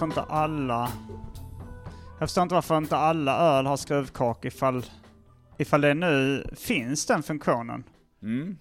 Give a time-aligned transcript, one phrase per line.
[0.00, 0.88] varför inte alla...
[2.18, 4.84] Jag förstår inte varför inte alla öl har skruvkork ifall,
[5.56, 7.84] ifall det nu finns den funktionen.
[8.22, 8.58] Mm,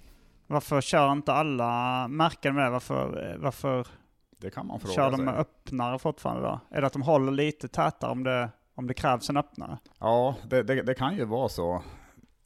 [0.47, 2.69] Varför kör inte alla märken med det?
[2.69, 3.87] Varför, varför
[4.41, 5.27] det kan man fråga kör de sig.
[5.27, 6.59] öppnare fortfarande då?
[6.69, 9.77] Är det att de håller lite tätare om det, om det krävs en öppnare?
[9.99, 11.83] Ja, det, det, det kan ju vara så.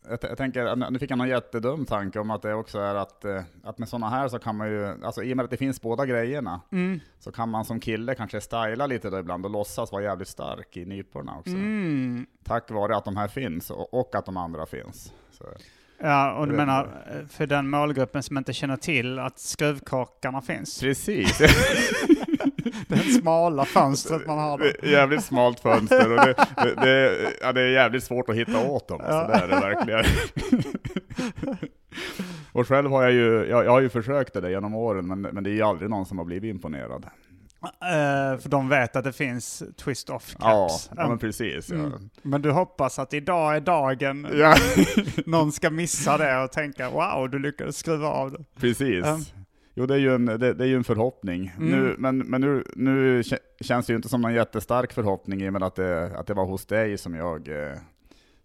[0.10, 3.26] Jag, jag tänker, nu fick jag någon jättedum tanke om att det också är att,
[3.26, 5.58] eh, att med sådana här så kan man ju, alltså i och med att det
[5.58, 7.00] finns båda grejerna, Mm.
[7.20, 10.78] så kan man som kille kanske styla lite då ibland och låtsas vara jävligt stark
[10.78, 11.52] i nyporna också.
[11.54, 12.26] Mm.
[12.44, 15.14] Tack vare att de här finns och, och att de andra finns.
[15.32, 15.44] Så,
[16.04, 20.80] Ja, och du menar eh, för den målgruppen som inte känner till att skruvkorkarna finns?
[20.80, 21.38] precis,
[22.88, 24.88] Det smala fönstret man har då.
[24.88, 28.88] Jävligt smalt fönster och det, det, det, ja, det är jävligt svårt att hitta åt
[28.88, 29.02] dem.
[29.04, 30.06] Alltså, det är det verkligen.
[32.52, 35.44] och själv har jag ju, jag, jag har ju försökt det genom åren, men, men
[35.44, 37.06] det är ju aldrig någon som har blivit imponerad.
[37.64, 40.90] Eh, för de vet att det finns twist-off Ja, caps.
[40.96, 41.70] ja men precis.
[41.70, 41.76] Ja.
[41.76, 42.10] Mm.
[42.22, 44.56] Men du hoppas att idag är dagen Ja,
[45.26, 48.44] någon ska missa det och tänka wow, du lyckades skruva av det.
[48.60, 49.06] precis.
[49.06, 49.20] Ja.
[49.76, 51.54] Jo, det är ju en, det, det är en förhoppning.
[51.58, 51.70] Mm.
[51.70, 55.50] Nu, men men nu, nu kä- känns det ju inte som någon jättestark förhoppning i
[55.50, 57.74] och med att det, att det var hos dig som jag, eh,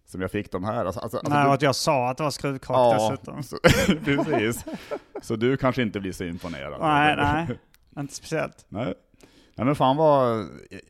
[0.05, 0.85] som jag fick de här.
[0.85, 3.43] Alltså, alltså, alltså, Nej, du- och att jag sa att det var skruvkork Ja, dessutom.
[3.43, 3.57] så,
[4.05, 4.65] precis.
[5.21, 6.81] Så du kanske inte blir så imponerad?
[6.81, 7.59] Nej, nej,
[7.99, 8.65] inte speciellt.
[8.69, 8.93] nej.
[9.57, 10.37] Nej men fan vad,
[10.69, 10.81] jag,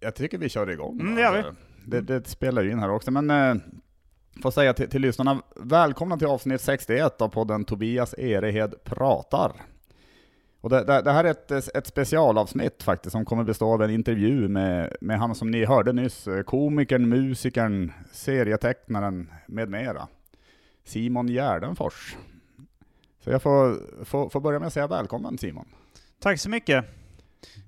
[0.00, 1.00] jag tycker vi kör igång.
[1.00, 1.42] Mm, det gör vi.
[1.90, 3.54] Det, det spelar ju in här också, men eh,
[4.42, 9.52] får säga till, till lyssnarna, välkomna till avsnitt 61 av podden Tobias Erehed pratar.
[10.60, 13.90] Och det, det, det här är ett, ett specialavsnitt faktiskt, som kommer bestå av en
[13.90, 20.08] intervju med, med han som ni hörde nyss, eh, komikern, musikern, serietecknaren med mera.
[20.84, 22.16] Simon Gärdenfors.
[23.20, 25.66] Så jag får, får, får börja med att säga välkommen Simon.
[26.20, 26.84] Tack så mycket.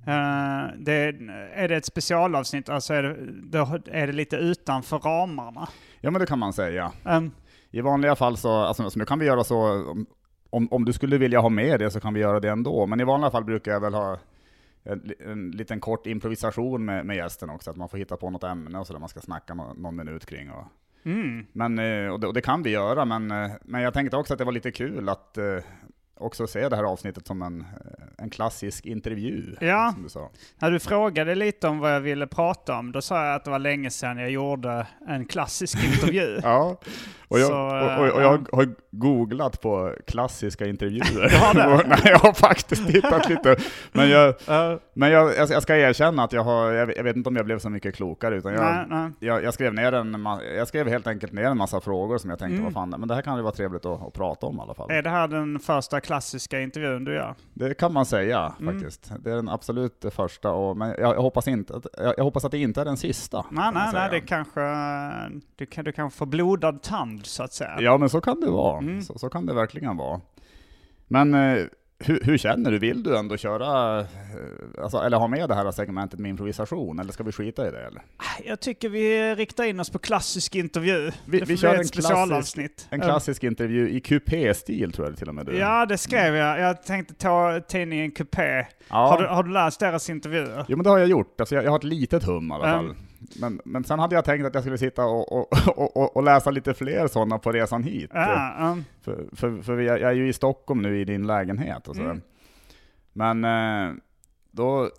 [0.06, 1.14] Eh, det,
[1.54, 5.68] är det ett specialavsnitt, alltså är det, är det lite utanför ramarna?
[6.00, 6.92] Ja men det kan man säga.
[7.04, 7.30] Um,
[7.70, 9.56] I vanliga fall så, alltså, så nu kan vi göra så,
[10.50, 13.00] om, om, du skulle vilja ha med det så kan vi göra det ändå, men
[13.00, 14.18] i vanliga fall brukar jag väl ha
[14.84, 18.44] en, en liten kort improvisation med, med gästen också, att man får hitta på något
[18.44, 20.50] ämne och så där man ska snacka nå, någon minut kring.
[20.50, 20.64] Och,
[21.04, 21.46] mm.
[21.52, 24.32] men, eh, och, det, och det kan vi göra, men, eh, men jag tänkte också
[24.32, 25.38] att det var lite kul att
[26.14, 27.64] också se det här avsnittet som en,
[28.18, 29.90] en klassisk intervju, Ja.
[29.94, 30.30] som du sa.
[30.58, 33.50] När du frågade lite om vad jag ville prata om, då sa jag att det
[33.50, 36.40] var länge sedan jag gjorde en klassisk intervju.
[36.42, 36.80] Ja,
[37.28, 41.28] och jag, Så, och, och, och jag har googlat på klassiska intervjuer.
[41.28, 43.56] Du har Nej, jag har faktiskt tittat lite.
[43.92, 44.34] Men jag,
[44.94, 47.44] men jag, jag jag ska erkänna att jag har, jag vet, jag inte om jag
[47.44, 49.10] blev så mycket klokare, utan jag, nej, nej.
[49.20, 52.38] jag, jag skrev ner en, jag skrev helt enkelt ner en massa frågor som jag
[52.38, 52.64] tänkte, Mm.
[52.64, 54.74] vad fan, men det här kan ju vara trevligt att, att prata om i alla
[54.74, 54.90] fall.
[54.90, 57.34] Är det här den första klassiska intervjun du gör?
[57.54, 58.74] Det kan man säga Mm.
[58.74, 59.12] faktiskt.
[59.20, 62.44] Det är den absolut första, och, men jag, jag, hoppas inte, att, jag, jag hoppas
[62.44, 63.44] att det inte är den sista.
[63.50, 64.60] Nej, nej, nej, det kanske...
[65.56, 67.76] Du kan, du kan få blodad tand, så att säga.
[67.80, 68.78] Ja, men så kan det vara.
[68.78, 69.02] Mm.
[69.02, 70.20] Så, så kan det verkligen vara.
[71.08, 71.64] Men eh,
[72.04, 72.78] hur, hur känner du?
[72.78, 74.06] Vill du ändå köra, eh,
[74.82, 77.86] alltså, eller ha med det här segmentet med improvisation, eller ska vi skita i det?
[77.86, 78.02] Eller?
[78.44, 81.10] Jag tycker vi riktar in oss på klassisk intervju.
[81.24, 82.86] Vi- det vi kör en specialavsnitt.
[82.90, 85.56] En klassisk intervju i kupé-stil tror jag till och med du.
[85.58, 86.60] Ja, det skrev jag.
[86.60, 88.66] Jag tänkte ta tidningen Coupé.
[88.88, 88.96] Ja.
[88.96, 90.64] Har, du, har du läst deras intervjuer?
[90.68, 92.64] Jo men det har jag gjort, alltså, jag, jag har ett litet hum i alla
[92.64, 92.94] fall.
[93.40, 95.48] Men, men sen hade jag tänkt att jag skulle sitta och, och,
[95.96, 98.10] och, och, läsa lite fler sådana på resan hit.
[98.14, 101.88] Ja, um, För, för, för jag, jag är ju i Stockholm nu i din lägenhet
[101.88, 102.02] och så.
[102.02, 102.20] Mm.
[103.12, 103.94] Men eh,
[104.50, 104.90] då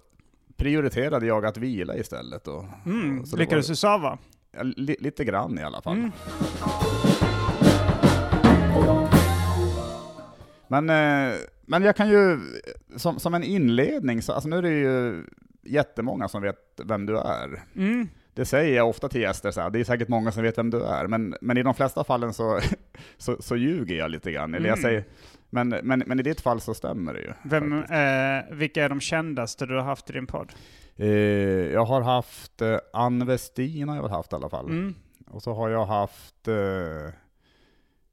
[0.57, 2.47] prioriterade jag att vila istället.
[2.47, 3.25] Och, mm.
[3.25, 4.17] så Lyckades du sova?
[4.51, 5.97] ja, li, lite grann i alla fall.
[5.97, 6.11] Mm.
[10.67, 12.39] Men, eh, men jag kan ju,
[12.95, 15.25] som, som en inledning, så, alltså nu är det ju
[15.61, 17.61] jättemånga som vet vem du är.
[17.75, 18.09] Mm.
[18.33, 20.69] Det säger jag ofta till gäster, så här, det är säkert många som vet vem
[20.69, 22.59] du är, men, men i de flesta fallen så,
[23.17, 24.53] så, så ljuger jag lite grann.
[24.53, 24.83] Eller jag Mm.
[24.89, 25.03] säger,
[25.49, 27.33] men, men, men i ditt fall så stämmer det ju.
[27.43, 30.53] Vem, eh, vilka är de kändaste du har haft i din podd?
[30.95, 31.07] Eh,
[31.73, 34.65] jag har haft eh, Ann Westin har jag väl haft i alla fall.
[34.69, 34.95] Mm.
[35.27, 37.13] Och så har jag haft, eh,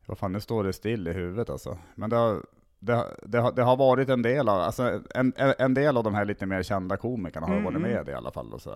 [0.07, 1.79] vad fan nu står det still i huvudet alltså.
[1.95, 2.43] Men det har,
[2.87, 6.15] det, har- det, det har varit en del av, alltså en, en del av de
[6.15, 8.53] här lite mer kända komikerna har Mm, varit med i alla fall.
[8.53, 8.75] Och så.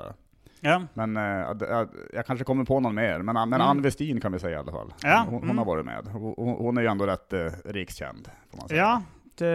[0.60, 0.82] Ja.
[0.94, 1.14] Men
[1.58, 3.60] det- jag, kanske kommer på någon mer, men, men Mm.
[3.60, 4.92] Ann Westin kan vi säga i alla fall.
[5.02, 5.58] Ja, Hon, hon mm.
[5.58, 6.06] har varit med.
[6.12, 8.28] Hon, hon är ju ändå rätt eh, rikskänd,
[8.58, 8.66] man.
[8.70, 9.02] Ja,
[9.34, 9.46] det,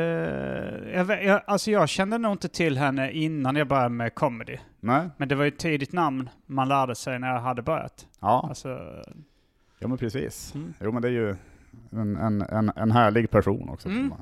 [0.94, 4.58] jag, jag, alltså jag kände nog inte till henne innan jag började med comedy.
[4.80, 5.10] Nej?
[5.18, 8.08] Men det var ju ett tidigt namn man lärde sig när jag hade börjat.
[8.20, 8.80] Ja, Alltså,
[9.80, 10.56] ja men precis.
[10.56, 10.74] Mm.
[10.82, 11.36] Jo men det är ju
[11.92, 14.10] en, en, en, en härlig person också, Mm.
[14.10, 14.18] på-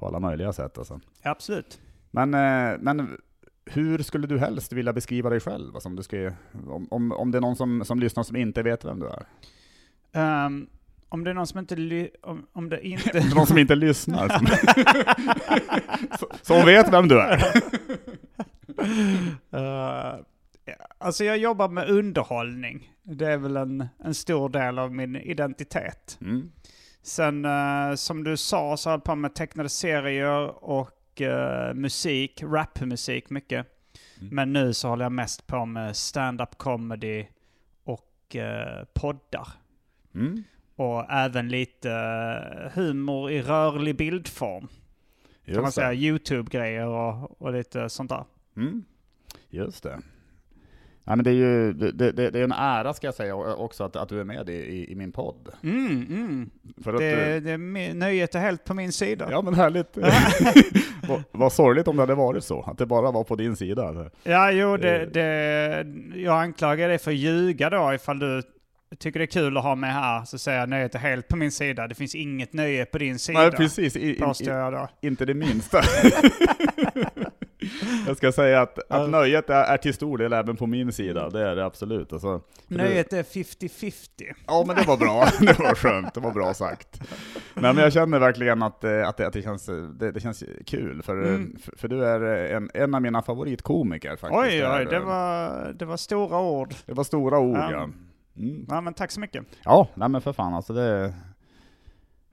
[0.00, 1.00] på alla möjliga sätt alltså.
[1.22, 1.80] absolut.
[2.10, 3.16] Men, eh, men
[3.64, 5.74] hur skulle du helst vilja beskriva dig själv?
[5.74, 6.32] Alltså om, du ska,
[6.66, 9.26] om, om, om det är någon som, som lyssnar som inte vet vem du är?
[10.12, 10.66] Ehm,
[11.08, 12.08] om det är någon som inte...
[12.22, 13.10] Om, om det inte...
[13.12, 14.28] Det är någon som inte lyssnar.
[14.28, 14.46] Som,
[16.42, 17.42] som vet vem du är.
[19.52, 20.14] Eh,
[20.98, 22.92] alltså jag jobbar med underhållning.
[23.02, 26.18] Det är väl en, en stor del av min identitet.
[26.20, 26.52] Mm.
[27.02, 32.42] Sen eh, som du sa så har jag på med tecknade serier och eh, musik,
[32.42, 33.66] rapmusik mycket.
[34.20, 34.34] Mm.
[34.34, 37.26] Men nu så håller jag mest på med stand-up comedy
[37.84, 39.48] och eh, poddar.
[40.14, 40.44] Mm.
[40.76, 41.90] Och även lite
[42.74, 44.68] humor i rörlig bildform.
[45.44, 45.92] Kan man Just säga.
[45.92, 48.24] YouTube-grejer och, och lite sånt där.
[48.56, 48.84] Mm.
[49.48, 50.00] Just det.
[51.10, 53.84] Nej, men det är ju det, det, det är en ära ska jag säga också
[53.84, 55.48] att, att du är med i, i, i min podd.
[55.62, 56.50] Mm, mm.
[56.84, 59.28] För att Det, det, mi- nöjet är helt på min sida.
[59.30, 59.96] Ja men härligt.
[61.32, 64.10] vad, sorgligt om det hade varit så, att det bara var på din sida.
[64.22, 65.08] Ja, jo, det, Eh.
[65.08, 65.86] det,
[66.20, 68.42] jag anklagar dig för att ljuga då ifall du
[68.98, 70.24] tycker det är kul att ha mig här.
[70.24, 71.86] Så säger jag nöjet är helt på min sida.
[71.88, 73.40] Det finns inget nöje på din sida.
[73.40, 74.88] Nej precis, i, i, Påstår i, jag då.
[75.00, 75.80] inte det minsta.
[78.06, 81.30] jag ska säga att, att nöjet är, är till stor del även på min sida,
[81.30, 82.12] det är det absolut.
[82.12, 84.32] Alltså, för det- Nöjet är 50-50.
[84.46, 87.00] Ja men det var bra, det var skönt, det var bra sagt.
[87.54, 89.66] Nej men jag känner verkligen att, eh, att, det, att det, känns,
[89.98, 91.56] det, det känns kul, för, eh, Mm.
[91.62, 92.20] för, för du är
[92.56, 94.32] en, en av mina favoritkomiker faktiskt.
[94.42, 96.74] Oj, oj, det eh, var, det var stora ord.
[96.86, 97.72] det var stora ord Ja.
[97.72, 97.88] ja.
[98.36, 98.66] Mm.
[98.68, 99.44] Ja, men tack så mycket.
[99.64, 101.14] Ja, nej men för fan alltså det...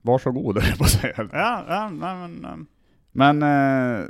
[0.02, 1.14] Varsågod höll jag på att säga.
[1.32, 2.58] Ja, ja nej, men, eh,
[3.12, 4.06] Men eh,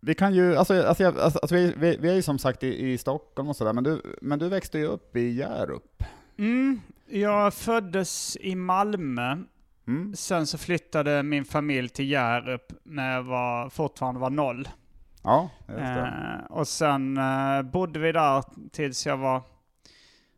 [0.00, 2.90] vi kan ju, alltså, alltså, alltså, alltså vi, vi, vi är ju som sagt i,
[2.90, 6.02] i Stockholm och sådär, men du, men du växte ju upp i Hjärup.
[6.38, 9.36] mm, jag föddes i Malmö.
[9.86, 10.14] Mm.
[10.14, 14.68] Sen så flyttade min familj till Hjärup när jag var, fortfarande var noll.
[15.22, 16.40] Ja, just det.
[16.44, 19.42] Eh, och sen eh, bodde vi där tills jag var,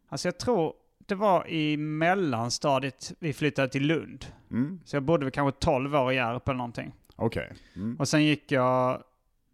[0.09, 4.26] alltså jag tror det var i mellanstadiet vi flyttade till Lund.
[4.50, 4.81] Mm.
[4.85, 6.93] Så jag bodde väl kanske 12 år i Hjärup eller någonting.
[7.17, 7.53] Okej.
[7.76, 7.97] Mm.
[7.97, 9.03] Och sen gick jag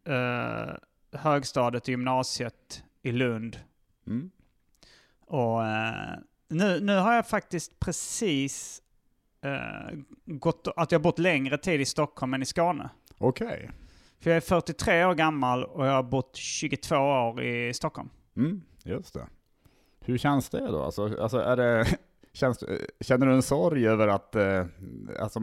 [0.09, 0.75] eh,
[1.13, 3.61] högstadiet och gymnasiet i Lund.
[4.07, 4.31] Mm.
[5.21, 6.19] Och eh,
[6.49, 8.83] nu, nu har jag faktiskt precis
[9.41, 12.91] eh, gått, att jag bott längre tid i Stockholm än i Skåne.
[13.19, 13.71] Okej.
[14.21, 18.11] För jag är 43 år gammal och jag har bott 22 år i Stockholm.
[18.37, 19.27] Mm, just det.
[20.01, 20.83] Hur känns det då?
[20.83, 21.99] Alltså, alltså är det,
[22.33, 22.65] känns,
[23.01, 24.65] känner du en sorg över att, eh,
[25.21, 25.41] alltså,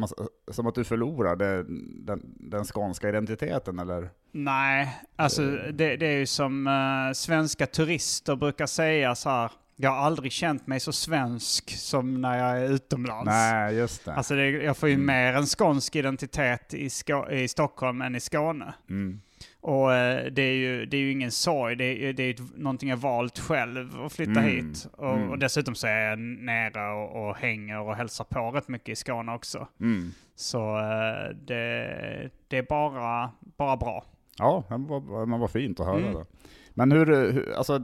[0.52, 1.64] som att du förlorade
[2.06, 4.10] den, den skånska identiteten eller?
[4.32, 5.42] Nej, alltså
[5.74, 9.52] det, det är ju som eh, svenska turister brukar säga så här.
[9.78, 13.26] Jag har aldrig känt mig så svensk som när jag är utomlands.
[13.26, 14.14] Nej, just det.
[14.14, 15.06] Alltså det, jag får ju Mm.
[15.06, 18.74] mer en skånsk identitet i, Skå- i Stockholm än i Skåne.
[18.90, 19.22] Mm.
[19.62, 22.36] Och eh, det är ju, det är ju ingen sorg, det är, det är ju
[22.56, 24.44] någonting jag valt själv att flytta Mm.
[24.44, 24.88] hit.
[24.98, 25.30] Och, Mm.
[25.30, 28.96] och dessutom så är jag nere och, och hänger och hälsar på rätt mycket i
[28.96, 29.68] Skåne också.
[29.82, 30.12] Mm.
[30.36, 34.06] Så eh, det, det är bara, bara bra.
[34.38, 36.14] Ja, men vad, men vad fint att höra Mm.
[36.14, 36.26] det.
[36.74, 37.84] Men hur, hur, alltså,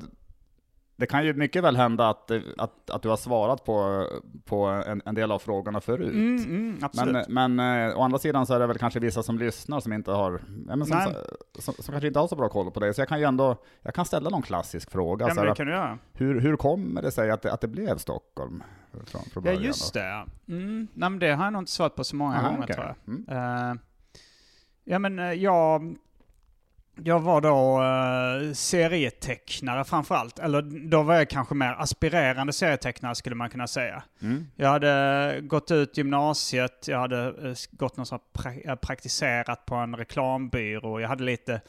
[1.01, 4.07] det kan ju mycket väl hända att, att, att du har svarat på,
[4.45, 6.13] på en, en del av frågorna förut.
[6.13, 7.27] Mm, mm, absolut.
[7.27, 9.93] Men, men eh, å andra sidan så är det väl kanske vissa som lyssnar som
[9.93, 11.01] inte har, ja, men som,
[11.59, 12.93] som, som kanske inte har så bra koll på det.
[12.93, 15.27] Så jag kan ju ändå, jag kan ställa någon klassisk fråga.
[15.27, 15.97] ja, så det kan du göra.
[16.13, 18.63] hur, hur kommer det sig att det, att det blev Stockholm?
[19.05, 19.99] Från, från Ja, just då?
[19.99, 20.25] det.
[20.47, 20.87] Mm.
[20.93, 22.75] Nej, men det har jag nog inte svarat på så många Aha, gånger okej.
[22.75, 23.15] tror jag.
[23.15, 23.25] Mm.
[23.29, 23.81] Eh,
[24.83, 25.95] ja men eh, jag,
[26.95, 27.81] jag var då
[28.47, 30.39] uh, serietecknare framförallt.
[30.39, 34.03] Eller då var jag kanske mer aspirerande serietecknare skulle man kunna säga.
[34.21, 34.47] Mm.
[34.55, 39.95] Jag hade gått ut gymnasiet, jag hade eh, gått någon pra- jag praktiserat på en
[39.95, 40.99] reklambyrå.
[40.99, 41.61] Jag hade lite,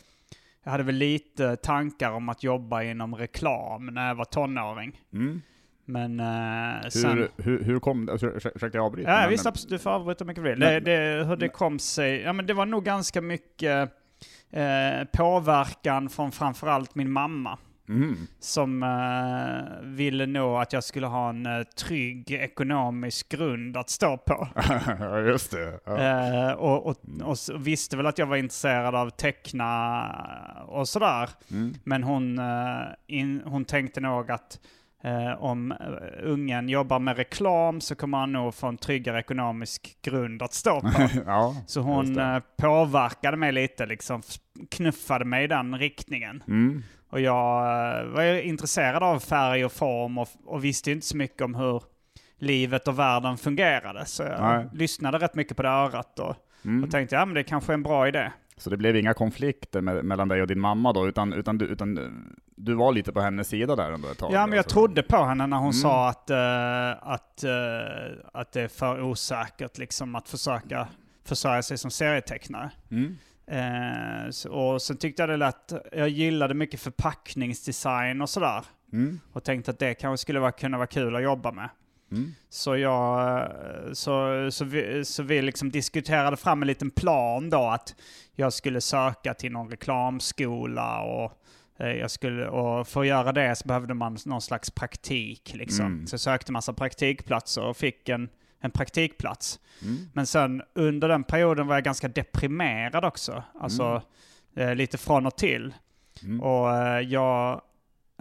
[0.64, 5.00] jag hade väl lite tankar om att jobba inom reklam när jag var tonåring.
[5.12, 5.42] Mm.
[5.84, 7.18] Men eh, sen...
[7.18, 8.12] Hur, hur, hur kom det?
[8.12, 9.10] Ursäkta, jag avbryter.
[9.10, 9.70] Ja, men- visst, absolut.
[9.70, 10.60] Du får avbryta mycket du vill.
[10.60, 12.20] Det, Men- det, hur det kom sig...
[12.20, 13.90] Ja, men det var nog ganska mycket
[14.52, 17.58] eh, påverkan från framförallt min mamma.
[17.88, 18.16] Mm.
[18.40, 24.16] Som eh, ville nog att jag skulle ha en eh, trygg ekonomisk grund att stå
[24.16, 24.48] på.
[25.26, 25.80] just det.
[25.84, 25.98] Ja.
[25.98, 31.30] Eh, och, och, och visste väl att jag var intresserad av teckna och sådär.
[31.50, 31.74] Mm.
[31.84, 34.60] Men hon, eh, in, hon tänkte nog att
[35.04, 35.78] eh, om eh,
[36.22, 40.80] ungen jobbar med reklam så kommer han nog få en tryggare ekonomisk grund att stå
[40.80, 40.88] på.
[41.26, 41.56] ja.
[41.66, 44.22] Så hon eh, påverkade mig lite, liksom
[44.70, 46.42] knuffade mig i den riktningen.
[46.48, 46.82] Mm.
[47.10, 47.62] Och jag
[47.98, 51.82] eh, var intresserad av färg och form och, och visste inte så mycket om hur
[52.38, 54.06] livet och världen fungerade.
[54.06, 54.66] Så jag Nej.
[54.72, 56.84] lyssnade rätt mycket på det örat och, Mm.
[56.84, 58.30] och tänkte ja men det kanske är en bra idé.
[58.62, 61.66] Så det blev inga konflikter med, mellan dig och din mamma då, utan, utan, du,
[61.66, 61.98] utan
[62.56, 64.32] du var lite på hennes sida där ändå ett tag?
[64.32, 64.74] Ja, men jag alltså.
[64.74, 65.72] trodde på henne när hon Mm.
[65.72, 70.88] sa att, eh, att, eh, att det är för osäkert liksom, att försöka
[71.24, 72.70] försörja sig som serietecknare.
[72.90, 73.16] Mm.
[74.32, 78.64] Så, och sen tyckte jag det lät, jag gillade mycket förpackningsdesign och sådär.
[78.92, 79.20] Mm.
[79.32, 81.68] Och tänkte att det kanske skulle vara, kunna vara kul att jobba med.
[82.12, 82.34] Mm.
[82.48, 83.48] Så jag,
[83.92, 87.94] så, så vi, så vi liksom diskuterade fram en liten plan då att
[88.34, 91.32] jag skulle söka till någon reklamskola och
[91.78, 95.86] eh, jag skulle, och för att göra det så behövde man någon slags praktik liksom.
[95.86, 96.06] Mm.
[96.06, 98.28] Så jag sökte massa praktikplatser och fick en,
[98.60, 99.60] en praktikplats.
[99.82, 100.08] Mm.
[100.12, 103.42] Men sen under den perioden var jag ganska deprimerad också.
[103.60, 104.02] Alltså
[104.56, 105.74] eh, lite från och till.
[106.22, 106.40] Mm.
[106.40, 107.62] Och eh, jag,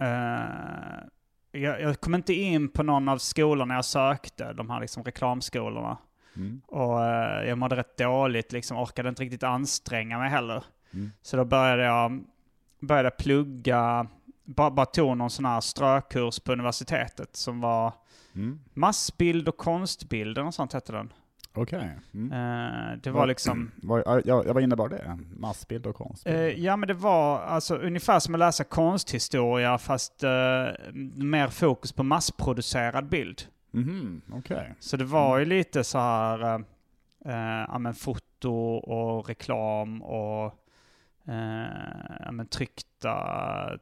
[0.00, 1.04] eh,
[1.52, 5.98] jag, jag kom inte in på någon av skolorna jag sökte, de här liksom reklamskolorna.
[6.36, 6.60] Mm.
[6.66, 10.64] Och eh, jag mådde rätt dåligt, liksom orkade inte riktigt anstränga mig heller.
[10.92, 11.10] Mm.
[11.22, 12.24] Så då började jag
[12.80, 14.06] började plugga,
[14.44, 17.92] bara, bara tog någon sån här strökurs på universitetet som var
[18.34, 18.60] Mm.
[18.74, 21.12] massbild och konstbild, eller något sånt hette den.
[21.54, 21.90] Okej.
[22.14, 22.32] Mm.
[22.32, 23.70] Eh, det var liksom...
[23.82, 25.18] Vad, ja, vad innebar det?
[25.36, 26.26] Massbild och konst?
[26.26, 30.30] Eh, ja men det var alltså ungefär som att läsa konsthistoria fast eh,
[31.14, 33.42] mer fokus på massproducerad bild.
[33.70, 34.74] Mhm, Okej.
[34.80, 36.64] Så det var ju lite så här,
[37.68, 40.54] ja men foto och reklam och
[42.20, 43.78] ja, men tryckta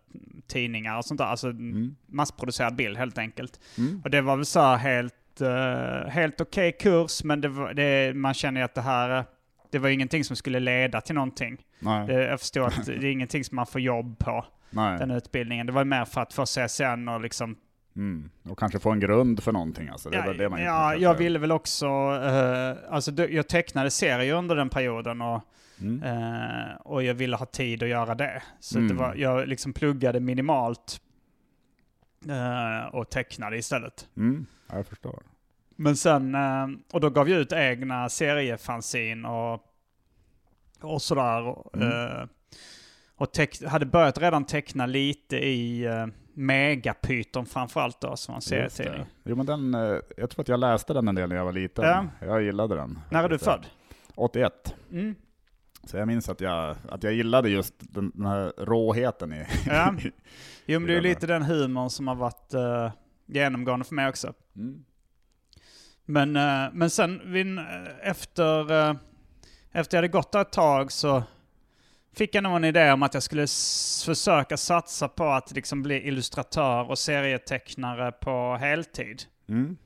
[0.47, 1.25] tidningar och sånt där.
[1.25, 1.97] Alltså Mm.
[2.07, 3.61] massproducerad bild helt enkelt.
[3.79, 4.01] Mm.
[4.05, 8.17] Och det var väl så här helt, eh, helt okej kurs men det var, det,
[8.17, 9.25] man känner ju att det här,
[9.71, 11.61] det var ingenting som skulle leda till någonting.
[12.07, 14.99] Det, jag förstår att det är ingenting som man får jobb på, Nej.
[14.99, 15.67] den utbildningen.
[15.67, 17.57] Det var mer för att få CSN och liksom...
[17.97, 18.31] Mm.
[18.49, 20.11] Och kanske få en grund för någonting alltså.
[20.11, 21.87] Det Ja, det man ja jag ville väl också...
[22.25, 25.43] eh, alltså jag tecknade serier under den perioden och,
[25.83, 26.03] Mm.
[26.03, 28.43] eh, och jag ville ha tid att göra det.
[28.61, 28.89] Så Mm.
[28.89, 31.01] det var, jag liksom pluggade minimalt
[32.29, 34.09] eh, och tecknade istället.
[34.17, 34.47] Mm.
[34.71, 35.23] Ja, jag förstår.
[35.77, 39.61] Men sen, eh, och då gav jag ut egna seriefanzin och,
[40.81, 41.43] och sådär.
[41.43, 41.89] och, Mm.
[41.89, 42.25] eh,
[43.17, 48.43] Och teck, hade börjat redan teckna lite i uh, Megapyton framförallt då, som var en
[48.43, 49.07] serietidning.
[49.25, 51.53] Jo men den, eh, jag tror att jag läste den en del när jag var
[51.53, 51.85] liten.
[51.85, 52.07] Ja.
[52.21, 52.99] Jag gillade den.
[53.11, 53.67] När är du född?
[54.15, 54.75] 81.
[54.93, 55.15] Mm.
[55.85, 59.47] Så jag minns att jag, att jag gillade just den, den här råheten i...
[59.67, 59.95] Ja.
[60.67, 62.91] Jo men det är ju lite den humorn som har varit uh,
[63.31, 64.35] genomgående för mig också.
[64.57, 64.85] Mm.
[66.05, 67.59] Men, eh, men sen vid,
[68.03, 68.95] efter, eh,
[69.73, 71.23] efter jag hade gått där ett tag så
[72.13, 73.47] fick jag nog en idé om att jag skulle
[74.07, 79.23] försöka satsa på att liksom bli illustratör och serietecknare på heltid.
[79.49, 79.77] Mm.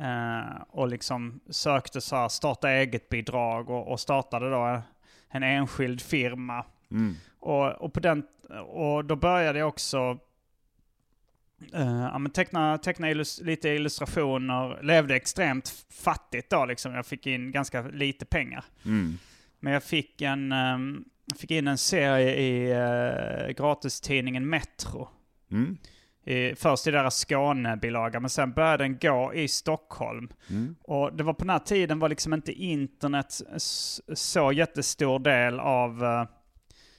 [0.00, 4.82] Eh, och liksom sökte så här starta eget-bidrag och, och startade då
[5.28, 6.64] en enskild firma.
[6.90, 7.14] Mm.
[7.40, 8.26] Och, och, på den,
[8.66, 10.18] och då började jag också
[11.72, 14.82] eh, ja, men teckna, teckna illus, lite illustrationer.
[14.82, 16.94] Levde extremt fattigt då liksom.
[16.94, 18.64] Jag fick in ganska lite pengar.
[18.84, 19.18] Mm.
[19.60, 20.50] Men jag fick, en,
[21.26, 25.08] jag fick in en serie i uh, gratistidningen Metro.
[25.50, 25.78] Mm.
[26.26, 30.28] I, först i deras Skånebilaga, men sen började den gå i Stockholm.
[30.50, 30.76] Mm.
[30.82, 33.40] Och det var på den här tiden var liksom inte internet
[34.14, 36.24] så jättestor del av eh,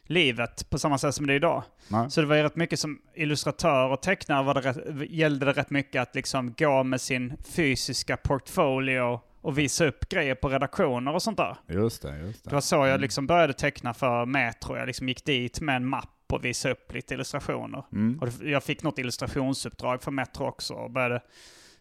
[0.06, 1.64] livet på samma sätt som det är idag.
[1.88, 2.12] Nej.
[2.12, 5.52] Så det var ju rätt mycket som illustratör och tecknare var det rätt, gällde det
[5.52, 11.14] rätt mycket att liksom gå med sin fysiska portfolio och visa upp grejer på redaktioner
[11.14, 11.58] och sånt där.
[11.68, 12.50] Just det, just det.
[12.50, 14.78] Det var så jag liksom började teckna för Metro.
[14.78, 17.84] Jag liksom gick dit med en mapp och visade upp lite illustrationer.
[17.92, 18.20] Mm.
[18.20, 20.74] Och jag fick något illustrationsuppdrag för Metro också.
[20.74, 21.22] Och, började,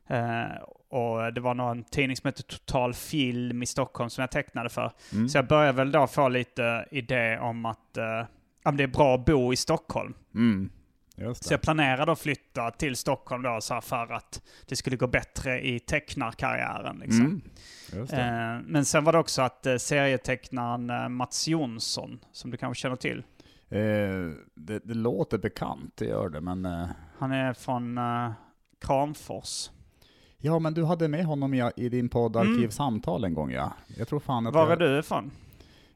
[0.06, 4.68] eh, och det var någon tidning som hette Total Film i Stockholm som jag tecknade
[4.68, 4.92] för.
[5.12, 5.28] Mm.
[5.28, 7.99] Så jag började väl då få lite idé om att
[8.64, 10.14] men det är bra att bo i Stockholm.
[10.34, 10.70] Mm.
[11.34, 15.66] Så jag planerade att flytta till Stockholm då så för att det skulle gå bättre
[15.66, 16.99] i tecknarkarriären.
[16.99, 17.42] Liksom.
[17.92, 18.02] Mm.
[18.02, 23.25] Eh, men sen var det också att serietecknaren Mats Jonsson, som du kanske känner till,
[24.54, 26.88] det, det låter bekant, det gör det, men...
[27.18, 28.00] Han är från
[28.80, 29.70] Kramfors.
[30.45, 32.53] Ja, men du hade med honom i, i din podd Mm.
[32.53, 33.73] Arkivsamtal en gång, ja.
[33.99, 35.31] Jag tror fan att Var är jag, du ifrån?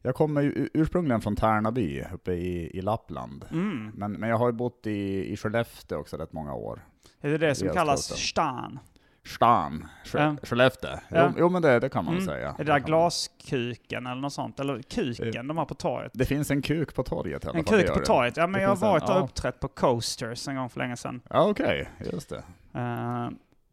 [0.02, 3.44] jag kommer ursprungligen från Tärnaby, uppe i, i Lappland.
[3.50, 3.92] Mm.
[3.94, 6.80] Men, men jag har ju bott i, i Skellefteå också rätt många år.
[7.20, 8.78] Är det det som kallas stan?
[9.26, 10.36] Stan, Ske, Ja.
[10.42, 10.90] Skellefteå.
[10.90, 11.26] Ja.
[11.28, 12.26] Jo, jo, men det, det kan man Mm.
[12.26, 12.48] säga.
[12.58, 14.60] Är det där glaskuken eller något sånt?
[14.60, 16.12] Eller kuken, Eh, de har på torget?
[16.14, 17.76] Det finns en kuk på torget i alla En fall.
[17.78, 18.06] det kuk på det.
[18.06, 18.36] torget?
[18.36, 19.20] Ja, men Det jag har en- varit och ja.
[19.20, 21.20] uppträtt på Coasters en gång för länge sedan.
[21.30, 21.88] Ja, okej.
[22.12, 22.42] Just det.
[22.74, 23.28] Eh,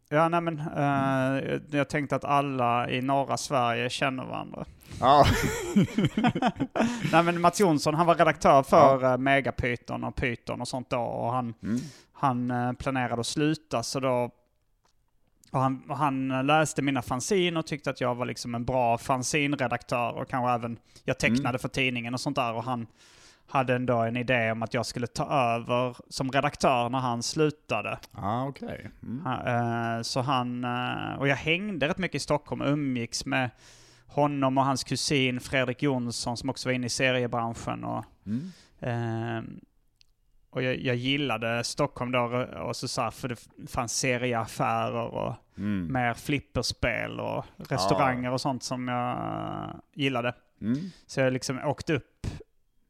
[0.08, 4.64] Ja, nej men eh, jag tänkte att alla i norra Sverige känner varandra.
[5.00, 5.26] Ja,
[7.12, 9.16] nej men Mats Jonsson, han var redaktör för ja.
[9.16, 11.00] Megapyton och Python och sånt då.
[11.00, 11.80] Och han, mm.
[12.12, 14.30] han eh, planerade att sluta så då
[15.50, 18.98] och han, och han läste mina fanzin och tyckte att jag var liksom en bra
[18.98, 21.58] fanzinredaktör och kanske även, jag tecknade mm.
[21.58, 22.52] för tidningen och sånt där.
[22.52, 22.86] Och han
[23.48, 27.98] hade ändå en idé om att jag skulle ta över som redaktör när han slutade.
[28.12, 28.78] Ah, okay.
[29.02, 29.26] Mm.
[29.26, 33.50] Uh, så han, uh, och jag hängde rätt mycket i Stockholm, umgicks med
[34.06, 37.84] honom och hans kusin Fredrik Jonsson som också var inne i seriebranschen.
[37.84, 38.52] Och, mm.
[38.82, 39.44] uh,
[40.50, 45.92] och jag, jag, gillade Stockholm då, och så, så för det fanns serieaffärer och mm.
[45.92, 48.32] mer flipperspel och restauranger ah.
[48.32, 50.34] och sånt som jag gillade.
[50.60, 50.90] Mm.
[51.06, 52.26] Så jag liksom åkte upp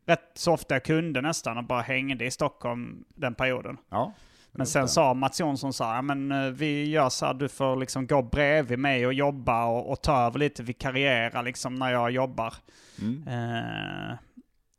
[0.06, 3.76] rätt så ofta jag kunde nästan och bara hängde i Stockholm den perioden.
[3.88, 4.12] Ja,
[4.56, 7.76] men sen sa Mats Jonsson så här, men eh, vi gör så här, du får
[7.76, 12.10] liksom gå bredvid mig och jobba och, och ta över lite, vikariera liksom när jag
[12.10, 12.54] jobbar.
[13.00, 13.28] Mm.
[13.28, 14.16] Eh,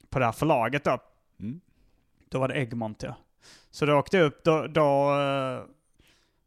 [0.09, 0.97] på det här förlaget då.
[1.39, 1.61] Mm.
[2.29, 3.15] Då var det Egmont ja.
[3.71, 5.61] Så då åkte jag upp, då, då, eh,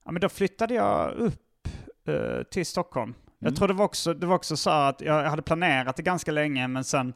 [0.05, 1.69] ja, men då flyttade jag upp
[2.05, 3.11] eh, till Stockholm.
[3.11, 3.25] Mm.
[3.39, 6.33] Jag tror det var också, det var också så att jag hade planerat det ganska
[6.33, 7.15] länge men sen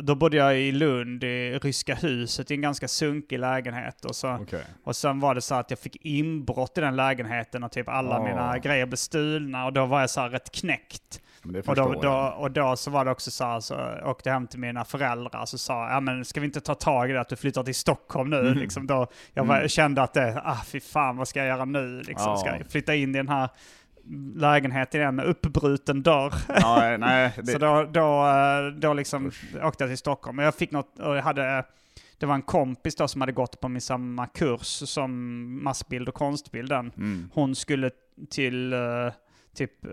[0.00, 4.04] då bodde jag i Lund, i Ryska huset, i en ganska sunkig lägenhet.
[4.04, 4.60] Och, så, okay.
[4.84, 8.18] och sen var det så att jag fick inbrott i den lägenheten och typ alla
[8.18, 8.24] oh.
[8.24, 9.66] mina grejer blev stulna.
[9.66, 11.20] Och då var jag så här rätt knäckt.
[11.66, 14.46] och, då, då, och då så var det också så här, så åkte jag hem
[14.46, 17.28] till mina föräldrar och sa, ja men ska vi inte ta tag i det att
[17.28, 18.40] du flyttar till Stockholm nu?
[18.40, 18.58] Mm.
[18.58, 19.68] Liksom då, jag var, mm.
[19.68, 22.02] kände att det, ah fy fan vad ska jag göra nu?
[22.02, 22.38] Liksom, oh.
[22.38, 23.48] Ska jag flytta in i den här
[24.34, 26.34] lägenhet igen med uppbruten dörr.
[26.48, 27.46] Ja, nej, det...
[27.46, 29.30] så då, då, eh, då liksom
[29.62, 30.36] åkte jag till Stockholm.
[30.36, 31.64] Men jag fick något, och jag hade,
[32.18, 36.14] det var en kompis då som hade gått på min samma kurs som massbild och
[36.14, 36.72] konstbild.
[36.72, 37.30] Mm.
[37.34, 37.90] Hon skulle
[38.30, 39.12] till uh,
[39.54, 39.92] typ uh,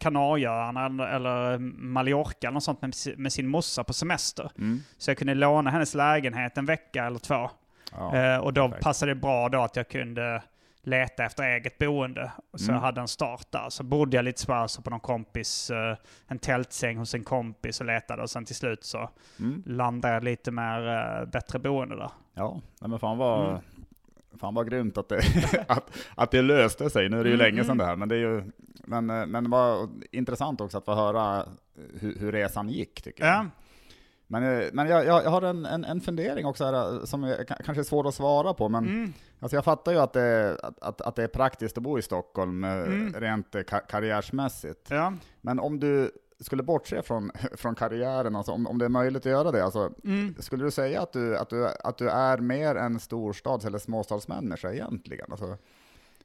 [0.00, 4.50] Kanarieöarna eller, Mallorca eller något sånt med, med sin mossa på semester.
[4.58, 4.80] Mm.
[4.98, 7.50] Så jag kunde låna hennes lägenhet en vecka eller två.
[7.92, 8.84] Ja, och då perfekt.
[8.84, 10.42] passade det bra då att jag kunde
[10.82, 12.32] leta efter eget boende.
[12.54, 12.74] Så mm.
[12.74, 13.66] jag hade en start där.
[13.68, 17.86] Så bodde jag lite sparsamt på någon kompis, uh, en tältsäng hos en kompis och
[17.86, 18.22] letade.
[18.22, 19.62] Och sen till slut så mm.
[19.66, 20.80] landade jag lite mer
[21.20, 22.10] uh, bättre boende där.
[22.34, 23.62] Ja, men fan vad, mm.
[24.40, 25.22] fan vad grymt att det,
[25.68, 27.08] att, att det löste sig.
[27.08, 27.78] Nu är det ju mm, länge sedan mm.
[27.78, 28.52] det här, men det är ju
[28.84, 31.44] men, eh, men det var intressant också att få höra
[32.00, 33.34] hur, hur resan gick tycker jag.
[33.34, 33.46] Ja.
[34.32, 37.44] Men, eh, men jag, jag, har en, en, en fundering också här, eh, som är,
[37.44, 39.12] kanske är svår att svara på, men mm.
[39.40, 42.64] alltså jag fattar ju att det, att, att det är praktiskt att bo i Stockholm
[42.64, 43.14] eh, mm.
[43.14, 43.56] rent
[43.88, 44.90] karriärsmässigt.
[44.90, 45.12] Ja.
[45.40, 49.32] Men om du skulle bortse från, från karriären, alltså om, om det är möjligt att
[49.32, 50.34] göra det, alltså, mm.
[50.38, 54.72] skulle du säga att du, att, du, att du är mer en storstads eller småstadsmänniska
[54.72, 55.26] egentligen?
[55.30, 55.56] Alltså,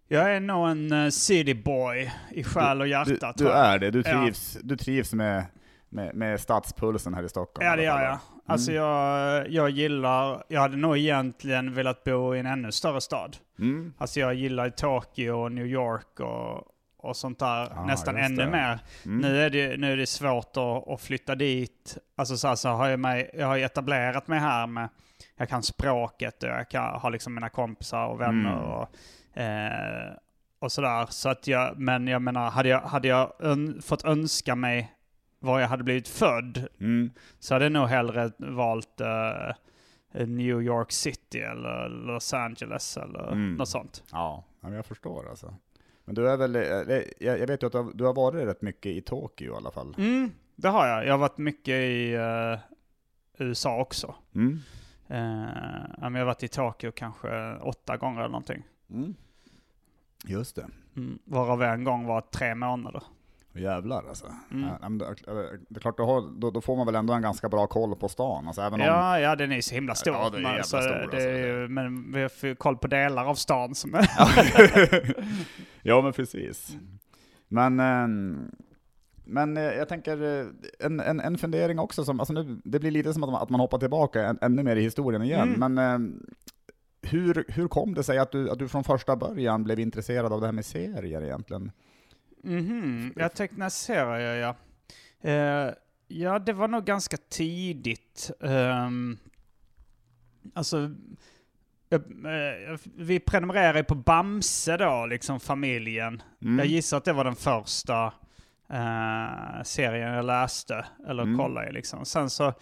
[0.07, 3.33] jag är nog en cityboy i själ och hjärta.
[3.37, 4.61] Du, du är det, du trivs, ja.
[4.63, 5.45] du trivs med
[5.89, 7.67] med, med stadspulsen här i Stockholm.
[7.67, 8.11] Ja det gör jag.
[8.11, 8.19] Mm.
[8.45, 13.37] Alltså jag, jag gillar, jag hade nog egentligen velat bo i en ännu större stad.
[13.59, 13.93] Mm.
[13.97, 16.63] Alltså jag gillar Tokyo och New York och,
[16.97, 18.51] och sånt där ah, nästan ännu det.
[18.51, 18.79] mer.
[19.05, 19.17] Mm.
[19.17, 21.97] Nu, är det, nu är det svårt att, att flytta dit.
[22.15, 24.89] Alltså så, så har jag, mig, jag har etablerat mig här med,
[25.35, 28.63] jag kan språket och jag kan, har liksom mina kompisar och vänner mm.
[28.63, 28.89] och,
[29.41, 30.13] eh,
[30.59, 31.05] och sådär.
[31.09, 33.31] Så att jag, men jag menar, hade jag, hade jag
[33.83, 34.96] fått önska mig
[35.39, 37.11] var jag hade blivit född mm.
[37.39, 43.55] så hade jag nog hellre valt uh, New York City eller Los Angeles eller mm.
[43.55, 44.03] något sånt.
[44.11, 45.55] Ja, jag förstår alltså.
[46.05, 48.61] Men du är väl, eh, jag vet ju att du har, du har varit rätt
[48.61, 49.95] mycket i Tokyo i alla fall.
[49.97, 51.05] Mm, det har jag.
[51.05, 52.59] Jag har varit mycket i uh,
[53.37, 54.15] USA också.
[54.35, 54.59] Mm.
[55.11, 55.17] Uh,
[56.01, 58.63] jag har varit i Tokyo kanske åtta gånger eller någonting.
[58.89, 59.15] Mm.
[60.25, 60.67] Just det.
[60.95, 63.03] Mm, varav en gång var tre månader.
[63.57, 64.25] Jävlar alltså.
[64.51, 64.69] Mm.
[64.81, 68.09] Ja, det, är klart, då, då, får man väl ändå en ganska bra koll på
[68.09, 68.47] stan.
[68.47, 70.13] Alltså, även om, ja, ja, den är så himla stor.
[70.13, 71.19] Ja, det är jävla alltså, stor det alltså.
[71.19, 73.75] är, men vi har koll på delar av stan.
[73.75, 73.93] Som
[75.81, 76.77] ja, men precis.
[77.47, 78.51] Men, ehm,
[79.25, 80.45] men eh, jag tänker, eh,
[80.79, 83.49] en, en, en fundering också, som, alltså nu, det blir lite som att man, att
[83.49, 85.73] man hoppar tillbaka en, ännu mer i historien igen, mm.
[85.73, 86.25] men ehm,
[87.01, 90.39] hur, hur kom det sig att du, att du från första början blev intresserad av
[90.41, 91.71] det här med serier egentligen?
[92.43, 94.55] Mhm, jag tecknade serier ja.
[95.25, 95.73] Uh,
[96.07, 98.31] ja, det var nog ganska tidigt.
[98.39, 99.17] Um,
[100.53, 101.99] alltså, uh,
[102.95, 106.21] vi prenumererade på Bamse då, liksom familjen.
[106.41, 106.59] Mm.
[106.59, 108.05] Jag gissar att det var den första
[108.73, 111.37] uh, serien jag läste, eller mm.
[111.37, 112.05] kollade liksom.
[112.05, 112.53] Sen så,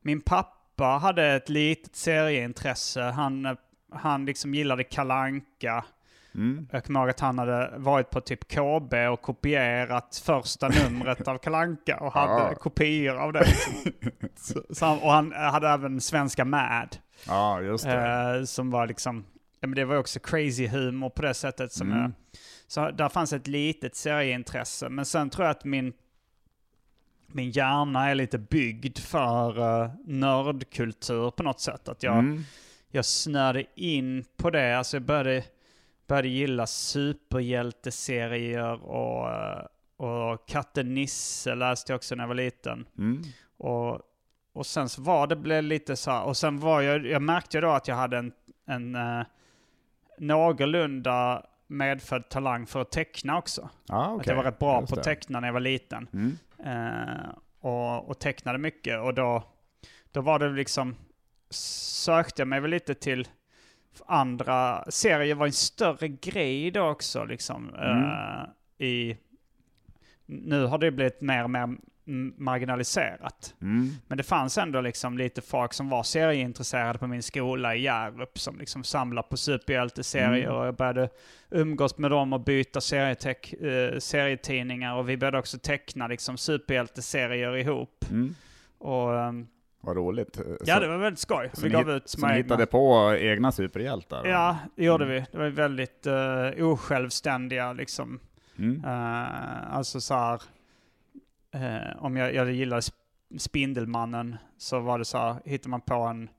[0.00, 3.00] min pappa hade ett litet serieintresse.
[3.02, 3.56] Han,
[3.92, 5.84] han liksom gillade Kalanka
[6.34, 6.68] Mm.
[6.72, 11.38] Jag kommer ihåg att han hade varit på typ KB och kopierat första numret av
[11.38, 12.54] Kalanka och hade Ja.
[12.54, 13.46] kopior av det.
[14.36, 16.96] Så, så han, och han hade även Svenska Mad.
[17.26, 18.36] Ja, just det.
[18.38, 19.24] Eh, som var liksom,
[19.60, 22.02] ja men det var också crazy humor på det sättet som Mm.
[22.02, 22.12] jag,
[22.66, 24.88] så där fanns ett litet serieintresse.
[24.88, 25.92] Men sen tror jag att min,
[27.26, 31.88] min hjärna är lite byggd för uh, nördkultur på något sätt.
[31.88, 32.42] Att jag, Mm.
[32.90, 34.78] jag snörde in på det.
[34.78, 35.44] Alltså jag började,
[36.12, 42.86] började gilla superhjälteserier och, eh, och Katten Nisse läste jag också när jag var liten.
[42.98, 43.22] Mm.
[43.56, 44.00] Och,
[44.52, 47.60] och sen så var det blev lite så här, och sen var jag, jag märkte
[47.60, 48.32] då att jag hade en,
[48.66, 49.22] en uh,
[50.18, 53.68] någorlunda medfödd talang för att teckna också.
[53.88, 54.30] Ja, Att okej.
[54.30, 56.08] jag var rätt bra på att teckna när jag var liten.
[56.12, 56.38] Mm.
[56.64, 57.28] Eh,
[57.60, 59.00] och, och tecknade mycket.
[59.00, 59.42] Och då,
[60.10, 60.96] då var det liksom,
[61.50, 63.28] sökte jag mig väl lite till
[64.06, 65.34] andra serier.
[65.34, 67.74] var en större grej då också liksom.
[67.74, 69.16] eh, i,
[70.26, 71.62] nu har det blivit mer och mer
[72.06, 73.54] mm, marginaliserat.
[73.62, 73.90] Mm.
[74.06, 78.38] Men det fanns ändå liksom lite folk som var serieintresserade på min skola i Hjärup
[78.38, 80.54] som liksom samlade på superhjälteserier Mm.
[80.56, 81.08] och jag började
[81.50, 87.56] umgås med dem och byta serieteck, eh, serietidningar och vi började också teckna liksom superhjälteserier
[87.56, 88.04] ihop.
[88.10, 88.34] Mm.
[88.78, 89.46] Och ehm,
[89.84, 90.40] Vad roligt.
[90.64, 91.50] ja, Så- det var väldigt skoj.
[91.52, 92.34] så Vi gav hit- ut ni egna.
[92.34, 94.26] hittade på egna superhjältar?
[94.26, 95.14] Ja, det gjorde Mm.
[95.16, 95.26] vi.
[95.32, 98.20] Det var väldigt uh, osjälvständiga liksom.
[98.58, 98.84] Mm.
[98.84, 100.42] Eh, alltså så här,
[101.54, 105.94] eh, om jag, jag gillade Sp- Spindelmannen så var det så här, hittar man på
[105.94, 106.30] en,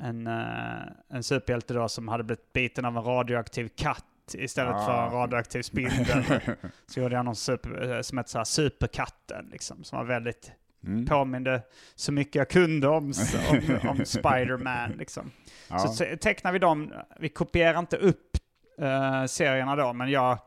[0.00, 4.86] en, uh, en superhjälte då som hade blivit biten av en radioaktiv katt istället Ah.
[4.86, 6.24] för en radioaktiv spindel.
[6.86, 10.52] så gjorde jag någon super, eh, som hette så här Superkatten liksom, som var väldigt
[10.86, 11.06] Mm.
[11.06, 11.62] påminde
[11.94, 13.12] så mycket jag kunde om,
[13.50, 15.30] om, om Spider-Man liksom.
[15.68, 15.78] Ja.
[15.78, 18.36] Så te- tecknar vi dem, vi kopierar inte upp
[18.78, 20.38] eh, serierna då, men jag,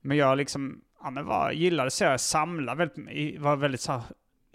[0.00, 4.02] men jag liksom, ja men var, gillade serier, samla väldigt, var väldigt så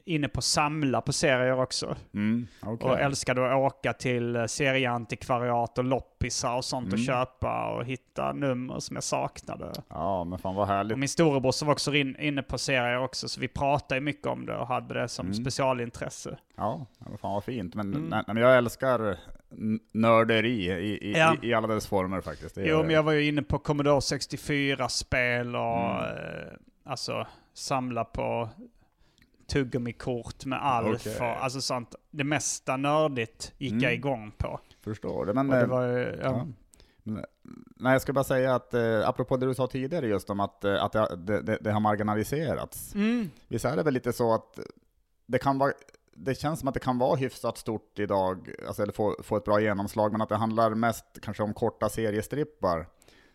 [0.06, 1.96] inne på samla på serier också.
[2.14, 2.48] Mm.
[2.62, 2.90] okej.
[2.90, 7.06] Och älskade att åka till eh, serieantikvariat och loppisar och sånt och Mm.
[7.06, 9.72] köpa och hitta nummer som jag saknade.
[9.90, 10.94] Ja, men fan vad härligt.
[10.94, 14.46] Och min storebror var också in, inne på serier också, så vi pratade mycket om
[14.46, 15.34] det och hade det som Mm.
[15.36, 16.38] specialintresse.
[16.56, 17.76] Ja, men fan vad fint.
[17.76, 18.10] Men, Mm.
[18.10, 19.18] nej, men jag älskar
[19.92, 21.36] nörderi i, i, Ja.
[21.42, 22.56] i, alla dess former faktiskt.
[22.56, 25.96] Det Jo, men jag var ju inne på Commodore 64-spel och Mm.
[25.96, 26.54] eh,
[26.86, 28.50] alltså samla på
[29.50, 31.18] tuggummikort med alf Okej.
[31.18, 31.96] och alltså sånt.
[32.12, 33.94] Det mesta nördigt gick jag Mm.
[33.94, 34.60] igång på.
[34.82, 35.34] Förstår det.
[35.34, 36.18] Men, Och det eh, var ju, ja.
[36.22, 36.48] ja.
[37.04, 37.26] men,
[37.76, 40.64] nej, jag ska bara säga att, eh, apropå det du sa tidigare just om att,
[40.64, 42.96] eh, att det, det, det, det har marginaliserats.
[42.96, 43.30] Mm.
[43.48, 44.60] Visst är det väl lite så att
[45.26, 45.72] det kan vara
[46.22, 49.44] det känns som att det kan vara hyfsat stort idag, alltså, eller få, få ett
[49.44, 52.88] bra genomslag, men att det handlar mest kanske om korta seriestrippar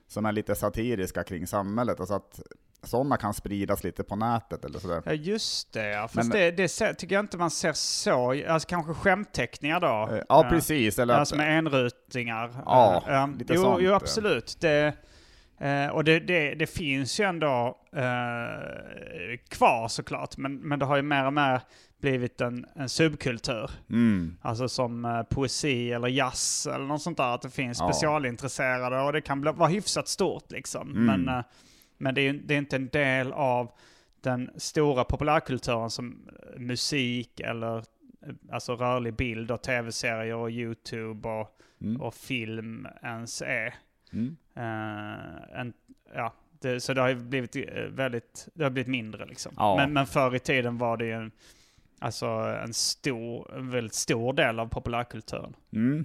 [0.06, 2.00] som är lite satiriska kring samhället.
[2.00, 2.40] Alltså att
[2.84, 5.02] sådana kan spridas lite på nätet eller sådär.
[5.06, 6.08] Ja just det ja.
[6.08, 10.08] Fast Men- det, det tycker jag inte man ser så, alltså kanske skämtteckningar då.
[10.14, 10.98] Eh, Ja, Eh, precis.
[10.98, 12.50] Eller Ja, att, är enrutingar.
[12.66, 13.96] Ja, Eh, eh, lite jo, sånt, jo, ja.
[13.96, 14.56] absolut.
[14.60, 14.92] Det,
[15.60, 20.96] eh, och det, det, det finns ju ändå eh, kvar såklart, men, men det har
[20.96, 21.60] ju mer och mer
[22.00, 23.70] blivit en, en subkultur.
[23.90, 27.34] mm, Alltså som eh, poesi eller jazz eller något sånt där.
[27.34, 27.92] Att det finns Ja.
[27.92, 30.90] specialintresserade och det kan bli, vara hyfsat stort liksom.
[30.90, 31.04] Mm.
[31.24, 31.44] Men, eh,
[32.04, 33.70] men det, är, det är inte en del av
[34.20, 37.82] den stora populärkulturen som eh, musik eller eh,
[38.50, 43.74] alltså rörlig bild och tv-serier och YouTube och, mm, och film ens är.
[44.12, 44.36] mm.
[44.54, 45.72] Eh, en,
[46.14, 47.56] ja, det, så det har ju blivit
[47.88, 49.52] väldigt, det har blivit mindre liksom.
[49.56, 49.76] Ja.
[49.76, 51.30] Men, men förr i tiden var det ju en,
[51.98, 52.26] alltså
[52.64, 55.56] en stor, en väldigt stor del av populärkulturen.
[55.72, 56.04] Mm.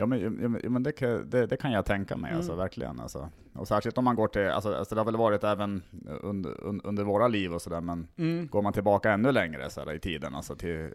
[0.00, 0.20] Ja men,
[0.62, 2.58] ja, men- det, kan- det, det kan jag tänka mig, alltså, Mm.
[2.62, 3.00] verkligen.
[3.00, 3.28] Alltså.
[3.54, 5.82] Och särskilt om man går till, alltså, alltså det har väl varit även
[6.20, 8.46] under, un- under våra liv och sådär, men Mm.
[8.48, 10.90] går man tillbaka ännu längre så här, i tiden, alltså till,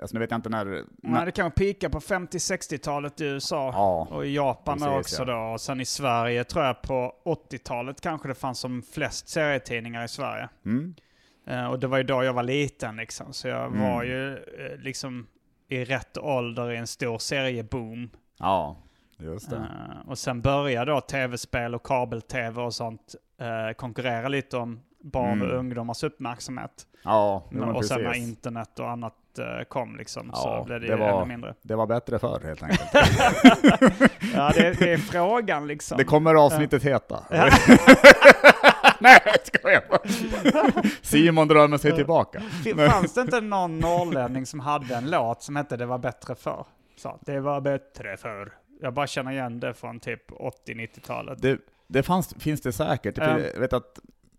[0.00, 3.70] alltså nu vet jag inte när, Nej, när det kan pika på 50-60-talet i USA.
[3.74, 5.36] ja, Och i Japan Precis, också då.
[5.36, 10.08] Och sen i Sverige tror jag på 80-talet kanske det fanns som flest serietidningar i
[10.08, 10.48] Sverige.
[10.66, 10.94] mm,
[11.48, 13.32] Eh, och det var ju då jag var liten liksom.
[13.32, 13.80] Så jag Mm.
[13.80, 15.26] var ju eh, liksom
[15.68, 18.10] i rätt ålder i en stor serieboom.
[18.38, 18.76] Ja,
[19.18, 19.56] just det.
[19.56, 25.40] Eh, och sen började då tv-spel och kabel-tv och sånt eh, konkurrera lite om barn
[25.42, 25.58] och Mm.
[25.58, 26.86] ungdomars uppmärksamhet.
[27.04, 30.86] Ja, men och sen när internet och annat eh, kom liksom Ja, så blev det,
[30.86, 31.54] det var- ännu mindre.
[31.62, 32.90] Det var bättre förr helt enkelt.
[34.34, 35.98] Ja, det, det är frågan liksom.
[35.98, 37.22] Det kommer avsnittet heta.
[39.00, 39.20] Nej,
[39.62, 39.82] jag.
[41.02, 42.42] Simon drömmer sig tillbaka.
[42.90, 46.64] Fanns det inte någon norrlänning som hade en låt som hette Det var bättre förr?
[46.96, 48.52] Så, det var bättre förr.
[48.80, 51.42] Jag bara känner igen det från typ 80-90-talet.
[51.42, 53.18] Det, Det fanns, finns det säkert.
[53.18, 53.38] Ja.
[53.40, 53.98] Jag vet att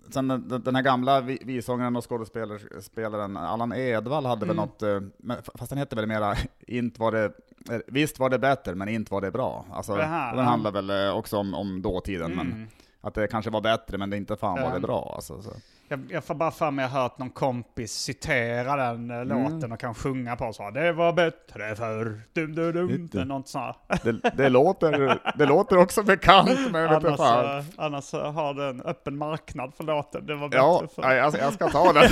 [0.09, 4.65] sen den, den här gamla vi- vissångaren och skådespelaren Allan Edwall hade väl Mm.
[4.69, 6.35] något, eh, men fast den hette väl mera
[6.67, 7.25] inte var det,
[7.71, 9.65] eh, visst var det bättre, men inte var det bra.
[9.71, 10.49] Alltså, Jaha, den ja.
[10.49, 12.67] handlar väl eh, också om, om dåtiden, men Mm.
[13.07, 14.73] Att det kanske var bättre, men det inte fan var Ja.
[14.73, 15.11] det bra.
[15.15, 15.49] Alltså, så.
[15.89, 19.31] Jag, jag får bara för mig att jag hört någon kompis citera den Mm.
[19.31, 20.69] eh, låten och kan sjunga på så.
[20.69, 22.21] Det var bättre förr.
[22.33, 22.89] Dum, dum, dum.
[22.89, 23.25] Inte.
[23.25, 23.75] Något sånt.
[24.03, 27.57] Det, det, låter, det låter också bekant, men jag vet Annars, fan.
[27.59, 30.25] eh, annars eh, har du en öppen marknad för låten.
[30.25, 31.01] Det var Ja, bättre förr.
[31.09, 32.03] nej, alltså, jag ska ta den.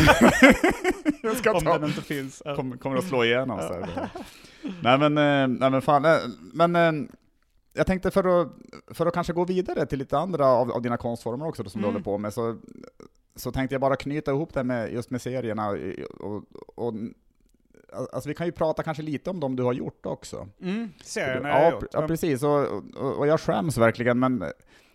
[1.23, 2.41] jag ska Om ta den inte finns.
[2.41, 3.60] Eh, kommer, att slå igenom.
[3.60, 4.10] Så här.
[4.81, 5.13] nej men,
[5.60, 6.17] nej men fan, eh,
[6.53, 7.10] men
[7.76, 8.48] jag tänkte för att,
[8.88, 11.80] för att kanske gå vidare till lite andra av, av dina konstformer också då, som
[11.80, 11.90] Mm.
[11.90, 12.58] du håller på med, så,
[13.36, 15.78] så tänkte jag bara knyta ihop det med just med serierna.
[15.78, 16.44] i- Och,
[16.76, 16.94] och,
[18.14, 20.48] alltså vi kan ju prata kanske lite om dem du har gjort också.
[20.62, 21.90] Mm, serien har ja, jag pre- gjort.
[21.94, 22.44] ja, precis.
[22.44, 22.60] Och,
[22.98, 24.44] och, och jag skäms verkligen, men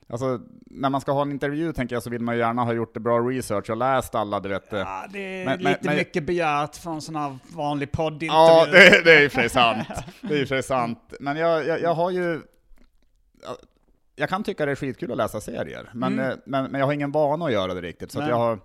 [0.09, 2.73] alltså, när man ska ha en intervju tänker jag så vill man ju gärna ha
[2.73, 4.73] gjort bra research och läst alla, du vet.
[4.73, 8.33] eh, Ja, det är Men- lite men- mycket begärt för en sån här vanlig poddintervju.
[8.33, 9.89] Ja, det, det är och för sig sant.
[10.21, 11.13] Det är och för sig sant.
[11.21, 12.41] Men jag, jag, jag har ju...
[14.17, 16.31] Jag kan tycka det är skitkul att läsa serier, men, Mm.
[16.31, 18.13] eh, men, men jag har ingen vana att göra det riktigt.
[18.13, 18.29] Så Nej.
[18.29, 18.59] jag har,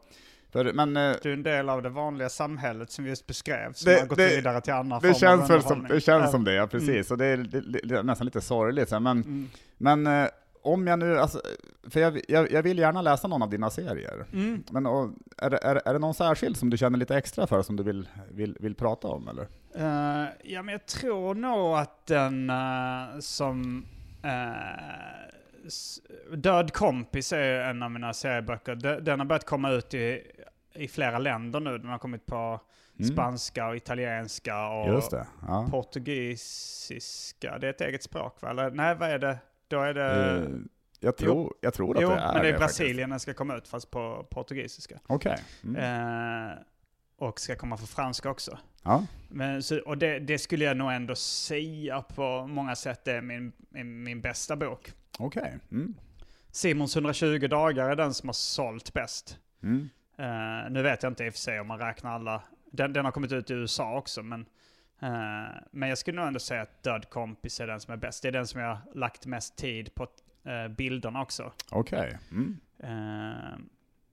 [0.51, 3.73] för, men eh, Du är en del av det vanliga samhället som vi just beskrev,
[3.73, 6.43] som Det- har gått det- vidare till andra det känns, väl som, det känns som
[6.43, 7.11] det, ja, precis.
[7.11, 8.89] Och det är, det, det, är nästan lite sorgligt.
[8.89, 9.49] så Men, Mm.
[9.77, 10.27] men eh,
[10.61, 11.41] om jag nu, alltså,
[11.89, 14.25] för jag, jag, jag vill gärna läsa någon av dina serier.
[14.33, 14.63] Mm.
[14.71, 17.75] Men och, är, är, är det någon särskild som du känner lite extra för, som
[17.75, 19.27] du vill, vill, vill prata om?
[19.27, 19.47] Eller?
[19.75, 23.85] Eh, ja, men jag tror nog att den eh, som...
[25.67, 25.99] s-
[26.35, 28.75] Död kompis är en av mina serieböcker.
[28.75, 30.21] De- Den har börjat komma ut i,
[30.73, 31.77] i flera länder nu.
[31.77, 32.59] Den har kommit på
[32.99, 33.11] Mm.
[33.13, 35.25] spanska och italienska och det.
[35.47, 35.67] Ja.
[35.71, 37.57] portugisiska.
[37.57, 38.49] Det är ett eget språk va?
[38.49, 39.37] Eller nej, vad är det?
[39.67, 40.35] Då är det...
[40.37, 40.43] Eh,
[40.99, 42.57] jag, tror, jag tror att jo, det är men det är.
[42.57, 44.99] Brasilien den ska komma ut, fast på portugisiska.
[45.07, 45.37] Okej.
[45.63, 46.45] Mm.
[46.49, 46.51] Eh,
[47.17, 48.57] och ska komma för franska också.
[48.85, 49.05] Ja.
[49.29, 53.51] Men, så, och det, det skulle jag nog ändå säga på många sätt är min,
[53.69, 54.91] min, min bästa bok.
[55.19, 55.57] Okej.
[55.71, 55.95] Mm.
[56.51, 59.39] Simons 120 dagar är den som har sålt bäst.
[59.63, 59.89] Mm.
[60.17, 62.43] Eh, nu vet jag inte i och för sig om man räknar alla.
[62.71, 64.41] Den, den har kommit ut i USA också, men,
[65.01, 65.09] eh,
[65.71, 68.21] men jag skulle nog ändå säga att Död kompis är den som är bäst.
[68.21, 70.07] Det är den som jag har lagt mest tid på
[70.43, 71.51] eh, bilderna också.
[71.71, 72.17] Okej.
[72.31, 72.59] Mm.
[72.79, 73.59] Eh,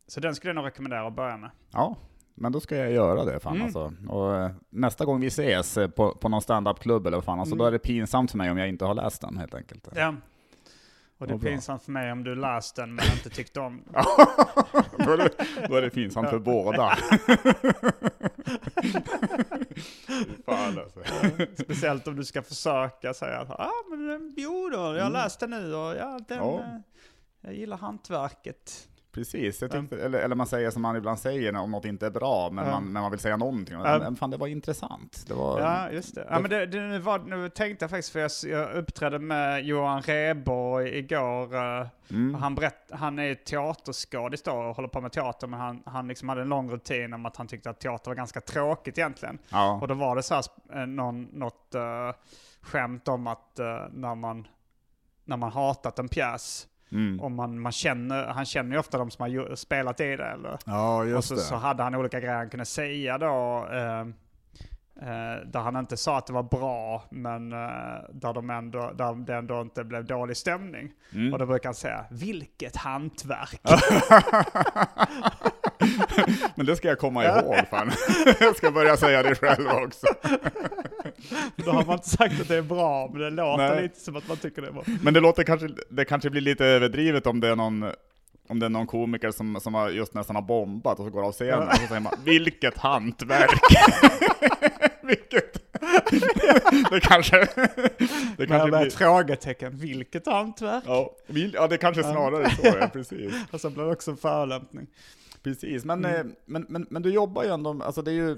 [0.06, 1.50] så den skulle jag nog rekommendera att börja med.
[1.72, 1.96] Ja,
[2.34, 3.64] men då ska jag göra det fan Mm.
[3.64, 3.92] alltså.
[4.08, 7.54] Och, eh, nästa gång vi ses eh, på, på någon standup-klubb eller vad fan, alltså,
[7.54, 7.58] Mm.
[7.58, 9.88] då är det pinsamt för mig om jag inte har läst den helt enkelt.
[9.94, 10.14] Ja.
[11.18, 14.04] Och det är pinsamt för mig om du läst den men inte tyckte om den.
[15.06, 15.30] då, är det,
[15.68, 16.96] då är det pinsamt för båda.
[20.46, 21.00] fan alltså.
[21.62, 25.12] Speciellt om du ska försöka säga att ah, men, eh, jo då, jag Mm.
[25.12, 26.60] läst den nu och ja, den, eh,
[27.40, 28.88] jag gillar hantverket.
[29.12, 32.50] Precis, tyckte, eller, eller man säger som man ibland säger om något inte är bra,
[32.50, 32.70] men, Ja.
[32.70, 33.74] man, men man vill säga någonting.
[33.74, 33.98] Ja.
[33.98, 35.24] Men fan, det var intressant.
[35.28, 36.26] Det var, Ja, just det.
[36.30, 40.02] Ja, men det, det var, nu tänkte jag faktiskt, för jag, jag uppträdde med Johan
[40.02, 41.54] Rheborg igår.
[41.54, 42.34] eh, mm.
[42.34, 46.28] Han, berätt, han är teaterskådis då och håller på med teater, men han, han liksom
[46.28, 49.38] hade en lång rutin om att han tyckte att teater var ganska tråkigt egentligen.
[49.48, 49.78] ja.
[49.82, 52.12] Och då var det så här, eh, någon, något uh,
[52.60, 54.46] skämt om att eh, när, man,
[55.24, 57.20] när man hatat en pjäs, Mm.
[57.20, 60.24] och man, man känner, han känner ju ofta de som har spelat i det.
[60.26, 60.58] Eller?
[60.66, 61.40] ja, Och just så, det.
[61.40, 63.66] så hade han olika grejer han kunde säga då.
[63.72, 64.04] Eh,
[65.00, 67.58] eh, där han inte sa att det var bra, men eh,
[68.12, 70.92] där, de ändå, där det ändå inte blev dålig stämning.
[71.12, 71.32] Mm.
[71.32, 73.60] Och då brukar han säga, vilket hantverk!
[76.54, 77.90] Men det ska jag komma ihåg fan.
[78.40, 80.06] jag ska börja säga det själv också.
[81.56, 83.82] då har man inte sagt att det är bra, men det låter Nej.
[83.82, 84.84] lite som att man tycker det är bra.
[85.02, 87.84] Men det låter kanske, det kanske blir lite överdrivet om det är någon
[88.52, 91.22] om det är någon komiker som, som har just nästan har bombat och så går
[91.22, 93.50] av scenen och så säger man ”Vilket hantverk!”
[95.02, 95.70] Vilket...
[96.90, 97.36] det kanske...
[98.36, 98.86] Det kanske blir...
[98.86, 100.84] ett frågetecken, vilket hantverk?
[100.86, 103.32] Ja, vil- ja, det kanske snarare är så, ja, precis.
[103.50, 104.86] Och så blir det också en förolämpning.
[105.42, 106.26] Precis, men, Mm.
[106.26, 108.36] eh, men, men, men du jobbar ju ändå, alltså det är ju,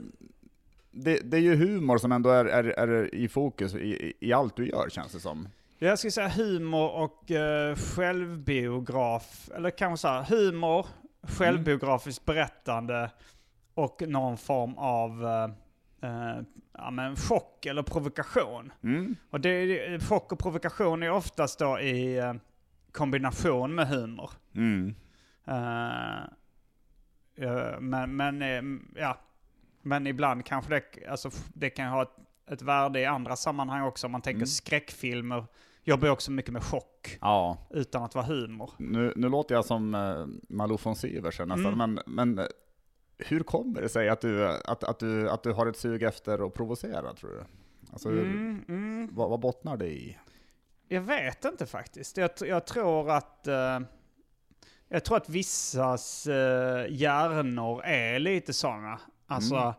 [0.90, 4.56] det, det är ju humor som ändå är, är, är i fokus i, i allt
[4.56, 5.48] du gör känns det som.
[5.84, 10.86] Jag skulle säga humor och uh, självbiograf, eller kanske så här, humor,
[11.22, 13.10] självbiografiskt berättande
[13.74, 15.44] och någon form av eh,
[16.10, 16.36] eh,
[16.72, 18.72] ja, men chock eller provokation.
[18.82, 19.16] Mm.
[19.30, 22.34] Och det, chock och provokation är oftast då i eh,
[22.92, 24.30] kombination med humor.
[24.54, 24.94] Mm.
[25.46, 26.18] Eh,
[27.36, 28.62] eh, men, men, eh,
[29.02, 29.18] ja.
[29.82, 32.16] men ibland kanske det, alltså, f- det kan ha ett,
[32.50, 34.06] ett värde i andra sammanhang också.
[34.06, 34.46] Om man tänker Mm.
[34.46, 35.44] skräckfilmer
[35.84, 38.70] jobbar ju också mycket med chock, Ja, utan att vara humor.
[38.78, 41.94] nu, nu låter jag som uh, Malou von Syversen nästan, Mm.
[41.94, 42.46] men, men eh,
[43.18, 46.46] hur kommer det sig att du, att, att, du, att du har ett sug efter
[46.46, 47.44] att provocera, tror du?
[47.92, 49.08] Alltså, hur, Mm, mm.
[49.12, 50.18] vad, vad bottnar det i?
[50.88, 52.16] Jag vet inte faktiskt.
[52.16, 53.80] Jag, jag tror att eh,
[54.88, 56.34] jag tror att vissas uh,
[56.88, 59.00] hjärnor är lite sådana.
[59.26, 59.74] Alltså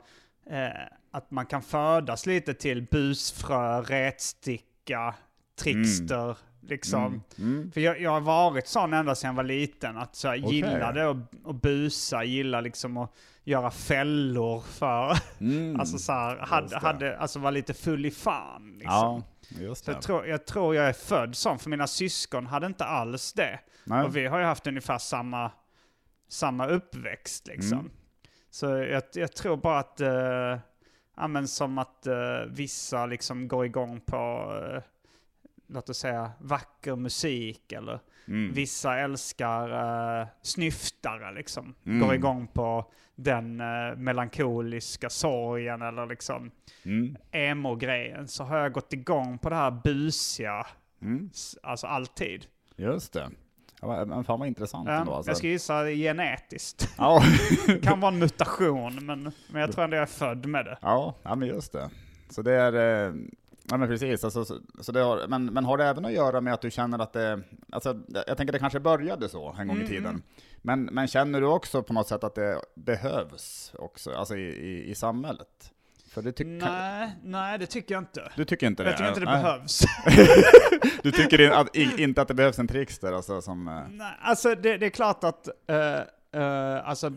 [0.47, 0.71] Mm.
[0.71, 5.15] eh, att man kan födas lite till busfrö, rätsticka,
[5.55, 7.05] trickster, liksom.
[7.05, 7.21] Mm.
[7.37, 7.71] Mm.
[7.71, 9.97] För jag, jag har varit sån ända sedan jag var liten.
[9.97, 10.55] Att så jag Okej.
[10.55, 13.11] gillade att, att busa, gilla liksom att
[13.43, 15.17] göra fällor för...
[15.39, 15.79] Mm.
[15.79, 18.71] Alltså så här, hade, hade, alltså var lite full i fan.
[18.77, 19.23] Liksom.
[19.59, 22.85] ja, Så jag tror, jag tror jag är född sån, för mina syskon hade inte
[22.85, 23.59] alls det.
[23.83, 24.05] Nej.
[24.05, 25.51] Och vi har ju haft ungefär samma,
[26.29, 27.79] samma uppväxt liksom.
[27.79, 27.91] Mm.
[28.49, 30.01] Så jag, jag tror bara att,
[31.17, 32.15] ja men som att eh,
[32.47, 34.81] vissa liksom går igång på, uh,
[35.67, 38.53] låt oss säga, vacker musik eller Mm.
[38.53, 39.69] vissa älskar
[40.21, 41.75] uh, snyftare liksom.
[41.85, 42.07] Mm.
[42.07, 46.51] Går igång på den uh, melankoliska sorgen eller liksom
[46.85, 47.15] Mm.
[47.31, 48.27] emo-grejen.
[48.27, 50.65] Så har jag gått igång på det här busiga,
[51.01, 51.29] Mm.
[51.63, 52.45] alltså alltid.
[52.75, 53.29] Just det.
[53.81, 55.13] Ja, men- fan vad intressant ändå.
[55.13, 55.29] Alltså.
[55.29, 56.89] Jag ska gissa genetiskt.
[56.97, 57.21] Ja.
[57.83, 60.77] Kan vara en mutation, men, men jag tror ändå jag är född med det.
[60.81, 61.89] ja, ja, men just det.
[62.29, 63.13] Så det är, eh,
[63.69, 66.41] ja men precis, alltså, så, så det har, men, men har det även att göra
[66.41, 69.77] med att du känner att det, alltså jag tänker det kanske började så en gång
[69.77, 70.05] i Mm, tiden.
[70.09, 70.21] mm.
[70.61, 74.89] Men, men känner du också på något sätt att det behövs också, alltså i, i,
[74.91, 75.71] i samhället?
[76.15, 78.31] Det Nej, nej det tycker jag inte.
[78.35, 78.89] du tycker inte det?
[78.89, 79.43] Jag tycker inte det Nej.
[79.43, 79.81] behövs.
[81.03, 83.67] Du tycker in- att, i- inte att det behövs en trickster alltså som...
[83.67, 85.75] eh, nej, alltså det, det är klart att, uh,
[86.41, 87.09] uh, alltså,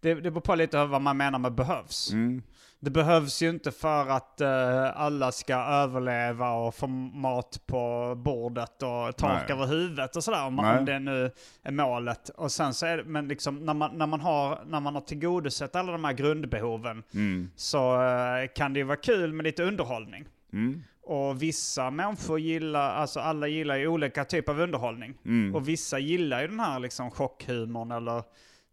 [0.00, 2.12] det, det beror på lite vad man menar med behövs.
[2.12, 2.42] Mm,
[2.82, 8.82] Det behövs ju inte för att eh, alla ska överleva och få mat på bordet
[8.82, 9.56] och tak Nej.
[9.56, 10.46] över huvudet och sådär.
[10.46, 10.78] Om, man- Nej.
[10.78, 11.30] om det nu
[11.62, 12.28] är målet.
[12.28, 15.00] Och sen så är det, men liksom när man, när man, har, när man har
[15.02, 19.62] tillgodosett alla de här grundbehoven mm, så eh, kan det ju vara kul med lite
[19.62, 20.24] underhållning.
[20.52, 25.14] mm, Och vissa människor gillar, alltså alla gillar ju olika typer av underhållning.
[25.24, 28.16] mm, Och vissa gillar ju den här liksom chockhumorn eller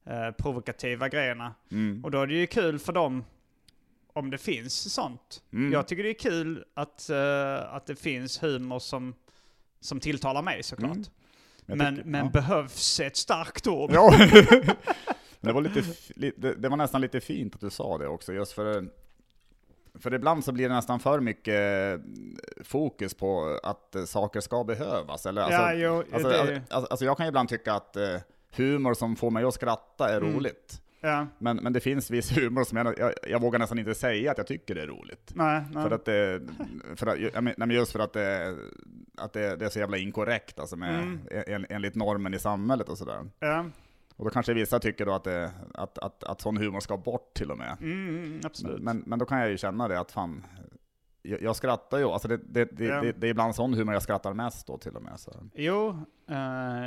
[0.05, 1.53] eh, provokativa grejerna.
[1.71, 3.23] mm, Och då är det ju kul för dem
[4.17, 5.41] om det finns sånt.
[5.53, 5.73] mm.
[5.73, 9.13] Jag tycker det är kul att, eh, att det finns humor som,
[9.79, 10.91] som tilltalar mig såklart.
[10.91, 11.05] Mm.
[11.65, 12.31] Jag Men, tycker- men ja.
[12.31, 13.91] behövs ett starkt ord.
[13.93, 14.11] Ja,
[15.39, 15.83] det var, lite,
[16.57, 18.89] det, var nästan lite fint att du sa det också, just för
[19.99, 22.01] för ibland så blir det nästan för mycket
[22.63, 25.25] fokus på att eh, saker ska behövas.
[25.25, 28.15] Eller, alltså, ja, jo, alltså, det, alltså, alltså jag kan ibland tycka att eh,
[28.55, 30.33] humor som får mig att skratta är Mm.
[30.35, 30.81] roligt.
[31.01, 34.31] Ja, Men, men det finns viss humor som jag, jag, jag vågar nästan inte säga
[34.31, 35.31] att jag tycker det är roligt.
[35.35, 35.83] nej, nej.
[35.83, 36.41] För att det,
[36.95, 38.55] för att, men- nej, men just för att det,
[39.17, 41.19] att det, det är så jävla inkorrekt alltså med, Mm.
[41.47, 43.25] en, enligt normen i samhället och sådär.
[43.39, 43.65] ja,
[44.15, 47.33] Och då kanske vissa tycker då att, det, att, att, att sån humor ska bort
[47.33, 47.77] till och med.
[47.81, 48.81] mm, mm, absolut.
[48.81, 50.43] Men, men då kan jag ju känna det att fan,
[51.27, 53.01] jag, jag skrattar ju, alltså det, det, det, Ja.
[53.01, 55.19] det, det är ibland sån humor jag skrattar mest då till och med.
[55.19, 55.31] Så.
[55.55, 56.85] Jo, eh,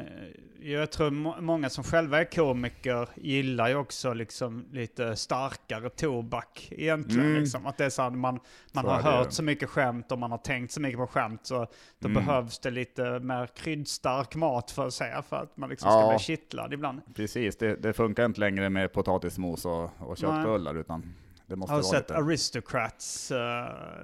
[0.70, 6.68] jag tror må- många som själva är komiker gillar ju också liksom lite starkare tobak
[6.70, 7.26] egentligen.
[7.26, 7.40] Mm.
[7.40, 7.66] Liksom.
[7.66, 8.40] Att det är så att man,
[8.72, 11.40] man Så har hört så mycket skämt och man har tänkt så mycket på skämt
[11.46, 11.66] så
[11.98, 12.24] då Mm.
[12.26, 16.08] behövs det lite mer kryddstark mat för att säga för att man liksom ska Ja.
[16.16, 17.00] bli kittlad ibland.
[17.14, 21.14] Precis, det, det funkar inte längre med potatismos och, och köttbullar utan
[21.56, 22.16] måste Har sett lite...
[22.16, 23.30] Aristocrats?
[23.30, 23.38] eh,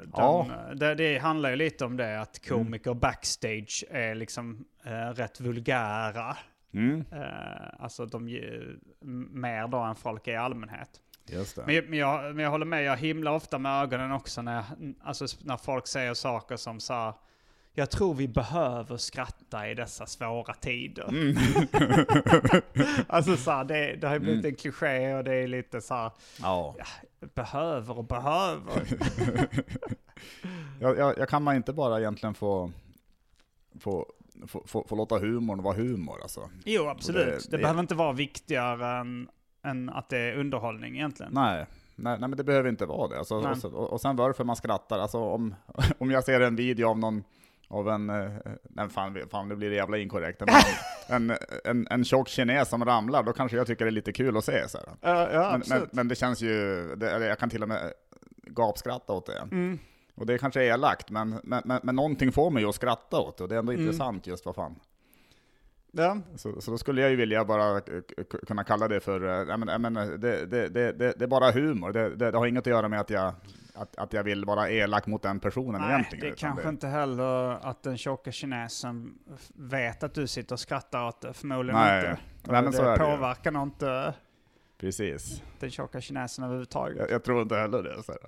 [0.02, 0.46] den, Ja.
[0.74, 6.36] det, det handlar ju lite om det, att komiker backstage är liksom eh, rätt vulgära.
[6.74, 8.24] Mm, Eh, alltså de
[9.30, 10.88] mer då än folk i allmänhet.
[11.26, 11.62] just det.
[11.66, 14.54] Men, jag- men, jag, men jag håller med, jag himlar ofta med ögonen också när,
[14.54, 14.64] jag,
[15.02, 17.14] alltså, när folk säger saker som så här,
[17.78, 21.08] jag tror vi behöver skratta i dessa svåra tider.
[21.08, 21.36] Mm.
[23.08, 25.94] alltså så här, det, det har ju blivit en kliché och det är lite så
[25.94, 26.10] här,
[26.42, 26.74] Ja.
[27.34, 28.82] behöver och behöver.
[30.80, 32.70] Jag, jag, jag kan man inte bara egentligen få,
[33.80, 34.06] få,
[34.46, 36.50] få, få, få låta humorn vara humor alltså?
[36.64, 37.24] jo, absolut.
[37.26, 39.28] det- Det, det- behöver inte vara viktigare än,
[39.64, 41.32] än att det är underhållning egentligen.
[41.34, 41.66] Nej,
[41.96, 43.18] nej, nej men det behöver inte vara det.
[43.18, 45.54] Alltså, och, och sen varför man skrattar, alltså om,
[45.98, 47.24] om jag ser en video av någon
[47.68, 48.30] av en, eh,
[48.62, 50.48] nej fan, fan det blir jävla inkorrekt, men
[51.30, 54.36] en, en, en tjock kines som ramlar, då kanske jag tycker det är lite kul
[54.36, 54.68] att se.
[54.68, 55.32] Så här.
[55.32, 57.92] Ja, Men, men, men det känns ju, det, eller jag kan till och med
[58.42, 59.38] gapskratta åt det.
[59.38, 59.78] Mm.
[60.14, 63.36] Och det kanske är elakt, men, men, men, men någonting får mig att skratta åt
[63.38, 63.84] det, och det är ändå Mm.
[63.84, 64.74] intressant just vad fan.
[65.96, 66.18] Ja.
[66.36, 67.80] Så, så då skulle jag ju vilja bara
[68.46, 71.92] kunna kalla det för, eh, nej men, men det, det, det, det, är bara humor,
[72.16, 73.34] det, har inget att göra med att jag,
[73.74, 76.24] att, att jag vill vara elak mot den personen Nej, egentligen.
[76.24, 79.18] det är kanske inte heller att den tjocka kinesen
[79.54, 81.32] vet att du sitter och skrattar åt det.
[81.32, 81.98] Förmodligen Nej.
[81.98, 82.18] inte.
[82.42, 84.14] Nej, men det påverkar nog inte
[84.78, 85.42] Precis.
[85.60, 86.98] den tjocka kinesen överhuvudtaget.
[86.98, 88.02] Jag, jag tror inte heller det.
[88.02, 88.12] Så.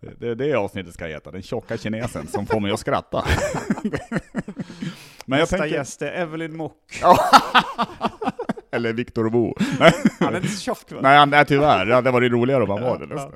[0.00, 3.24] det, det är det avsnittet ska heta, den tjocka kinesen som får mig att skratta.
[5.28, 7.00] men jag Nästa tänker, gäst är Evelyn Mock.
[8.70, 9.54] eller Viktor Bo.
[10.20, 10.98] Han är inte så tjock va?
[11.02, 13.06] Nej, han- nej tyvärr, det hade varit roligare om han var det.
[13.06, 13.32] Nästan.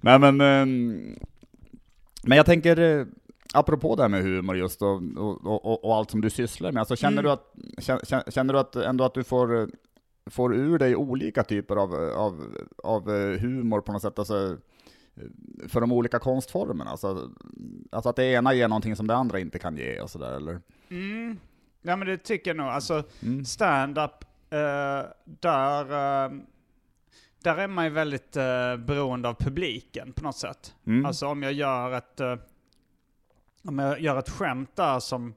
[0.00, 1.16] Nej men, ehm,
[2.22, 3.06] men jag tänker, eh,
[3.54, 6.80] apropå det här med humor just och, och, och, och allt som du sysslar med,
[6.80, 7.24] alltså känner, Mm.
[7.24, 9.66] du att, känner, du att ändå att du får, eh,
[10.30, 12.44] får ur dig olika typer av, av,
[12.82, 14.56] av eh, humor på något sätt, alltså,
[15.68, 16.90] för de olika konstformerna?
[16.90, 17.30] Alltså,
[17.92, 20.60] alltså att det ena ger någonting som det andra inte kan ge och sådär, eller?
[20.92, 21.38] Mm.
[21.82, 22.66] Ja men det tycker jag nog.
[22.66, 23.44] Alltså Mm.
[23.44, 26.30] stand-up, eh, där, eh,
[27.42, 30.74] där är man ju väldigt eh, beroende av publiken på något sätt.
[30.86, 31.06] Mm.
[31.06, 32.36] Alltså om jag gör ett, eh,
[33.64, 35.34] om jag gör ett skämt där som,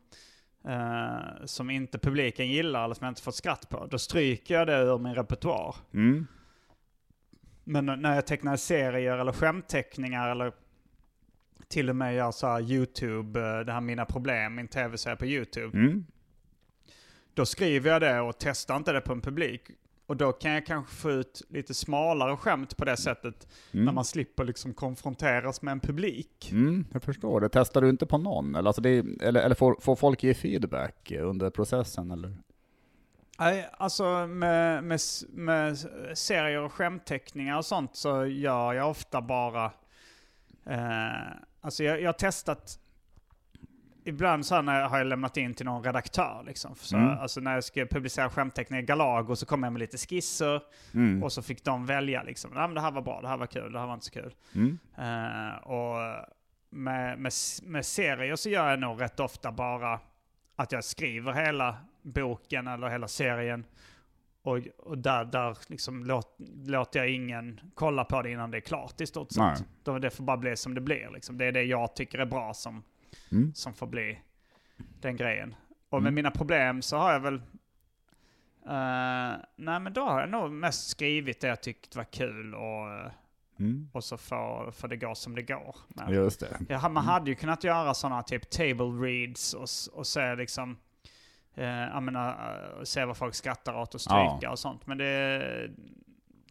[1.45, 4.78] som inte publiken gillar eller som jag inte fått skratt på, då stryker jag det
[4.78, 5.76] ur min repertoar.
[5.93, 6.28] Mm.
[7.64, 10.51] Men när jag tecknar serier eller skämtteckningar eller
[11.68, 15.26] till och med gör så här YouTube, eh, det här Mina Problem, min tv-serie på
[15.26, 15.78] YouTube.
[15.78, 16.05] Mm.
[17.34, 19.61] Då skriver jag det och testar inte det på en publik.
[20.07, 23.47] Och då kan jag kanske få ut lite smalare skämt på det sättet.
[23.72, 23.86] Mm.
[23.86, 26.49] När man slipper liksom konfronteras med en publik.
[26.51, 27.41] Mm, jag förstår.
[27.41, 28.55] Det testar du inte på någon?
[28.55, 32.11] Eller, alltså det, eller, eller får, får folk ge feedback under processen?
[32.11, 32.38] Eller?
[33.39, 34.99] Nej, alltså med, med,
[35.30, 35.78] med
[36.13, 39.66] serier och skämtteckningar och sånt så gör jag ofta bara...
[40.66, 41.32] Eh,
[41.66, 42.80] alltså jag, jag har testat...
[44.07, 46.76] Ibland så när jag har jag lämnat in till någon redaktör liksom.
[46.76, 47.09] Så, Mm.
[47.20, 50.61] Alltså när jag ska publicera skämtteckningar i Galago så kom jag med lite skisser
[50.93, 51.24] Mm.
[51.24, 52.51] och så fick de välja liksom.
[52.53, 54.11] Nej men det här var bra, det här var kul, det här var inte så
[54.11, 54.34] kul.
[54.55, 54.78] Mm.
[54.97, 55.95] Eh, och
[56.70, 57.32] med, med,
[57.63, 59.99] med serier så gör jag nog rätt ofta bara
[60.55, 63.66] att jag skriver hela boken eller hela serien.
[64.46, 66.36] Och, och där, där liksom låt,
[66.66, 69.66] låter jag ingen kolla på det innan det är klart i stort sett.
[70.02, 71.10] Det får bara bli som det blir.
[71.14, 71.38] Liksom.
[71.38, 72.84] Det är det jag tycker är bra som,
[73.32, 73.54] Mm.
[73.54, 74.20] som får bli
[75.02, 75.56] den grejen.
[75.89, 76.16] Och med Mm.
[76.16, 77.36] mina problem så har jag väl...
[78.66, 83.12] eh, nej men då har jag nog mest skrivit det jag tyckte var kul och,
[83.60, 83.89] Mm.
[83.93, 85.76] och så får, får det gå som det går.
[85.88, 86.58] Men, Just det.
[86.70, 90.78] ja, man hade ju kunnat göra sådana typ table reads och, och se liksom...
[91.56, 92.30] Eh, menar,
[92.78, 94.88] eh, se vad folk skrattar åt och stryka och sånt.
[94.88, 95.70] Men det...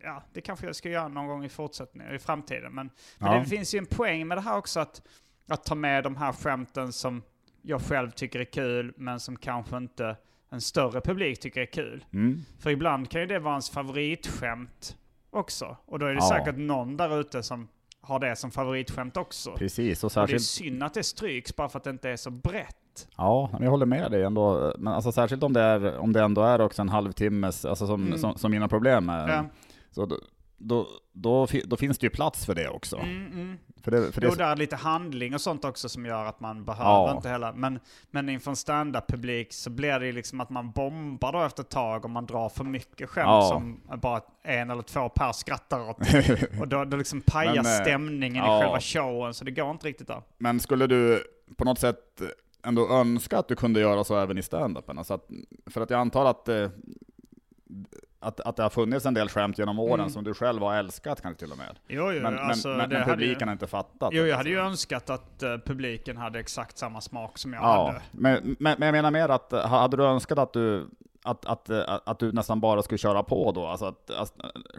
[0.03, 2.73] Ja, det kanske jag ska göra någon gång i fortsättningen, i framtiden.
[2.75, 3.39] Men, men Ja.
[3.39, 5.03] det finns ju en poäng med det här också att,
[5.49, 7.23] att ta med de här skämten som
[7.63, 10.17] jag själv tycker är kul, men som kanske inte
[10.51, 12.05] en större publik tycker är kul.
[12.13, 12.41] Mm.
[12.59, 14.97] För ibland kan ju det vara ens favoritskämt
[15.31, 15.77] också.
[15.87, 16.29] Och då är det Ja.
[16.29, 17.69] säkert någon där ute som
[18.01, 19.53] har det som favoritskämt också.
[19.57, 20.43] Precis, och Och det är särskilt...
[20.45, 22.77] synd att det stryks bara för att det inte är så brett.
[23.17, 24.75] Ja, men jag håller med dig ändå.
[24.79, 28.07] Men alltså särskilt om det, är, om det ändå är också en halvtimmes, alltså som,
[28.07, 28.19] Mm.
[28.19, 29.29] som, som mina problem är.
[29.29, 29.45] Ja.
[29.91, 30.17] Så då,
[30.57, 32.97] då, då, då finns det ju plats för det också.
[32.97, 33.59] Mm, mm.
[33.83, 36.41] För det, för det, Jo, där är lite handling och sånt också som gör att
[36.41, 37.13] man behöver Ja.
[37.17, 37.53] inte hela.
[37.53, 37.81] Men,
[38.11, 41.69] men inför en stand-up-publik så blir det ju liksom att man bombar då efter ett
[41.71, 43.49] tag om man drar för mycket skämt Ja.
[43.49, 45.99] som bara en eller två per skrattar åt.
[46.61, 48.59] och då, då liksom pajar Men, eh, stämningen ja.
[48.59, 50.23] i själva showen, så det går inte riktigt där.
[50.39, 51.23] Men skulle du
[51.57, 52.23] på något sätt
[52.65, 54.99] ändå önska att du kunde göra så även i standupen?
[54.99, 55.27] Alltså att,
[55.67, 56.69] för att jag antar att, eh,
[58.21, 60.11] att, att det har funnits en del skämt genom åren Mm.
[60.11, 61.79] som du själv har älskat kanske till och med.
[61.89, 64.09] Jo, jo, Men, alltså, men, men, hade ju- publiken har inte fattat.
[64.13, 67.87] Jo, jag hade ju önskat att eh, publiken hade exakt samma smak som jag Ja,
[67.87, 68.03] hade.
[68.11, 70.89] men, men, men jag menar mer att, ha- hade du önskat att du
[71.27, 74.33] att, att, att, att du nästan bara skulle köra på då, alltså att, att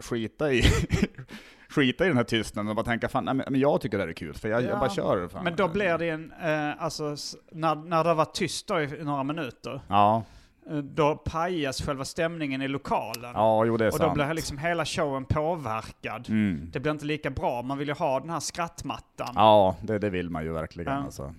[0.04, 0.62] skita i
[1.68, 4.08] skita i den här tystnaden och bara tänka fan, nej, men jag tycker det här
[4.08, 5.28] är kul, för jag, jag Ja, bara kör.
[5.28, 5.44] Fan.
[5.44, 7.16] Men då blir det en, eh, alltså
[7.52, 10.22] när, när det var tyst då i några minuter, Ja,
[10.70, 13.30] eh, då pajas själva stämningen i lokalen.
[13.34, 14.14] ja jo det är och då sant.
[14.14, 16.28] blir liksom hela showen påverkad.
[16.28, 16.68] Mm.
[16.72, 19.32] Det blir inte lika bra, man vill ju ha den här skrattmattan.
[19.34, 21.04] Ja, det, det vill man ju verkligen Ja.
[21.04, 21.34] alltså.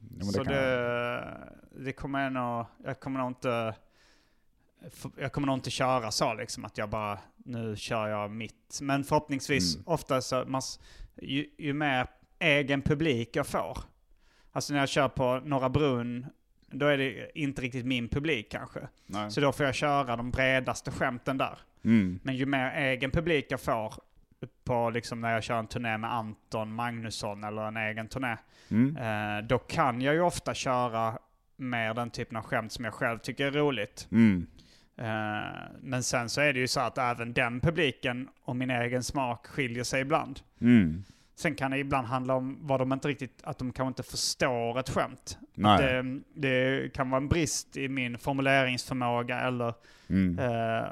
[0.00, 1.24] Jo, men Så jag- det,
[1.84, 3.74] det kommer jag nog, jag kommer nog inte,
[5.16, 8.78] jag kommer nog inte köra så liksom att jag bara, nu kör jag mitt.
[8.82, 9.86] Men förhoppningsvis, Mm.
[9.86, 10.62] ofta så, man,
[11.22, 12.06] ju, ju mer
[12.38, 13.78] egen publik jag får.
[14.52, 16.26] Alltså när jag kör på Norra Brunn,
[16.70, 18.80] då är det inte riktigt min publik kanske.
[19.06, 19.30] Nej.
[19.30, 21.58] Så då får jag köra de bredaste skämten där.
[21.84, 22.20] Mm.
[22.22, 23.94] Men ju mer egen publik jag får
[24.64, 28.36] på liksom när jag kör en turné med Anton Magnusson eller en egen turné,
[28.70, 28.96] Mm.
[28.96, 31.18] eh, då kan jag ju ofta köra
[31.56, 34.08] mer den typen av skämt som jag själv tycker är roligt.
[34.12, 34.46] Mm.
[34.98, 39.02] Eh, men sen så är det ju så att även den publiken och min egen
[39.04, 40.40] smak skiljer sig ibland.
[40.60, 41.04] Mm.
[41.36, 44.78] Sen kan det ibland handla om vad de inte riktigt, att de kanske inte förstår
[44.78, 45.38] ett skämt.
[45.78, 49.74] Det, det kan vara en brist i min formuleringsförmåga eller
[50.10, 50.38] Mm.
[50.38, 50.88] eh,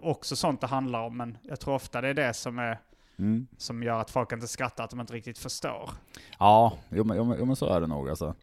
[0.00, 1.16] också sånt det handlar om.
[1.16, 2.78] Men jag tror ofta det är det som, är,
[3.18, 3.46] Mm.
[3.56, 5.90] som gör att folk inte skrattar, att de inte riktigt förstår.
[6.38, 8.34] Ja, jo, men, jo men så är det nog alltså.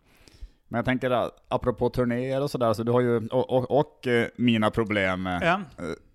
[0.68, 4.08] Men jag tänker äh, apropå turnéer och sådär, så du har ju, och, och, och
[4.08, 5.28] eh, mina problem.
[5.28, 5.60] eh, Ja,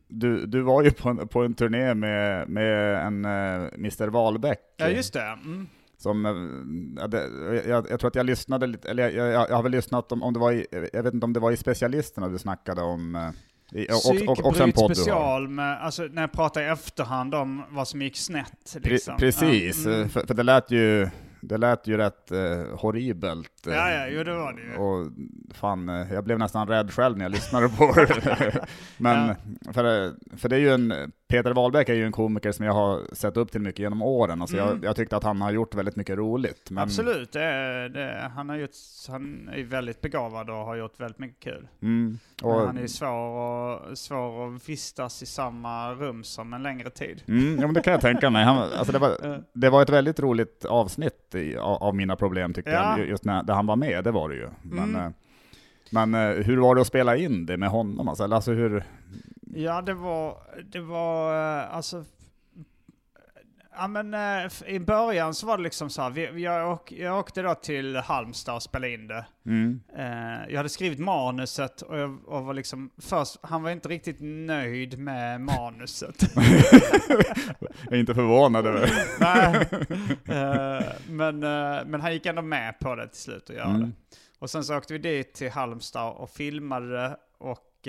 [0.09, 4.61] Du, du var ju på en, på en turné med, med en eh, Mr Wahlbeck.
[4.77, 5.23] ja just det.
[5.45, 5.67] Mm.
[5.99, 6.33] Som, eh,
[7.71, 10.23] jag, jag tror att jag lyssnade lite, eller jag, jag, jag har väl lyssnat om,
[10.23, 13.15] om det var i, jag vet inte om det var i specialisterna du snackade om,
[13.17, 13.31] eh,
[13.81, 13.87] i,
[14.27, 18.03] och, och, en podd special, med, alltså när jag pratar i efterhand om vad som
[18.03, 18.77] gick snett.
[18.83, 19.17] Pre, Liksom.
[19.17, 20.03] precis, Ja, mm.
[20.03, 21.09] eh, för, för det lät ju,
[21.41, 22.39] det lät ju rätt eh,
[22.79, 23.52] horribelt.
[23.67, 24.77] Eh, ja, ja, jo det var det ju.
[24.77, 25.13] Och
[25.55, 28.65] fan, eh, jag blev nästan rädd själv när jag lyssnade på det.
[28.97, 29.35] Men,
[29.73, 33.01] för, för det är ju en, Peter Wahlbeck är ju en komiker som jag har
[33.13, 34.41] sett upp till mycket genom åren.
[34.43, 34.69] Alltså Mm.
[34.69, 36.71] jag, jag tyckte att han har gjort väldigt mycket roligt.
[36.71, 38.71] Men, Absolut, det, det, han, har gjort,
[39.09, 41.69] han är väldigt begåvad och har gjort väldigt mycket kul.
[41.83, 43.39] Mm, och, han är ju svår,
[43.91, 47.23] och, svår att vistas i samma rum som en längre tid.
[47.29, 48.45] mm, ja, men det kan jag tänka mig.
[48.45, 52.53] Han, alltså det, var, det var ett väldigt roligt avsnitt i, av, av mina problem
[52.55, 52.99] tyckte Ja.
[52.99, 54.49] jag, just när, där han var med, det var det ju.
[54.63, 54.97] Men, Mm.
[55.07, 55.11] eh,
[55.91, 58.09] men eh, hur var det att spela in det med honom?
[58.09, 58.85] Alltså, alltså hur,
[59.55, 60.37] Ja, det var,
[60.73, 62.05] det var eh, alltså...
[63.77, 67.19] Ja men eh, i början så var det liksom så här, vi, jag, åk, jag
[67.19, 69.27] åkte då till Halmstad och spelade in det.
[69.47, 73.89] mm, Eh, jag hade skrivit manuset och jag och var liksom först, han var inte
[73.89, 76.15] riktigt nöjd med manuset.
[77.85, 79.67] jag är inte förvånad över Nej.
[80.39, 81.39] Eh, men,
[81.91, 83.81] men han gick ändå med på det till slut att göra Mm.
[83.81, 83.91] det.
[84.39, 87.89] Och sen så åkte vi dit till Halmstad och filmade och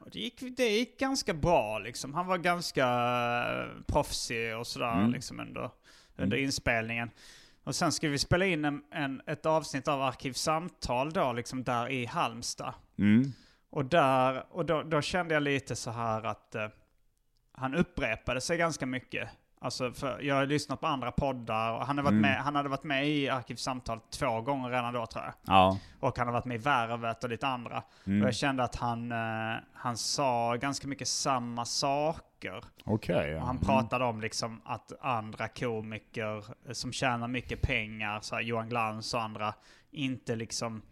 [0.00, 2.14] och det, gick, det gick ganska bra liksom.
[2.14, 5.12] Han var ganska eh, proffsig och sådär Mm.
[5.12, 5.70] liksom under,
[6.16, 7.10] under inspelningen.
[7.64, 11.90] Och sen skulle vi spela in en, en, ett avsnitt av Arkivsamtal då, liksom där
[11.90, 12.74] i Halmstad.
[12.98, 13.32] Mm.
[13.70, 16.68] Och, där, och då, då kände jag lite så här att eh,
[17.52, 19.28] han upprepade sig ganska mycket.
[19.60, 22.22] Alltså för jag har lyssnat på andra poddar och han, har varit Mm.
[22.22, 25.34] med, han hade varit med i Arkivsamtal två gånger redan då tror jag.
[25.46, 25.78] Ja.
[26.00, 27.82] Och han har varit med i Värvet och lite andra.
[28.06, 28.22] Mm.
[28.22, 32.64] Och jag kände att han, eh, han sa ganska mycket samma saker.
[32.84, 33.30] Okej.
[33.30, 33.40] ja.
[33.40, 36.36] Och han pratade om liksom att andra komiker
[36.66, 39.54] eh, som tjänar mycket pengar, så Johan Glans och andra,
[39.90, 40.82] inte liksom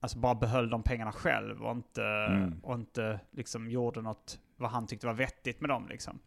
[0.00, 2.60] Alltså bara behöll de pengarna själv och inte, Mm.
[2.62, 6.18] och inte liksom gjorde något vad han tyckte var vettigt med dem liksom.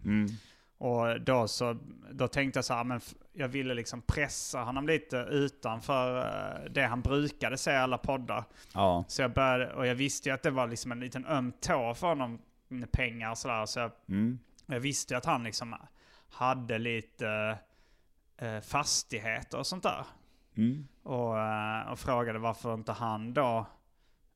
[0.79, 1.77] Och då så,
[2.11, 6.71] då tänkte jag så här, men f- jag ville liksom pressa honom lite utanför eh,
[6.71, 8.43] det han brukade säga i alla poddar.
[8.73, 9.05] Ja.
[9.07, 11.93] Så jag började, och jag visste ju att det var liksom en liten öm tå
[11.93, 13.65] för honom med pengar och sådär.
[13.65, 14.39] Så jag, Mm.
[14.65, 15.75] jag visste ju att han liksom
[16.29, 17.57] hade lite
[18.37, 20.05] eh, fastigheter och sånt där.
[20.57, 20.87] Mm.
[21.03, 23.65] Och, eh, och frågade varför inte han då,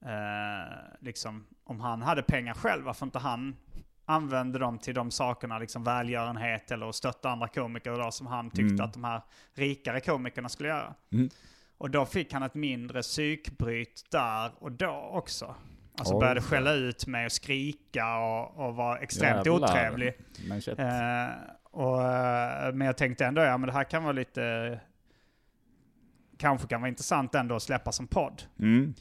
[0.05, 3.55] eh, liksom, om han hade pengar själv, varför inte han
[4.11, 8.49] använde dem till de sakerna, liksom välgörenhet eller att stötta andra komiker då, som han
[8.49, 8.85] tyckte Mm.
[8.85, 9.21] att de här
[9.53, 10.93] rikare komikerna skulle göra.
[11.11, 11.29] Mm.
[11.77, 15.55] Och då fick han ett mindre psykbryt där och då också.
[15.97, 16.19] Alltså Oj.
[16.19, 19.69] började skälla ut mig och skrika och, och var extremt Jävlar.
[19.69, 20.13] otrevlig.
[20.77, 21.29] Eh,
[21.71, 24.79] och, eh, men jag tänkte ändå, ja men det här kan vara lite...
[26.37, 28.43] Kanske kan vara intressant ändå att släppa som podd.
[28.59, 28.93] Mm.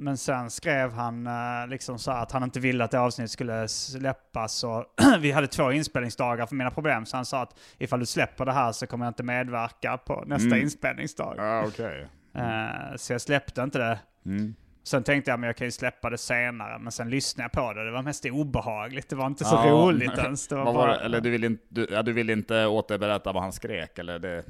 [0.00, 3.68] Men sen skrev han eh, liksom så att han inte ville att det avsnittet skulle
[3.68, 4.64] släppas.
[4.64, 4.84] Och
[5.20, 7.06] vi hade två inspelningsdagar för mina problem.
[7.06, 10.24] Så han sa att ifall du släpper det här så kommer jag inte medverka på
[10.26, 10.60] nästa Mm.
[10.62, 11.34] inspelningsdag.
[11.38, 12.06] Ja, okej.
[12.34, 13.98] Eh, så jag släppte inte det.
[14.26, 14.54] Mm.
[14.84, 16.78] Sen tänkte jag men jag kan ju släppa det senare.
[16.78, 17.84] Men sen lyssnade jag på det.
[17.84, 19.08] Det var mest obehagligt.
[19.08, 19.70] Det var inte så Ja.
[19.70, 20.48] roligt ens.
[20.48, 21.04] Det var bara, det?
[21.04, 23.98] Eller du vill, inte, du, ja, du vill inte återberätta vad han skrek?
[23.98, 24.44] Eller det?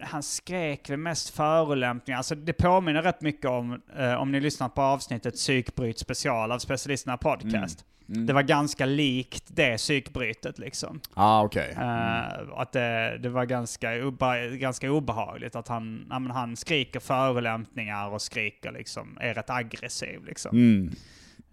[0.00, 2.18] Han skrek väl mest förolämpningar.
[2.18, 6.58] Alltså det påminner rätt mycket om, eh, om ni lyssnar på avsnittet Psykbryt special av
[6.58, 7.84] Specialisterna Podcast.
[8.08, 8.26] Mm.
[8.26, 11.00] Det var ganska likt det psykbrytet liksom.
[11.14, 11.76] Ah, okej.
[11.80, 12.22] Eh,
[12.56, 18.08] att det, det var ganska, obe, ganska obehagligt att han, ja, men han skriker förolämpningar
[18.08, 20.56] och skriker liksom, är rätt aggressiv liksom.
[20.56, 20.90] Mm.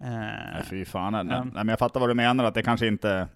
[0.00, 0.08] Eh,
[0.52, 1.12] Nej, fy fan.
[1.12, 3.28] Nej, nej, men jag fattar vad du menar, att det kanske inte...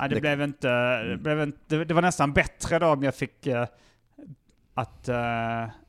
[0.00, 1.22] nej, det, det- blev inte, det, Mm.
[1.22, 3.66] blev inte det, det var nästan bättre då om jag fick eh,
[4.80, 5.14] att, uh,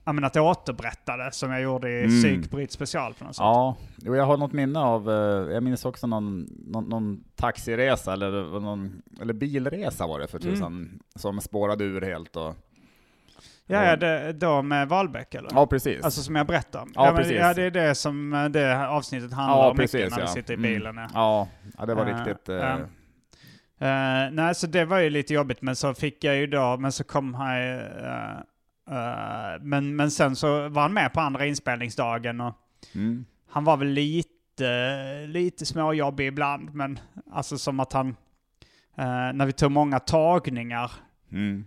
[0.05, 2.09] ja, att jag återberättade som jag gjorde i Mm.
[2.21, 3.41] psykbryt special på något sätt.
[3.43, 8.13] Ja, jo, jag har något minne av, eh, jag minns också någon, någon, någon taxiresa,
[8.13, 12.55] eller, någon, eller bilresa var det för tusan, som spårade ur helt och...
[13.65, 15.49] Ja, ja det, då med Wahlbeck eller?
[15.53, 16.03] Ja, precis.
[16.03, 16.91] Alltså som jag berättade om?
[16.95, 17.37] Ja, men, precis.
[17.37, 20.25] ja, det är det som eh, det avsnittet handlar ja, om mycket precis när ja.
[20.25, 20.73] vi sitter i Mm.
[20.73, 20.95] bilen.
[20.97, 21.07] Ja.
[21.13, 22.47] Ja, ja det var Eh, riktigt...
[22.47, 22.77] ja.
[23.81, 26.91] Eh, nej, så det var ju lite jobbigt, men så fick jag ju då, men
[26.91, 27.55] så kom han
[28.89, 32.53] eh, men, men sen så var han med på andra inspelningsdagen och
[32.95, 33.25] Mm.
[33.49, 36.99] han var väl lite, lite småjobbig ibland, men
[37.31, 38.07] alltså som att han,
[38.97, 40.91] eh, när vi tog många tagningar,
[41.31, 41.65] Mm.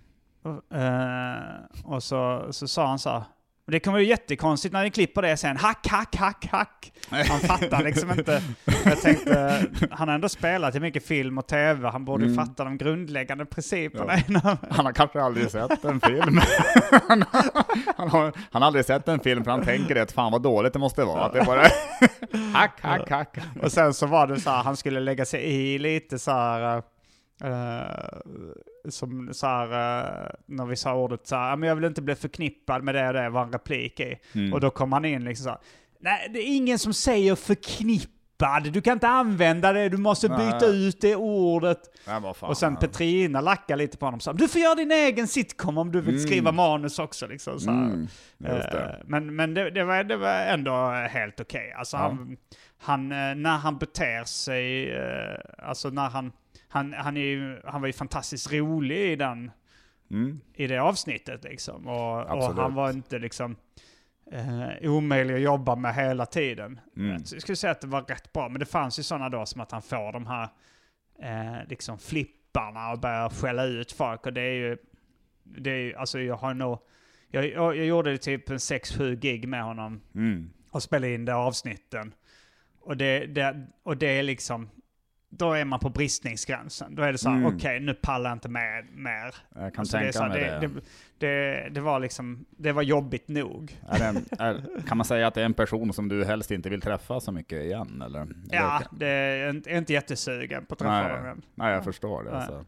[0.70, 3.22] eh, och så, så sa han så här,
[3.66, 6.92] och det kommer ju jättekonstigt när ni klipper det sen, hack, hack, hack, hack.
[7.10, 8.42] Han fattar liksom inte.
[8.84, 12.46] Jag tänkte, han har ändå spelat i mycket film och tv, han borde ju Mm.
[12.46, 14.12] fatta de grundläggande principerna.
[14.28, 14.56] Ja.
[14.70, 16.40] Han har kanske aldrig sett en film.
[17.08, 17.24] han,
[17.96, 20.72] han, har, han har aldrig sett en film för han tänker det, fan vad dåligt
[20.72, 21.24] det måste vara.
[21.24, 21.62] Att det bara
[22.52, 23.36] hack, hack, hack.
[23.62, 26.76] Och sen så var det så här, han skulle lägga sig i lite så här,
[27.44, 27.82] eh,
[28.88, 29.64] som så här,
[30.24, 32.94] eh, när vi sa ordet så här, "Ja, men jag vill inte bli förknippad med
[32.94, 34.18] det och det, var en replik i.
[34.34, 34.52] Mm.
[34.52, 35.58] Och då kom han in liksom så här,
[36.00, 40.58] nej det är ingen som säger förknippad, du kan inte använda det, du måste byta
[40.60, 40.88] Nej.
[40.88, 41.78] ut det ordet.
[42.06, 42.50] Nej, fan.
[42.50, 45.78] och sen Petrina lackade lite på honom och sa, du får göra din egen sitcom
[45.78, 46.26] om du vill Mm.
[46.26, 47.26] skriva manus också.
[47.26, 47.84] Liksom, så här.
[47.84, 48.08] Mm.
[48.44, 48.60] Eh,
[49.04, 51.72] Men, men det, det, var, det var ändå helt okej.
[51.72, 52.00] Alltså Ja.
[52.02, 52.36] han,
[52.78, 54.92] han, eh, när han beter sig,
[55.58, 56.32] alltså när han,
[56.72, 59.50] han, han, är ju, han var ju fantastiskt rolig i, den,
[60.10, 60.40] Mm.
[60.54, 61.88] i det avsnittet liksom.
[61.88, 63.56] Och, och han var inte liksom
[64.32, 66.80] eh, omöjlig att jobba med hela tiden.
[66.96, 67.24] Mm.
[67.24, 69.46] Så jag skulle säga att det var rätt bra, men det fanns ju sådana då
[69.46, 70.48] som att han får de här
[71.22, 74.26] eh, liksom flipparna och börjar skälla ut folk.
[74.26, 74.76] Och det är ju,
[75.42, 76.78] det är ju alltså jag har nog,
[77.30, 80.50] jag, jag, jag gjorde typ en 6-7 gig med honom Mm.
[80.70, 82.14] och spelade in det avsnitten.
[82.80, 84.68] Och det, det, och det är liksom,
[85.34, 86.94] då är man på bristningsgränsen.
[86.94, 87.56] Då är det så här, Mm.
[87.56, 89.34] okej nu pallar jag inte med mer.
[89.54, 90.68] Jag kan Alltså det, tänka så här, det, det.
[90.68, 90.80] det,
[91.18, 93.80] det, det var liksom, det var jobbigt nog.
[93.88, 96.50] Är det en, är, kan man säga att det är en person som du helst
[96.50, 98.02] inte vill träffa så mycket igen?
[98.06, 98.28] Eller?
[98.50, 101.16] Ja, det är inte, är inte jättesugen på att träffa Nej.
[101.16, 101.42] dem än.
[101.54, 102.36] Nej, jag förstår det.
[102.36, 102.64] Alltså.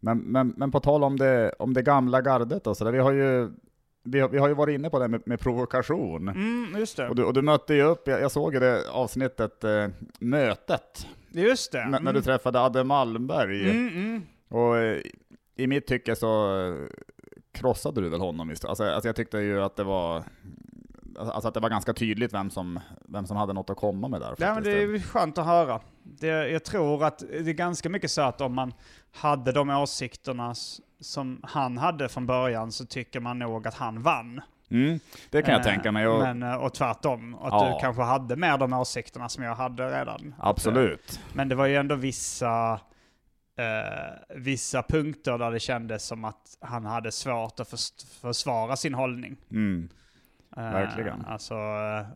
[0.00, 2.98] Men, men, men på tal om det, om det gamla gardet, och så där, vi,
[2.98, 3.50] har ju,
[4.02, 6.28] vi, har, vi har ju varit inne på det med, med provokation.
[6.28, 7.08] Mm, just det.
[7.08, 9.86] Och du, och du mötte ju upp, jag, jag såg ju det avsnittet, eh,
[10.20, 11.80] mötet, Just det.
[11.82, 12.14] n- när Mm.
[12.14, 13.70] du träffade Adde Malmberg.
[13.70, 14.22] Mm, mm.
[14.48, 15.00] Och eh,
[15.56, 16.74] i mitt tycke så eh,
[17.52, 18.50] krossade du väl honom?
[18.50, 20.22] Just, alltså, alltså jag tyckte ju att det var
[21.18, 24.20] Alltså att det var ganska tydligt vem som, vem som hade något att komma med
[24.20, 24.34] där.
[24.38, 25.80] Ja, men det är skönt att höra.
[26.02, 28.72] Det, jag tror att det är ganska mycket så att om man
[29.12, 30.54] hade de åsikterna
[31.00, 34.40] som han hade från början så tycker man nog att han vann.
[34.70, 35.00] Mm,
[35.30, 36.06] det kan jag Eh, tänka mig.
[36.08, 37.68] Och, Men, eh, och tvärtom, att Ja.
[37.74, 40.34] du kanske hade mer de åsikterna som jag hade redan.
[40.38, 41.20] absolut.
[41.32, 42.80] Men det var ju ändå vissa,
[43.58, 48.94] eh, vissa punkter där det kändes som att han hade svårt att förs- försvara sin
[48.94, 49.36] hållning.
[49.50, 49.88] Mm,
[50.56, 51.24] Eh, Verkligen.
[51.24, 51.54] Alltså,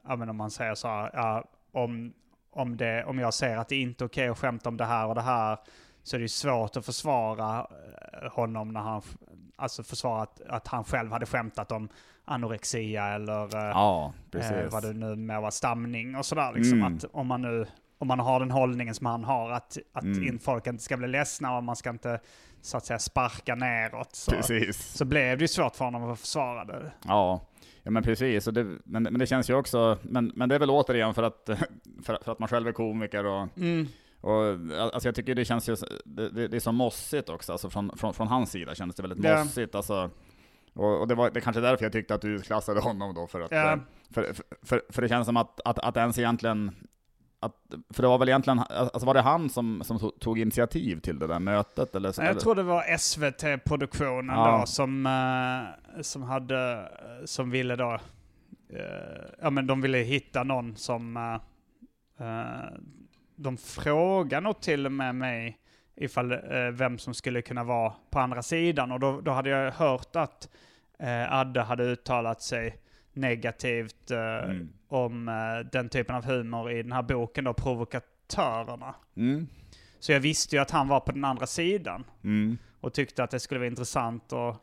[0.08, 2.12] eh, men om man säger så här, ja, om,
[2.50, 5.06] om, det, om jag säger att det inte är okej att skämta om det här
[5.06, 5.58] och det här,
[6.02, 7.66] så är det ju svårt att försvara
[8.22, 9.02] eh, honom när han,
[9.62, 11.88] alltså försvara att, att han själv hade skämtat om
[12.24, 16.52] anorexia eller eh, ja, eh, vad det nu med var stamning och sådär.
[16.54, 16.96] Liksom, Mm.
[16.96, 17.66] att om man nu
[17.98, 20.38] om man har den hållningen som han har, att, att Mm.
[20.38, 22.20] folk inte ska bli ledsna och man ska inte
[22.62, 24.76] så att säga sparka neråt, så, Precis.
[24.96, 26.92] så blev det ju svårt för honom att försvara det.
[27.06, 27.40] Ja,
[27.82, 28.44] ja men precis.
[28.44, 31.44] Det, men, men det känns ju också, men, men det är väl återigen för att,
[32.04, 33.86] för, för att man själv är komiker och, Mm.
[34.22, 34.44] Och
[34.94, 37.96] alltså jag tycker det känns ju, det, det, det är så mossigt också, alltså från,
[37.96, 39.44] från, från hans sida kändes det väldigt Ja.
[39.44, 39.74] mossigt.
[39.74, 40.10] Alltså,
[40.74, 43.26] och, och det var det är kanske därför jag tyckte att du klassade honom då,
[43.26, 43.76] för att, eh,
[44.10, 46.70] för, för, för, för det känns som att, att, att ens egentligen,
[47.40, 47.54] att,
[47.90, 51.26] för det var väl egentligen, alltså var det han som, som tog- initiativ till det
[51.26, 51.94] där mötet?
[51.94, 52.40] Eller, Jag eller?
[52.40, 54.58] tror det var SVT-produktionen Ja.
[54.60, 56.88] då som, eh, som hade,
[57.24, 57.92] som ville då,
[58.72, 61.34] eh, ja men de ville hitta någon som, eh,
[62.26, 62.68] eh,
[63.42, 65.58] de frågade nog till och med mig
[65.96, 66.38] ifall eh,
[66.72, 70.48] vem som skulle kunna vara på andra sidan och då, då hade jag hört att
[70.98, 72.76] eh, Adde hade uttalat sig
[73.12, 74.18] negativt eh,
[74.50, 74.68] Mm.
[74.88, 78.94] om eh, den typen av humor i den här boken då, Provokatörerna.
[79.16, 79.46] Mm.
[79.98, 82.58] Så jag visste ju att han var på den andra sidan Mm.
[82.80, 84.56] och tyckte att det skulle vara intressant att,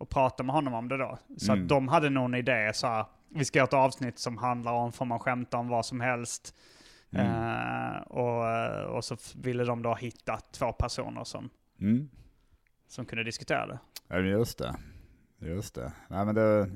[0.00, 1.18] att prata med honom om det då.
[1.36, 1.62] Så Mm.
[1.64, 4.72] att de hade nog en idé så här, vi ska göra ett avsnitt som handlar
[4.72, 6.54] om, får man skämta om vad som helst.
[7.20, 7.92] Mm.
[7.96, 11.50] Eh, och, och så ville de då hitta två personer som,
[11.80, 12.08] Mm.
[12.88, 13.78] som kunde diskutera det.
[14.08, 14.74] Ja, just det.
[15.38, 15.92] Just det.
[16.08, 16.70] Nej, men det,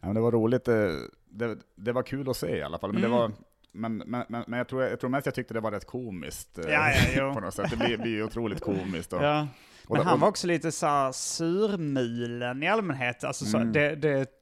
[0.00, 0.64] ja, men det var roligt.
[0.64, 0.92] Det,
[1.30, 2.92] det, det var kul att se i alla fall.
[2.92, 3.10] Men, Mm.
[3.12, 3.32] det var,
[3.72, 6.58] men, men, men, men jag, tror, jag tror mest jag tyckte det var rätt komiskt.
[6.58, 7.70] eh, Ja, ja, på något sätt.
[7.70, 9.12] Det blir, blir otroligt komiskt.
[9.12, 9.48] Och, Ja.
[9.90, 13.24] Men han var också lite så surmulen i allmänhet.
[13.24, 13.72] Alltså så, Mm.
[13.72, 14.37] det, det,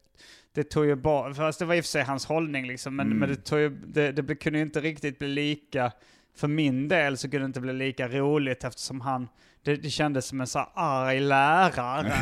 [0.57, 3.07] det tog ju bara, fast det var i och för sig hans hållning liksom, men,
[3.07, 3.18] Mm.
[3.18, 5.92] men det, tog ju, det, det kunde ju inte riktigt bli lika,
[6.36, 9.28] för min del så kunde det inte bli lika roligt eftersom han,
[9.62, 12.12] det, det kändes som en så här arg lärare.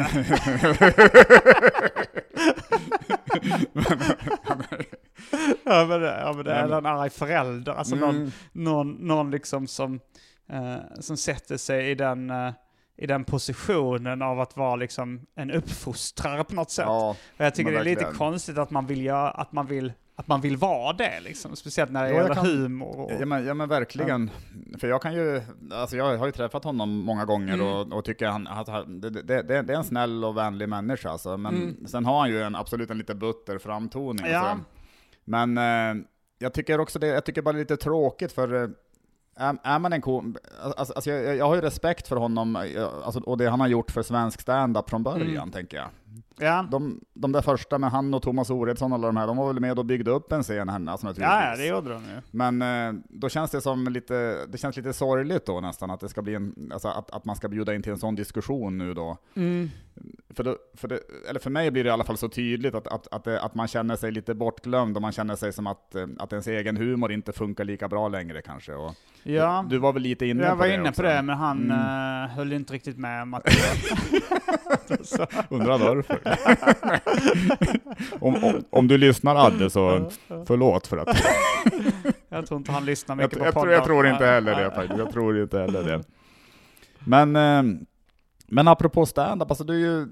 [5.65, 8.31] ja men ja, men det är en arg förälder, alltså någon, Mm.
[8.53, 10.01] någon, någon liksom som,
[10.49, 12.53] eh, som sätter sig i den, eh,
[12.97, 16.85] i den positionen av att vara liksom en uppfostrare på något sätt.
[16.89, 18.19] Ja, och jag tycker det är lite verkligen.
[18.19, 21.57] konstigt att man vill göra, att man vill, att man vill vara det liksom.
[21.57, 23.01] Speciellt när det jag gäller kan- humor.
[23.01, 24.31] Och, Ja men, ja men verkligen.
[24.79, 25.43] För jag kan ju,
[25.73, 27.67] alltså jag har ju träffat honom många gånger Mm.
[27.67, 31.11] och, och tycker han, att han det, det, det, är en snäll och vänlig människa
[31.11, 31.37] alltså.
[31.37, 31.87] Men Mm.
[31.87, 34.27] sen har han ju en, absolut en lite butter framtoning.
[34.27, 34.39] Ja.
[34.39, 34.65] Alltså.
[35.25, 36.05] Men eh,
[36.39, 38.69] jag tycker också det, jag tycker bara det är lite tråkigt för eh,
[39.37, 40.37] är, man en kom...
[40.77, 42.63] Alltså, alltså jag, jag har ju respekt för honom eh,
[43.05, 45.51] alltså, och det han har gjort för svensk stand-up från början, Mm.
[45.51, 45.87] tänker jag.
[46.39, 46.67] Ja.
[46.71, 49.47] De, de där första med han och Thomas Oredsson och alla de här, de var
[49.53, 51.23] väl med och byggde upp en scen här alltså, naturligtvis.
[51.43, 52.21] ja, det gjorde de ju.
[52.31, 56.09] Men eh, då känns det som lite, det känns lite sorgligt då nästan att det
[56.09, 58.95] ska bli en, alltså att, att man ska bjuda in till en sån diskussion nu
[58.95, 59.17] då.
[59.37, 59.71] Mm.
[60.35, 61.01] För, då, för, det,
[61.31, 63.55] eller för mig blir det i alla fall så tydligt att, att, att, det, att
[63.55, 67.13] man känner sig lite bortglömd och man känner sig som att, att ens egen humor
[67.13, 68.75] inte funkar lika bra längre kanske.
[68.75, 68.95] Och
[69.27, 71.03] Ja, Du var väl lite inne jag på var det inne också.
[71.03, 72.25] på det, men han Mm.
[72.25, 73.49] eh, höll inte riktigt med om att
[75.05, 76.04] så, Undrar varför.
[78.21, 80.11] Om, om, om du lyssnar Adde så
[80.47, 81.25] förlåt för att
[82.29, 83.73] Jag tror inte han lyssnar jag, mycket på jag, poddar.
[83.73, 84.99] jag tror inte heller det faktiskt.
[84.99, 86.05] Jag tror inte heller det.
[87.07, 87.79] Men, eh,
[88.47, 90.07] men apropå stand-up, alltså du är ju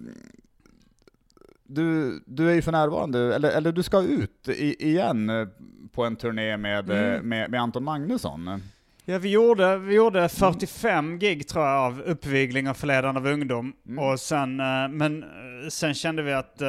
[1.65, 5.49] du, du är ju för närvarande, eller, eller du ska ut i, igen eh,
[5.93, 7.29] på en turné med, eh, Mm.
[7.29, 8.63] med, med Anton Magnusson.
[9.05, 13.73] Ja, vi gjorde, vi gjorde 45 gig tror jag av uppvigling och förledande av ungdom.
[13.87, 13.99] Mm.
[13.99, 16.69] Och sen, eh, men eh, sen kände vi att eh,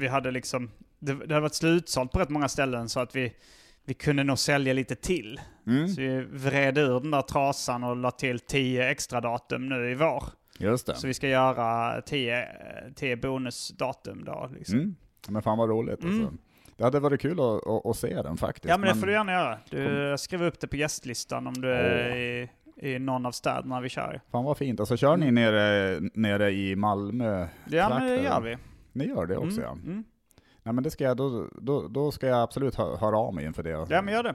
[0.00, 3.32] vi hade liksom, det, det hade varit slutsålt på rätt många ställen så att vi,
[3.84, 5.40] vi kunde nog sälja lite till.
[5.66, 5.88] Mm.
[5.88, 9.94] Så vi vred ur den där trasan och la till 10 extra datum nu i
[9.94, 10.24] vår.
[10.58, 10.94] Just det.
[10.94, 12.48] Så vi ska göra 10, eh,
[12.94, 14.50] 10 bonusdatum då.
[14.54, 14.78] Liksom.
[14.78, 14.94] Mm.
[15.28, 16.38] Men fan vad roligt Mm.
[16.78, 18.68] Det hade varit kul att, att, att se den faktiskt.
[18.70, 19.58] Ja men det får du gärna göra.
[19.70, 23.88] Du skriver upp det på gästlistan om du är i, i någon av städerna vi
[23.88, 24.20] kör.
[24.30, 24.80] Fan vad fint.
[24.80, 27.46] Alltså kör ni nere, nere i Malmö?
[27.70, 28.56] Ja men det gör vi.
[28.92, 29.70] Ni gör det också Mm, ja.
[29.72, 30.04] mm.
[30.62, 33.44] Nej men det ska jag, då, då, då ska jag absolut hö, höra av mig
[33.44, 33.70] inför det.
[33.90, 34.34] Ja men gör det.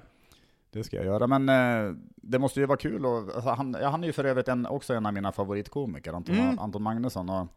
[0.71, 4.03] Det ska jag göra, men eh, det måste ju vara kul och, alltså, han, han
[4.03, 6.59] är ju för övrigt en, också en av mina favoritkomiker, Anton, Mm.
[6.59, 7.29] Anton Magnusson.
[7.29, 7.47] Och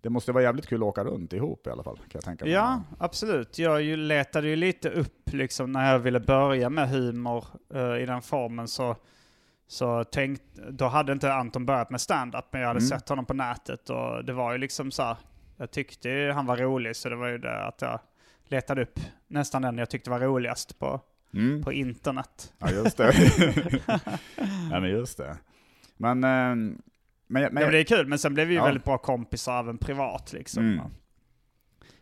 [0.00, 2.44] det måste vara jävligt kul att åka runt ihop i alla fall, kan jag tänka
[2.44, 2.54] mig.
[2.54, 3.58] Ja, absolut.
[3.58, 7.44] Jag ju letade ju lite upp liksom när jag ville börja med humor
[7.74, 8.96] eh, i den formen så,
[9.68, 12.88] så tänkt, då hade inte Anton börjat med stand-up men jag hade Mm.
[12.88, 15.16] sett honom på nätet och det var ju liksom så här,
[15.56, 18.00] jag tyckte ju han var rolig så det var ju det att jag
[18.44, 21.00] letade upp nästan den jag tyckte var roligast på,
[21.34, 21.62] Mm.
[21.64, 22.52] på internet.
[22.58, 23.12] Ja, just det.
[24.70, 25.36] ja, men just det.
[25.96, 26.76] Men, eh,
[27.28, 28.64] men, men, det är kul, men sen blev vi ju Ja.
[28.64, 30.62] väldigt bra kompisar även privat liksom.
[30.72, 30.84] Mm.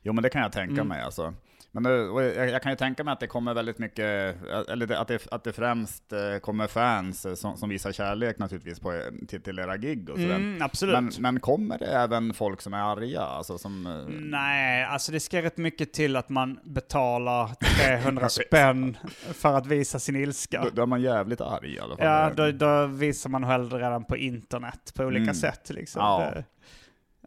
[0.03, 0.89] Jo men det kan jag tänka Mm.
[0.89, 1.35] mig alltså.
[1.81, 4.37] Men och jag, jag kan ju tänka mig att det kommer väldigt mycket,
[4.68, 8.39] eller det, att, det, att det främst eh, kommer fans eh, som, som visar kärlek
[8.39, 10.35] naturligtvis på, till, till era gig och sådär.
[10.35, 10.95] Mm, absolut.
[10.95, 13.20] Men, men kommer det även folk som är arga?
[13.20, 17.51] Alltså som, eh, Nej, alltså det ska rätt mycket till att man betalar
[17.87, 18.97] 300 spänn
[19.33, 20.62] för att visa sin ilska.
[20.64, 22.07] då, då är man jävligt arg i alla fall.
[22.07, 25.35] Ja, då, då visar man hellre redan på internet på olika Mm.
[25.35, 25.70] sätt.
[25.70, 26.03] Liksom.
[26.03, 26.31] Ja.
[26.35, 26.45] Det,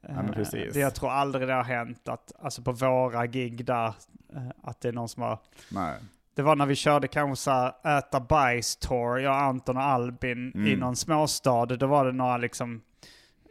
[0.01, 0.73] Ja, men eh, precis.
[0.73, 3.93] det, jag tror aldrig det har hänt att, alltså på våra gig där, eh,
[4.63, 5.39] att det är någon som har...
[5.71, 5.93] Nej.
[6.35, 10.57] Det var när vi körde kanske så här äta bajs-tour, jag, Anton och Albin, i
[10.57, 10.79] Mm.
[10.79, 11.65] någon småstad.
[11.65, 12.81] Då var det några liksom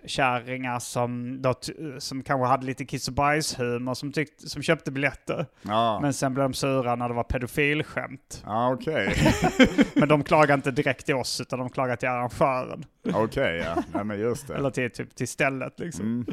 [0.07, 1.55] kärringar som, då,
[1.99, 5.47] som kanske hade lite kiss och bajshumor som, tyckte, som köpte biljetter.
[5.63, 8.43] Ja, Men sen blev de sura när det var pedofilskämt.
[8.47, 9.15] ja okej.
[9.95, 12.85] Men de klagade inte direkt till oss, utan de klagade till arrangören.
[13.15, 13.83] Okej, ja.
[13.95, 14.55] Nej, men just det.
[14.55, 16.05] Eller till, typ, till stället liksom.
[16.05, 16.27] Mm.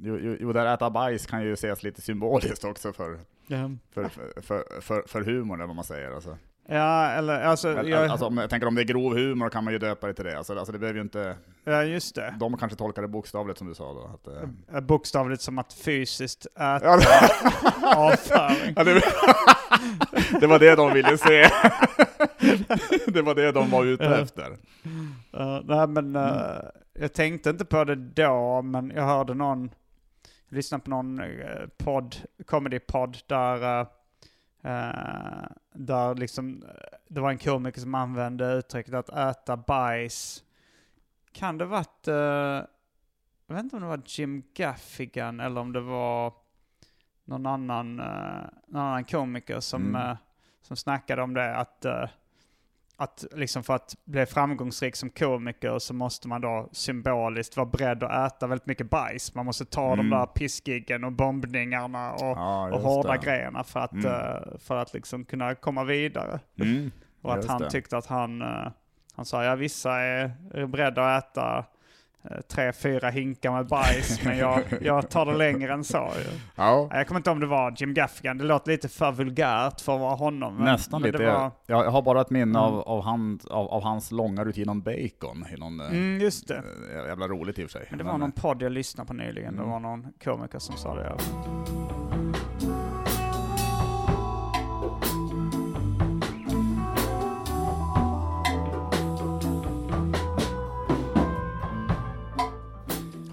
[0.00, 3.70] Jo, jo, där äta bajs kan ju ses lite symboliskt också för, Ja.
[3.94, 4.08] för,
[4.42, 6.10] för, för, för humorn, eller vad man säger.
[6.10, 6.36] Alltså.
[6.70, 9.64] Ja, eller alltså, Eller, jag, alltså, om jag tänker om det är grov humor kan
[9.64, 10.38] man ju döpa det till det.
[10.38, 12.34] Alltså, alltså det behöver ju inte, ja just det.
[12.40, 14.10] de kanske tolkar det bokstavligt som du sa då.
[14.14, 14.76] Att, eh.
[14.76, 16.98] Eh, Bokstavligt som att fysiskt äta ja,
[17.96, 18.72] avföring.
[18.76, 19.00] ja, det,
[20.40, 21.42] det var det de ville se.
[23.06, 24.16] det var det de var ute Ja.
[24.18, 24.50] efter.
[24.50, 26.32] Uh, nej men eh,
[27.00, 29.70] jag tänkte inte på det då, men jag hörde någon,
[30.48, 33.86] lyssnade på någon uh, podd, comedy-podd där, uh,
[34.64, 40.44] uh, där liksom, eh, det var en komiker som använde uttrycket att äta bajs.
[41.32, 42.06] Kan det varit,
[43.46, 46.32] jag vet inte om det var Jim Gaffigan eller om det var
[47.28, 50.10] någon annan, eh, någon annan komiker som, Mm.
[50.10, 50.16] eh,
[50.62, 51.56] som snackade om det.
[51.56, 52.08] Att, eh,
[53.00, 58.02] att liksom för att bli framgångsrik som komiker så måste man då symboliskt vara beredd
[58.02, 59.34] att äta väldigt mycket bajs.
[59.34, 60.10] Man måste ta de Mm.
[60.10, 63.18] där pissgiggen och bombningarna och, Ja, och hårda det.
[63.18, 64.06] grejerna för att, Mm.
[64.06, 66.40] eh, för att liksom kunna komma vidare.
[66.60, 66.90] Mm.
[67.22, 67.70] Och att Just han det.
[67.70, 68.68] tyckte att han, eh,
[69.14, 71.64] han sa ja vissa är, beredda att äta
[72.48, 75.96] tre, fyra hinkar med bajs, men jag, jag tar det längre än så.
[76.18, 76.38] ju.
[76.56, 79.80] Ja, Jag kommer inte ihåg om det var Jim Gaffigan, det låter lite för vulgärt
[79.80, 80.54] för att vara honom.
[80.54, 81.24] Men, nästan men lite.
[81.24, 82.62] Det var, Jag, jag har bara ett minne Mm.
[82.62, 85.80] av, av, han, av, av hans långa rutin om bacon i någon...
[85.80, 86.56] eh, mm, just det.
[86.56, 87.86] eh, Jävla roligt i och för sig.
[87.90, 89.70] Men det var någon podd jag lyssnade på nyligen, det Mm.
[89.70, 91.16] var någon komiker som sa det.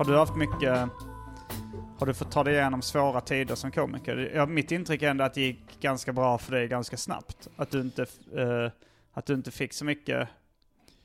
[0.05, 0.89] Har du haft mycket,
[1.99, 4.31] har du fått ta dig igenom svåra tider som komiker?
[4.35, 7.47] Ja, mitt intryck är ändå att det gick ganska bra för dig ganska snabbt.
[7.55, 8.01] Att du inte,
[8.37, 8.71] eh,
[9.13, 10.27] att du inte fick så mycket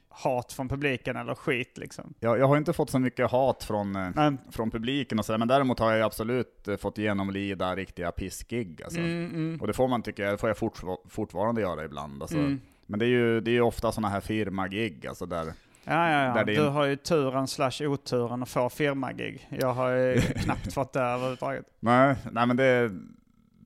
[0.08, 2.14] hat från publiken eller skit liksom.
[2.20, 5.48] jag, jag har inte fått så mycket hat från, eh, från publiken och sådär, men
[5.48, 8.82] däremot har jag absolut eh, fått genomlida riktiga pissgig.
[8.82, 9.00] Alltså.
[9.00, 12.22] mm, mm, Och det får man tycka, det får jag fort, fortfarande göra ibland.
[12.22, 12.38] Alltså.
[12.38, 12.60] mm.
[12.86, 15.52] Men det är ju det är ofta sådana här firmagig, alltså där,
[15.84, 16.44] Ja, ja, ja.
[16.44, 19.48] Du har ju turen slash oturen att få firmagig.
[19.50, 21.64] Jag har ju knappt fått det överhuvudtaget.
[21.80, 22.90] nej, nej men det,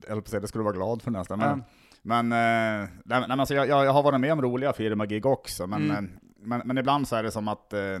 [0.07, 1.39] jag på det skulle vara glad för nästan.
[1.39, 2.21] Men, Ja.
[2.21, 5.67] men, eh, nej, men alltså, jag, jag jag har varit med om roliga firmagig också,
[5.67, 6.09] men, Mm.
[6.39, 7.99] men, men ibland så är det som att eh,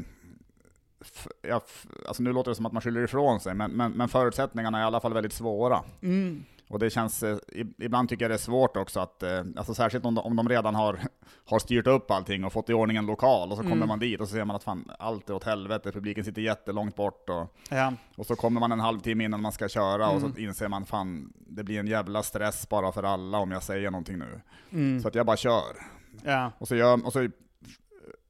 [1.01, 3.91] f, ja, f, alltså nu låter det som att man skyller ifrån sig, men, men,
[3.91, 5.79] men förutsättningarna är i alla fall väldigt svåra.
[6.01, 6.43] Mm.
[6.67, 7.37] Och det känns, eh,
[7.77, 10.49] ibland tycker jag det är svårt också att, eh, alltså särskilt om de, om de
[10.49, 10.99] redan har,
[11.45, 13.87] har styrt upp allting och fått i ordning en lokal, och så kommer Mm.
[13.87, 16.95] man dit och så ser man att fan, allt är åt helvete, publiken sitter jättelångt
[16.95, 17.93] bort, och, Ja.
[18.17, 20.33] och så kommer man en halvtimme innan man ska köra, och Mm.
[20.33, 23.91] så inser man fan, det blir en jävla stress bara för alla om jag säger
[23.91, 24.41] någonting nu.
[24.71, 25.01] Mm.
[25.01, 25.75] Så att jag bara kör.
[26.23, 26.51] Ja.
[26.57, 27.27] Och så, gör, och så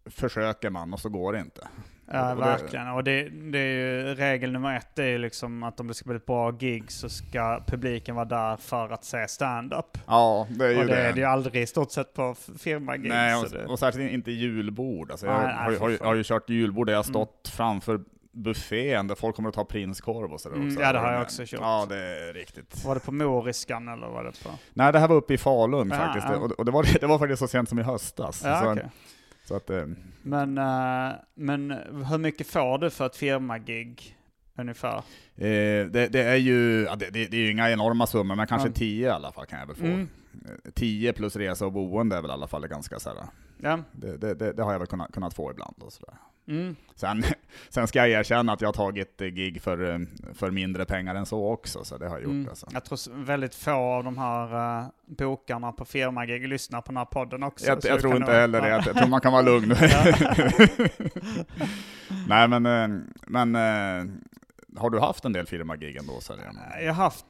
[0.05, 1.67] försöker man, och så går det inte.
[2.11, 2.87] Ja, Och det- verkligen.
[2.87, 5.93] Och det, det är ju regel nummer ett, det är ju liksom att om det
[5.93, 9.97] ska bli ett bra gig så ska publiken vara där för att se stand-up.
[10.07, 11.01] Ja, det är ju Och det det.
[11.01, 13.09] är det ju aldrig i stort sett på firmagig.
[13.09, 15.11] Nej, och, det, och särskilt inte julbord.
[15.11, 17.13] Alltså, jag Nej, har, ju- har, ju- har ju kört julbord där jag har Mm.
[17.13, 17.99] stått framför
[18.31, 20.81] buffén där folk kommer att ta prinskorv och sådär Mm, också.
[20.81, 21.59] ja, det har jag också kört.
[21.61, 22.85] Ja, det är riktigt.
[22.85, 24.49] var det på Moriskan eller var det på?
[24.73, 26.27] Nej, det här var uppe i Falun Aha, faktiskt.
[26.29, 26.35] ja.
[26.37, 28.41] Och, och det, var, det var faktiskt så sent som i höstas.
[28.45, 28.85] Ja, så, okej.
[29.45, 29.85] Så att, eh,
[30.21, 31.71] Men, eh, men
[32.09, 34.17] hur mycket får du för ett firmagig
[34.57, 34.97] ungefär?
[35.35, 38.73] eh, det, det är ju, det, det, är ju inga enorma summor, men kanske Ja.
[38.73, 39.85] 10 i alla fall kan jag väl få.
[39.85, 40.07] Mm.
[40.45, 43.17] Eh, 10 plus resa och boende är väl i alla fall ganska så här.
[43.61, 43.79] Ja.
[43.91, 45.75] Det, det, det, det har jag väl kunnat, kunnat få ibland.
[45.79, 46.15] Och så där.
[46.47, 46.75] Mm.
[46.95, 47.23] Sen,
[47.69, 49.99] sen ska jag erkänna att jag har tagit eh, gig för, eh,
[50.33, 52.49] för mindre pengar än så också, så det har jag gjort Mm.
[52.49, 52.67] alltså.
[52.73, 57.05] Jag tror väldigt få av de här uh, bokarna på firmagig lyssnar på den här
[57.05, 57.65] podden också.
[57.67, 59.69] Jag, jag tror inte nog- heller det, jag tror man kan vara lugn.
[62.27, 62.63] Nej men,
[63.27, 63.55] men
[64.77, 66.19] har du haft en del firmagig ändå?
[66.21, 66.33] Så
[66.81, 67.25] Jag har haft,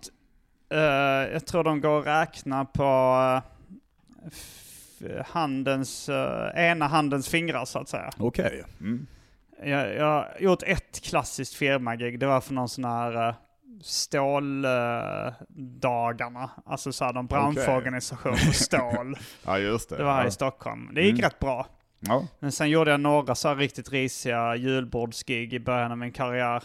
[0.70, 0.80] eh,
[1.34, 3.42] jag tror de går att räkna på
[4.28, 4.62] f-
[5.26, 8.10] handens, eh, ena handens fingrar så att säga.
[8.18, 8.64] Okej.
[8.80, 9.08] Mm.
[9.64, 13.34] Jag, jag har gjort ett klassiskt firmagig, det var för någon sån här uh,
[13.82, 16.50] ståldagarna.
[16.66, 19.18] alltså så här någon branschorganisation för stål.
[19.46, 19.98] Ja just det.
[19.98, 20.28] Det var här ja.
[20.28, 20.90] i Stockholm.
[20.94, 21.22] Det gick Mm.
[21.24, 21.68] rätt bra.
[22.00, 22.28] Ja.
[22.40, 26.64] Men sen gjorde jag några så här riktigt risiga julbordsgig i början av min karriär.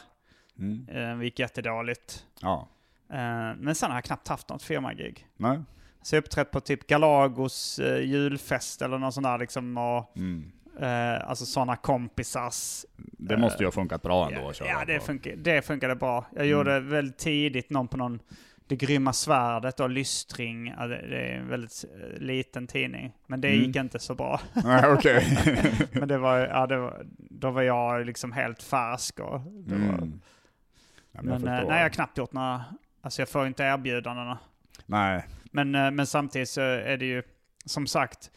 [0.59, 0.89] Mm.
[0.89, 2.25] Eh, Det gick jättedåligt.
[2.41, 2.69] ja.
[3.11, 3.17] Eh,
[3.57, 5.27] Men sen har jag knappt haft något firmagig.
[5.37, 5.59] Nej.
[6.03, 9.79] Så jag har uppträtt på typ Galagos eh, julfest eller något sånt där liksom.
[9.79, 10.53] Och, Mm.
[10.81, 12.85] eh, alltså sådana kompisars.
[12.97, 15.97] Det måste ju ha funkat bra ändå Ja, att köra ja det, funkar, det funkade
[15.97, 16.27] bra.
[16.31, 16.51] Jag Mm.
[16.51, 18.21] gjorde väldigt tidigt någon på någon
[18.67, 20.65] Det grymma svärdet och Lystring.
[20.65, 23.13] Det, är en väldigt eh, liten tidning.
[23.27, 23.61] Men det Mm.
[23.67, 24.41] gick inte så bra.
[24.65, 25.39] Nej okej.
[25.93, 29.21] Men det var, ja, det var, då var jag liksom helt färsk.
[29.21, 30.21] Och det var, Mm.
[31.13, 31.69] Ja, men jag men eh, förstår.
[31.71, 32.65] nej, jag har knappt gjort några,
[33.03, 34.39] alltså jag får inte erbjudandena.
[34.87, 35.25] Nej.
[35.51, 37.23] Men, eh, men samtidigt så är det ju,
[37.65, 38.31] som sagt,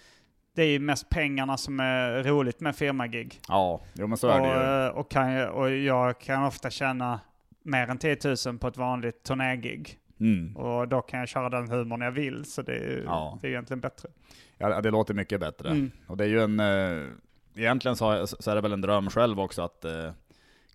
[0.55, 3.39] det är ju mest pengarna som är roligt med firmagig.
[3.47, 4.85] Ja, jo men så är och, det ju.
[4.85, 7.19] eh, och, kan, jag- och jag kan ofta tjäna
[7.63, 9.99] mer än 10 000 på ett vanligt turnégig.
[10.19, 10.55] Mm.
[10.57, 13.37] Och då kan jag köra den humorn jag vill, så det är ju Ja.
[13.41, 14.09] det är egentligen bättre.
[14.57, 15.69] Ja, det låter mycket bättre.
[15.69, 15.91] Mm.
[16.07, 17.07] Och det är ju en, eh,
[17.55, 20.11] egentligen så, så är det väl en dröm själv också att eh,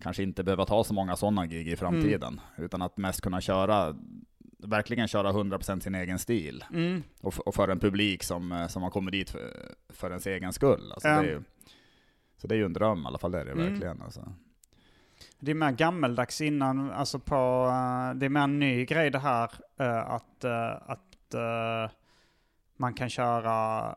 [0.01, 3.95] kanske inte behöva ta så många sådana gig i framtiden, utan att mest kunna köra,
[4.63, 6.65] verkligen köra 100% sin egen stil.
[6.73, 7.03] Mm.
[7.21, 10.53] Och, och för en publik som, eh, som har kommit dit för, för ens egen
[10.53, 10.91] skull.
[10.91, 11.21] Alltså Ja.
[11.21, 11.41] det är ju,
[12.37, 13.69] så det är ju en dröm i alla fall, det är det Mm.
[13.71, 14.01] verkligen.
[14.01, 14.33] Alltså.
[15.39, 19.19] Det är mer gammeldags innan, alltså på, eh, det är mer en ny grej det
[19.19, 20.45] här eh, att,
[20.85, 21.05] att
[22.77, 23.95] man kan köra,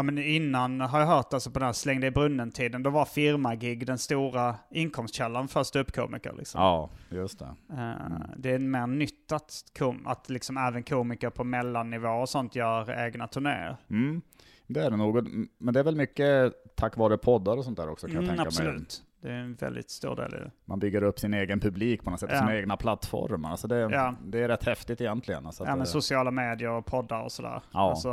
[0.00, 3.04] ja men innan har jag hört alltså på den här släng i brunnen-tiden, då var
[3.04, 6.60] firmagig den stora inkomstkällan för ståuppkomiker liksom.
[6.60, 7.54] Ja, just det.
[7.72, 12.54] Eh, Det är mer nytt att, kom, att liksom även komiker på mellannivå och sånt
[12.56, 13.76] gör egna turnéer.
[13.90, 14.22] Mm.
[14.66, 15.28] Det är det nog,
[15.58, 18.36] men det är väl mycket tack vare poddar och sånt där också kan jag Mm,
[18.36, 18.76] tänka mig.
[19.22, 20.50] Det är en väldigt stor del i det.
[20.64, 22.38] Man bygger upp sin egen publik på något sätt, Ja.
[22.38, 23.50] sina egna plattformar.
[23.50, 24.14] Alltså det, Ja.
[24.24, 25.46] det är rätt häftigt egentligen.
[25.46, 27.62] Alltså Ja men det- sociala medier och poddar och sådär.
[27.72, 27.90] Ja.
[27.90, 28.10] Alltså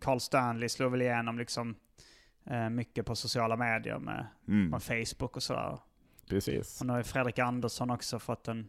[0.00, 1.74] Carl Stanley slog väl igenom liksom
[2.50, 5.78] eh, mycket på sociala medier med, mm, med Facebook och sådär.
[6.28, 6.80] precis.
[6.80, 8.68] Och nu har Fredrik Andersson också fått en,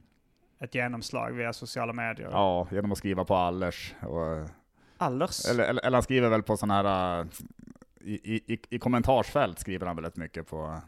[0.59, 2.29] ett genomslag via sociala medier.
[2.31, 3.95] Ja, genom att skriva på Allers.
[4.01, 4.49] Och,
[4.97, 5.45] Allers?
[5.49, 7.25] eller, eller, eller han skriver väl på sådana här, äh,
[8.01, 10.81] i, i, i kommentarsfält skriver han väldigt mycket på.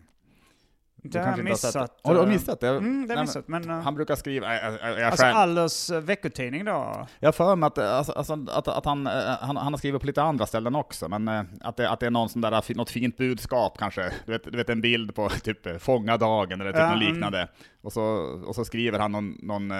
[1.11, 1.99] Det har jag missat.
[2.03, 2.67] Har du eh, missat det?
[2.67, 3.47] Mm, det har missat.
[3.47, 7.07] Men, eh, Han brukar skriva, jag, jag, jag, alltså Allers eh, veckotidning då?
[7.19, 9.05] jag har för mig att, alltså, alltså, att, att han,
[9.41, 11.27] han, han har skrivit på lite andra ställen också, men
[11.61, 14.11] att det, att det är någon sån där, något fint budskap kanske.
[14.25, 17.13] Du vet, du vet en bild på typ fånga dagen eller typ Ja, något mm.
[17.13, 17.47] liknande.
[17.81, 18.01] Och, så,
[18.47, 19.71] och så skriver han någon, någon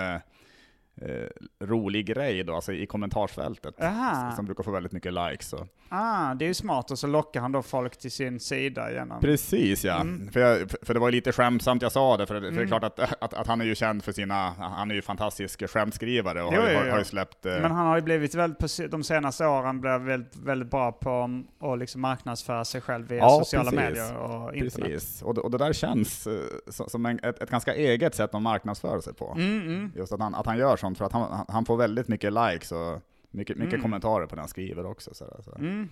[1.01, 3.81] eh, rolig grej då, alltså i kommentarsfältet.
[3.81, 4.31] Aha.
[4.35, 5.49] Som brukar få väldigt mycket likes.
[5.49, 5.67] Så.
[5.89, 9.19] Ah, det är ju smart och så lockar han då folk till sin sida genom...
[9.21, 10.31] Precis ja, Mm.
[10.31, 12.51] för, jag, för det var ju lite skämtsamt jag sa det, för, för det är
[12.51, 12.67] Mm.
[12.67, 16.43] klart att, att, att han är ju känd för sina, han är ju fantastisk skämtskrivare
[16.43, 18.59] och Jo, har, ju- har, har ju släppt eh, Men han har ju blivit väldigt,
[18.59, 21.29] på de senaste åren blev väldigt, väldigt bra på
[21.59, 23.79] att liksom marknadsföra sig själv via Ja, sociala precis.
[23.89, 24.89] medier och internet.
[24.91, 28.41] Precis, och och det där känns eh, som en, ett, ett ganska eget sätt att
[28.41, 29.33] marknadsföra sig på.
[29.37, 29.91] Mm, mm.
[29.95, 32.71] Just att han, att han gör sånt, för att han, han- får väldigt mycket likes
[32.71, 33.81] och mycket, mycket Mm.
[33.81, 35.13] kommentarer på det han skriver också.
[35.13, 35.55] Så där, så.
[35.55, 35.89] Mm.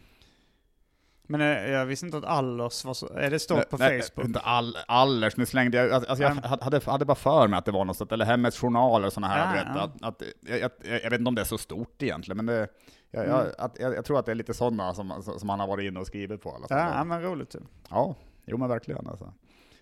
[1.27, 3.07] Men eh, jag visste inte att Allers var så...
[3.13, 4.25] Är det stort på Nej, Facebook?
[4.27, 6.57] Inte all, allers, nu slängde jag, alltså jag Nej.
[6.61, 9.33] hade, hade bara för mig att det var något sånt, eller Hemmets Journal och sådana
[9.33, 10.07] här, Ja, du vet, ja.
[10.07, 12.67] att, att, jag, jag, jag vet inte om det är så stort egentligen, men det,
[13.11, 13.35] jag, Mm.
[13.37, 15.83] jag, att, jag, jag tror att det är lite sådana som, som han har varit
[15.87, 16.65] inne och skrivit på alla.
[16.69, 17.55] Ja, ja, men roligt.
[17.89, 18.15] Ja,
[18.45, 19.33] jo men verkligen alltså.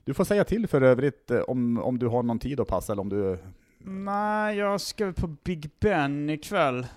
[0.03, 2.93] Du får säga till för övrigt eh, om, om du har någon tid att passa
[2.93, 3.38] eller om du...
[3.86, 6.88] Nej, jag ska på Big Ben ikväll.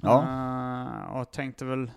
[0.00, 0.22] Ja.
[0.22, 1.90] Eh, och tänkte väl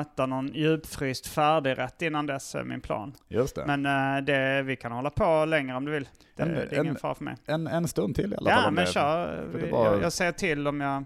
[0.00, 3.14] äta någon djupfryst färdigrätt innan dess är min plan.
[3.28, 3.64] Just det.
[3.66, 3.86] Men
[4.16, 6.08] eh, det, vi kan hålla på längre om du vill.
[6.36, 7.36] Det, En- det är ingen en- fara för mig.
[7.46, 8.62] En, en stund till i alla fall.
[8.64, 9.46] Ja, men det- kör.
[9.54, 11.04] Vi- var- Jag, jag säger till om jag,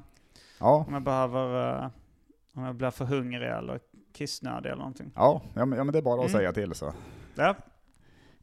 [0.61, 1.89] Ja, om jag behöver, eh,
[2.55, 3.81] om jag blir för hungrig eller
[4.15, 5.13] kissnödig eller någonting.
[5.15, 6.39] ja, ja, men, ja, men det är bara att Mm.
[6.41, 6.93] säga till så
[7.35, 7.55] Ja.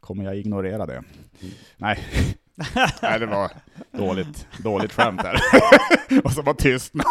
[0.00, 1.02] kommer jag ignorera det.
[1.76, 1.98] Nej.
[3.02, 3.50] Nej, det var
[3.92, 5.40] dåligt, dåligt skämt där.
[6.24, 7.06] och så var tystnad.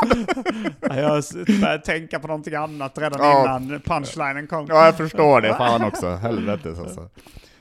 [0.82, 1.24] jag
[1.62, 3.41] börjat tänka på någonting annat redan Ja.
[3.60, 4.66] innan punchlinen kom.
[4.70, 5.56] Ja, jag förstår det.
[5.56, 6.10] Fan också.
[6.10, 7.10] Helvetes alltså.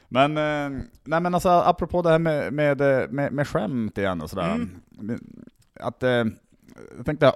[0.09, 4.21] Men, eh, nej men alltså apropå det här med, med, eh, med, med skämt igen
[4.21, 4.55] och sådär.
[4.55, 5.21] Mm.
[5.81, 6.25] Att, eh,
[6.97, 7.33] jag tänkte,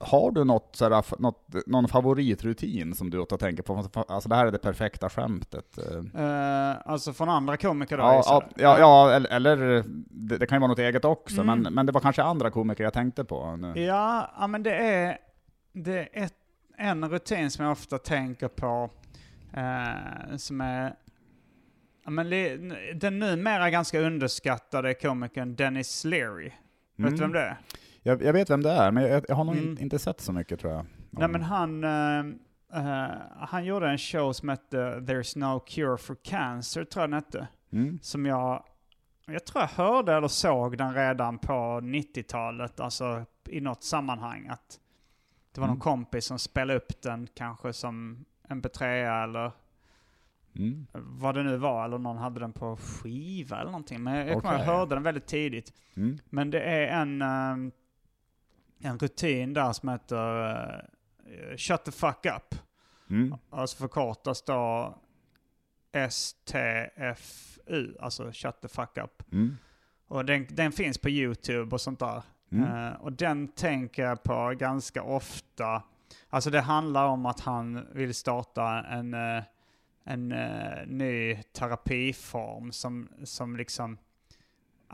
[0.00, 3.84] har du något, sådär, f- något, någon favoritrutin som du åt att tänka på?
[4.08, 5.78] Alltså det här är det perfekta skämtet.
[6.14, 6.76] eh.
[6.84, 8.02] Alltså från andra komiker då?
[8.02, 11.60] Ja, ja, ja, eller, eller det, det kan ju vara något eget också, Mm.
[11.62, 13.56] men, men det var kanske andra komiker jag tänkte på.
[13.56, 13.80] Nu.
[13.82, 15.18] Ja, ja men det är,
[15.72, 16.34] det är ett,
[16.78, 18.90] en rutin som jag ofta tänker på
[19.52, 20.94] eh, som är
[22.04, 22.30] ja, men
[22.94, 26.50] den numera ganska underskattade komikern Dennis Leary.
[26.96, 27.56] Vet du vem det är?
[28.06, 29.76] Jag, jag vet vem det är, men jag, jag har nog Mm.
[29.80, 30.86] inte sett så mycket tror jag.
[31.10, 36.84] Nej men han, eh, han gjorde en show som hette There's No Cure for Cancer,
[36.84, 37.48] tror jag den hette.
[37.72, 37.98] Mm.
[38.02, 38.64] Som jag,
[39.26, 41.52] jag tror jag hörde eller såg den redan på
[41.82, 44.48] 90-talet, alltså i något sammanhang.
[44.48, 44.80] Att
[45.52, 45.80] det var någon Mm.
[45.80, 49.52] kompis som spelade upp den kanske som MP3 eller
[50.56, 50.86] Mm.
[50.92, 54.02] vad det nu var, eller någon hade den på skiva eller någonting.
[54.02, 54.50] Men jag, Okej.
[54.52, 55.72] jag hörde den väldigt tidigt.
[55.96, 56.18] Mm.
[56.30, 57.72] Men det är en, eh,
[58.84, 62.54] en rutin där som heter eh, Shut the fuck up.
[63.10, 63.36] Mm.
[63.50, 64.94] Alltså förkortas då
[66.10, 69.32] STFU, alltså Shut the fuck up.
[69.32, 69.56] Mm.
[70.08, 72.22] Och den, den finns på YouTube och sånt där.
[72.52, 72.86] Mm.
[72.86, 75.82] Eh, och den tänker jag på ganska ofta.
[76.30, 79.42] Alltså det handlar om att han vill starta en, eh,
[80.04, 83.98] en eh, ny terapiform som, som liksom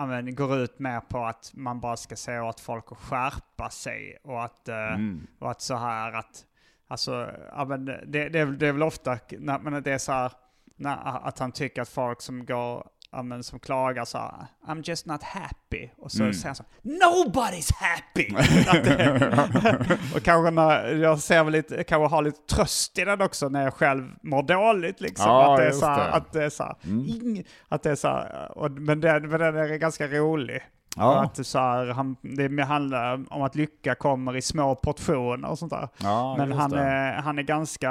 [0.07, 4.18] men, går ut mer på att man bara ska se åt folk att skärpa sig
[4.22, 5.26] och att, eh, Mm.
[5.38, 6.44] och att så här att,
[6.88, 7.30] alltså,
[7.68, 10.32] men det, det, är, det är väl ofta när, men det är så här,
[10.76, 12.86] när, att han tycker att folk som går
[13.23, 15.89] men, som klagar så här, I'm just not happy.
[15.99, 16.35] Och så Mm.
[16.35, 18.27] säger han så Nobody's happy!
[20.17, 23.63] Och kanske när, jag ser väl lite, kanske har lite tröst i den också när
[23.63, 25.27] jag själv mår dåligt liksom.
[25.31, 26.13] Ja, att det är så här, det.
[26.15, 27.07] att det är så här, Mm.
[27.07, 30.61] ing, att det är så här, och, men, den, men den är ganska rolig.
[30.97, 35.49] Ja, Att det, så här, han, det handlar om att lycka kommer i små portioner
[35.51, 35.89] och sånt där.
[36.03, 36.79] ja Men han det.
[36.81, 37.91] är, han är ganska...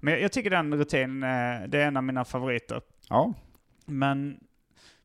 [0.00, 1.20] Men jag, jag tycker den rutinen,
[1.70, 2.80] det är en av mina favoriter.
[3.08, 3.32] Ja,
[3.90, 4.36] Men,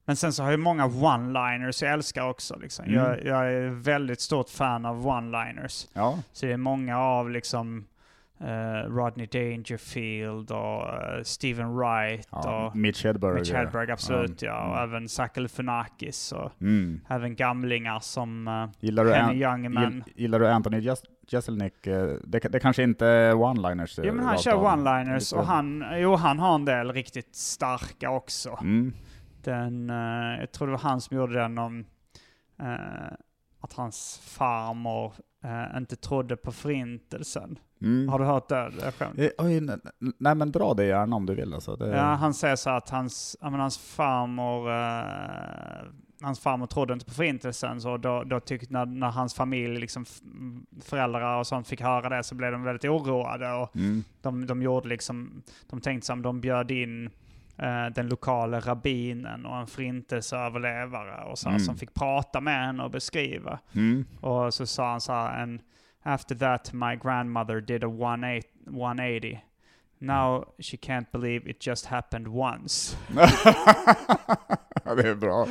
[0.05, 2.59] men sen så har jag många one-liners jag älskar också.
[2.59, 2.85] Liksom.
[2.85, 2.95] Mm.
[2.97, 5.87] Jag, jag är väldigt stort fan av one-liners.
[5.93, 6.19] ja.
[6.31, 7.85] Så det är många av liksom
[8.39, 12.65] eh, Rodney Dangerfield och eh, Stephen Wright ja.
[12.67, 13.33] och Mitch Hedberg.
[13.39, 14.63] Mitch Hedberg, absolut ja.
[14.67, 14.89] Och Mm.
[14.89, 17.01] även Zach Galifianakis och Mm.
[17.07, 19.83] även gamlingar som uh, Gillar, du Henny An- Youngman.
[19.93, 21.87] gill- gillar du Anthony Jes- Jeselnik?
[21.87, 23.99] Eh, Det, det kanske inte är one-liners?
[23.99, 27.35] eh, Jo men han rakt kör one-liners och han, jo han har en del riktigt
[27.35, 28.57] starka också.
[28.61, 28.93] Mm.
[29.43, 31.85] Den, eh, jag tror det var han som gjorde den om
[32.59, 33.13] eh,
[33.61, 35.13] att hans farmor
[35.43, 37.59] eh, inte trodde på förintelsen.
[37.81, 38.09] Mm.
[38.09, 38.71] Har du hört det?
[38.79, 39.19] det skämt?
[39.19, 39.77] Eh, Oj, nej,
[40.19, 41.75] nej men dra det gärna om du vill alltså.
[41.75, 45.85] Det, Ja, han säger så att hans, ja, men hans farmor eh,
[46.25, 50.05] hans farmor trodde inte på förintelsen, så då, då tyckte när, när hans familj, liksom
[50.81, 54.03] föräldrar och sånt fick höra det så blev de väldigt oroade och Mm.
[54.21, 57.09] de, de gjorde liksom, de tänkte som de bjöd in
[57.57, 61.59] eh, den lokala rabbinen och en förintelseöverlevare och så Mm.
[61.59, 63.59] som fick prata med henne och beskriva.
[63.75, 64.05] Mm.
[64.21, 65.59] Och så sa han så här, and
[66.03, 69.39] after that my grandmother did a 180, 180.
[69.99, 72.97] Now she can't believe it just happened once.
[74.85, 75.47] ja, det är bra.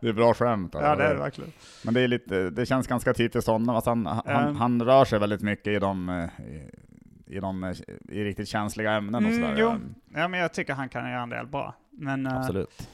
[0.00, 0.74] Det är bra skämt.
[0.74, 0.88] alltså.
[0.90, 1.52] ja, det är det verkligen.
[1.84, 3.76] Men det, är lite, det känns ganska typiskt honom.
[3.76, 4.52] Alltså han, han, Ja.
[4.58, 7.74] han rör sig väldigt mycket i de, i, i de
[8.08, 9.56] i riktigt känsliga ämnen och Mm, sådär.
[9.58, 9.74] jo.
[10.14, 11.74] Ja, men jag tycker han kan göra en del bra.
[11.90, 12.88] Men, eh, Absolut.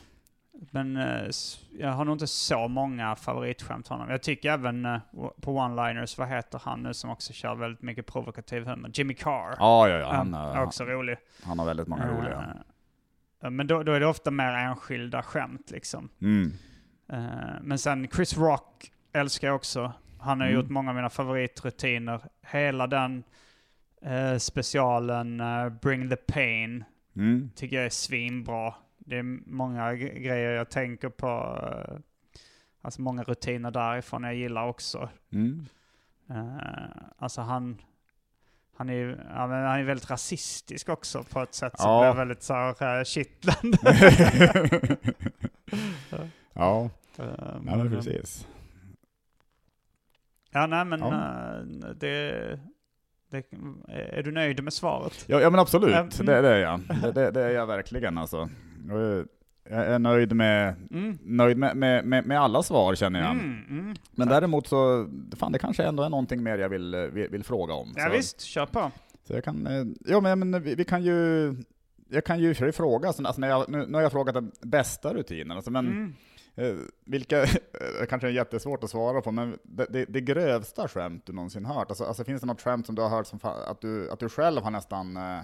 [0.70, 1.28] men eh,
[1.78, 4.10] jag har nog inte så många favoritskämt honom.
[4.10, 4.98] Jag tycker även eh,
[5.40, 8.90] på one-liners, vad heter han nu som också kör väldigt mycket provokativ humor?
[8.94, 9.56] Jimmy Carr.
[9.58, 10.12] Ja, ja, ja.
[10.12, 11.16] Han, är också rolig.
[11.44, 12.44] han har väldigt många roliga.
[13.42, 16.08] Eh, Men då, då är det ofta mer enskilda skämt liksom.
[16.20, 16.52] Mm.
[17.08, 19.92] Eh, Men sen Chris Rock älskar jag också.
[20.20, 20.60] Han har Mm.
[20.60, 22.20] gjort många av mina favoritrutiner.
[22.46, 23.24] Hela den
[24.02, 26.84] eh, specialen eh, Bring the Pain
[27.16, 27.50] Mm.
[27.56, 28.74] tycker jag är svinbra.
[28.98, 31.58] Det är många grejer jag tänker på.
[31.88, 31.98] eh,
[32.84, 35.08] Alltså många rutiner därifrån jag gillar också.
[35.32, 35.66] Mm.
[37.18, 37.78] Alltså han,
[38.82, 42.00] han är ju ja, men han är väldigt rasistisk också på ett sätt som Ja.
[42.12, 43.78] blir väldigt så här eh, kittlande.
[46.52, 47.24] ja, Eh,
[47.66, 48.46] ja eh, precis.
[50.50, 51.10] Ja, nej men Ja.
[51.94, 52.58] det,
[53.30, 53.44] det...
[53.88, 55.24] Är du nöjd med svaret?
[55.26, 56.08] Ja, ja men absolut, Mm.
[56.26, 56.80] det, det är jag.
[57.02, 58.48] Det, det, det är jag verkligen alltså.
[59.70, 61.18] Jag är nöjd med, Mm.
[61.22, 63.30] nöjd med, med, med, med alla svar känner jag.
[63.30, 63.94] Mm, mm.
[64.10, 67.44] Men däremot så, fan det kanske ändå är någonting mer jag vill, eh, vill, vill
[67.44, 67.92] fråga om.
[67.96, 68.90] Ja så, visst, kör på.
[69.26, 71.54] Så jag kan, eh, ja men, men vi, vi kan ju,
[72.08, 75.14] jag kan ju fråga, alltså, alltså när jag, nu, nu har jag frågat den bästa
[75.14, 76.12] rutinen, alltså, men Mm.
[76.54, 77.46] eh, vilka,
[78.08, 81.88] kanske är jättesvårt att svara på, men det, det, det grövsta skämt du någonsin hört,
[81.90, 84.28] alltså, alltså finns det något skämt som du har hört som att du, att du
[84.28, 85.38] själv har nästan eh,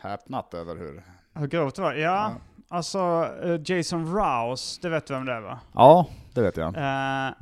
[0.00, 1.02] häpnat över hur?
[1.34, 1.94] Hur grovt det var?
[1.94, 2.34] Ja, Ja.
[2.68, 5.58] Alltså eh, Jason Rouse, det vet du vem det är va?
[5.74, 6.76] Ja, det vet jag.
[6.76, 7.32] Eh,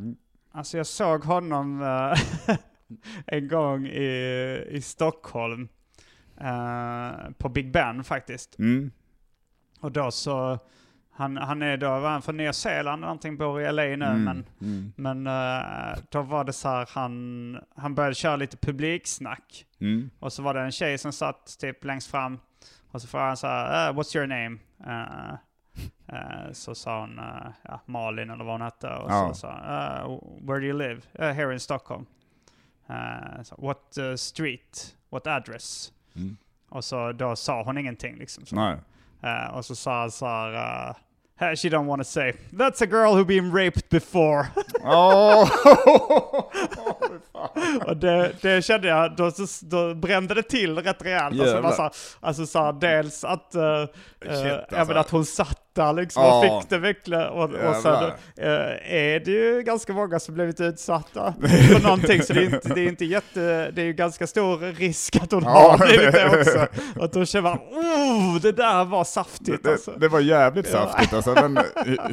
[0.56, 2.56] Alltså jag såg honom eh,
[3.26, 5.68] en gång i, i Stockholm.
[6.40, 8.58] eh, på Big Ben faktiskt.
[8.58, 8.90] Mm.
[9.80, 10.58] Och då så,
[11.10, 13.92] han, han är då, var han från Nya Zeeland eller någonting, bor i LA nu
[14.04, 14.24] Mm.
[14.24, 14.92] men Mm.
[14.96, 19.66] Men eh, då var det så här, han, han började köra lite publiksnack.
[19.80, 20.10] Mm.
[20.18, 22.38] Och så var det en tjej som satt typ längst fram.
[22.90, 24.58] Och så frågade han så här, "Uh, what's your name?
[24.86, 25.34] Eh,
[26.08, 28.88] eh, så sa hon eh, ja, Malin eller vad hon hette.
[28.88, 29.28] Och Ja.
[29.28, 31.00] så sa "Uh, where do you live?
[31.18, 32.06] "Uh, here in Stockholm.
[33.42, 34.96] Så, what street?
[35.10, 35.92] What address?
[36.16, 36.36] Mm.
[36.68, 38.46] Och så då sa hon ingenting liksom.
[38.46, 38.56] Så.
[39.52, 41.03] Och så sa han så här, eh, "Hey,
[41.56, 44.46] she don't want to say, that's a girl who been raped before.
[44.84, 45.50] Åh!
[47.86, 49.30] Och det, det kände jag, då,
[49.62, 51.40] då brände det till rätt rejält.
[51.40, 51.72] Alltså, det var Jävlar.
[51.76, 53.86] så, här- alltså så här, dels att, uh,
[54.22, 54.94] Shit, även alltså.
[54.94, 56.56] att hon satt där liksom Ja.
[56.56, 57.28] och fick det verkligen.
[57.28, 57.94] Och, och sen
[58.36, 61.34] eh, är det ju ganska många som blivit utsatta
[61.68, 62.22] för någonting.
[62.22, 65.32] Så det är inte, det är inte jätte, det är ju ganska stor risk att
[65.32, 66.66] hon Ja, har blivit det det- också.
[67.00, 69.90] Och då känner man, oh, det där var saftigt Det, alltså.
[69.90, 71.58] det var jävligt saftigt alltså, men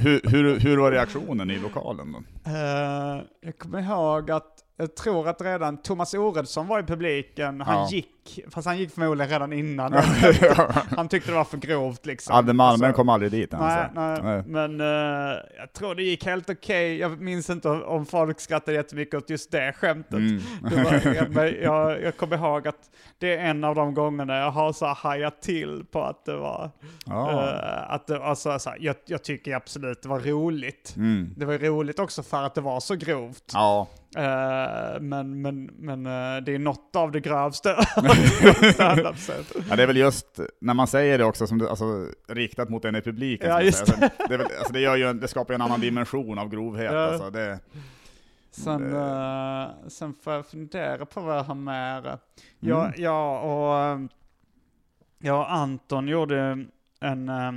[0.01, 2.19] hur, hur, hur var reaktionen i lokalen då?
[2.51, 4.47] Eh, jag kommer ihåg att
[4.77, 7.61] jag tror att redan Thomas Oredsson var i publiken.
[7.61, 7.87] Han Ja.
[7.91, 9.93] gick gick, fast han gick förmodligen redan innan.
[10.97, 12.35] han tyckte det var för grovt liksom.
[12.35, 14.43] Adde Malmö Alltså, kom aldrig dit Nej, nej, Nej.
[14.45, 16.97] men eh, jag tror det gick helt okej.
[16.97, 20.13] Jag minns inte om folk skrattade jättemycket åt just det skämtet.
[20.13, 20.41] Mm.
[20.69, 22.89] Det var, jag, jag, jag kommer ihåg att
[23.19, 26.71] det är en av de gångerna jag har så hajat till på att det var,
[27.05, 27.31] Ja.
[27.31, 30.93] eh, att det, alltså, så här, jag, jag tycker absolut det var roligt.
[30.97, 31.33] Mm.
[31.37, 33.51] Det var roligt också för att det var så grovt.
[33.53, 33.87] Ja.
[34.17, 37.69] Eh, men men, men eh, det är något av det grövsta.
[39.69, 42.85] ja, det är väl just när man säger det också som det, alltså, riktat mot
[42.85, 43.49] en i publiken.
[43.49, 46.39] Ja, just det, väl, alltså, det, gör ju, en- det skapar ju en annan dimension
[46.39, 46.93] av grovhet.
[46.93, 46.99] Ja.
[46.99, 47.59] Alltså, det,
[48.51, 52.05] Sen, eh, sen får jag fundera på vad jag har med.
[52.61, 52.91] Mm.
[52.97, 53.99] jag, och, eh,
[55.19, 56.65] jag och Anton gjorde
[56.99, 57.51] en eh,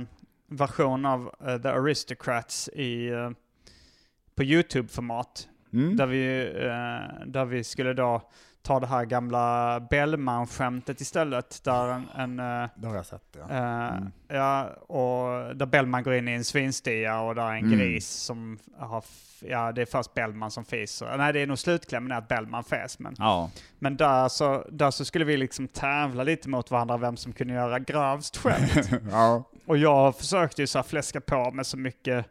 [0.47, 3.29] version av eh, The Aristocrats i, eh,
[4.35, 5.47] på YouTube-format.
[5.73, 5.97] mm.
[5.97, 6.51] Där, vi,
[7.25, 8.29] där vi skulle då
[8.65, 11.63] ta det här gamla Bellman-skämtet istället.
[11.63, 13.55] Där en, en eh, Det har jag sett ja.
[13.55, 14.11] Eh, Mm.
[14.27, 17.77] Ja, och där Bellman går in i en svinstia och där är en Mm.
[17.79, 19.03] gris som har,
[19.39, 21.17] ja det är först Bellman som fiser.
[21.17, 23.49] Nej det är nog slutklämmen att Bellman fes men, Ja.
[23.79, 27.53] men där, så, där så skulle vi liksom tävla lite mot varandra vem som kunde
[27.53, 28.89] göra grövst skämt.
[29.11, 29.43] ja.
[29.65, 32.25] och jag försökte ju så här fläska på med så mycket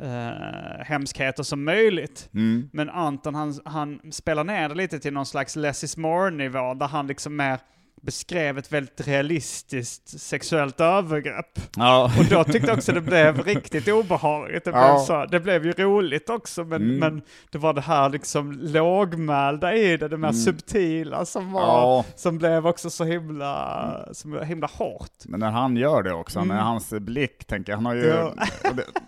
[0.00, 2.28] eh, hemskheter som möjligt.
[2.34, 2.70] Mm.
[2.72, 6.86] Men Anton han, han spelar ner det lite till någon slags less is more-nivå där
[6.86, 7.58] han liksom mer
[8.04, 11.58] beskrev ett väldigt realistiskt sexuellt övergrepp.
[11.76, 12.10] Ja.
[12.18, 14.64] Och då tyckte jag också det blev riktigt obehagligt.
[14.64, 14.98] Det blev, Ja.
[14.98, 16.96] så, det blev ju roligt också, men, Mm.
[16.98, 20.40] men det var det här liksom lågmälda i det, det mer Mm.
[20.40, 22.04] subtila som var, ja.
[22.16, 25.10] som blev också så himla, som himla hårt.
[25.24, 26.48] Men när han gör det också, Mm.
[26.56, 28.02] med hans blick, tänker jag, han har ju...
[28.02, 28.34] Det,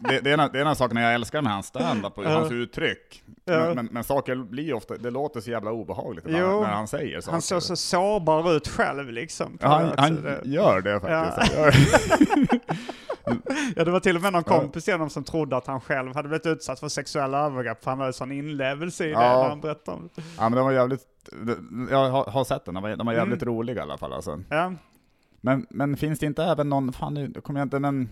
[0.09, 2.28] det, det, är en, det är en sak när jag älskar med hans standup Ja.
[2.28, 3.23] hans uttryck.
[3.48, 7.20] Men, men, men saker blir ofta, det låter så jävla obehagligt när, när han säger
[7.20, 7.32] saker.
[7.32, 9.59] Han såg så sårbar ut själv liksom.
[9.61, 11.57] ja, han, han gör det faktiskt.
[11.57, 11.71] Ja.
[13.77, 16.15] Ja, det var till och med någon kompis till honom som trodde att han själv
[16.15, 19.43] hade blivit utsatt för sexuella övergrepp, för han hade sån inlevelse i det Ja.
[19.43, 20.23] när han berättade om det.
[20.39, 21.01] ja, men de var jävligt...
[21.91, 23.55] Jag har, har sett den, de var, jävligt Mm.
[23.55, 24.43] roliga i alla fall alltså.
[24.51, 24.73] Ja,
[25.41, 28.09] Men, men finns det inte även någon, fan nu kommer jag inte, men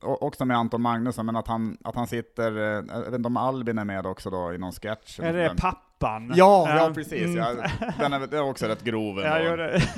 [0.00, 3.36] också med Anton Magnusson, men att han, att han sitter, eh, jag vet inte om
[3.36, 5.20] Albin är med också då i någon sketch?
[5.20, 6.32] är det pappan?
[6.34, 7.36] Ja, ja precis.
[7.36, 7.50] Ja.
[7.50, 7.62] Mm.
[7.98, 9.82] Den är, är också rätt grov Ja, jo, det.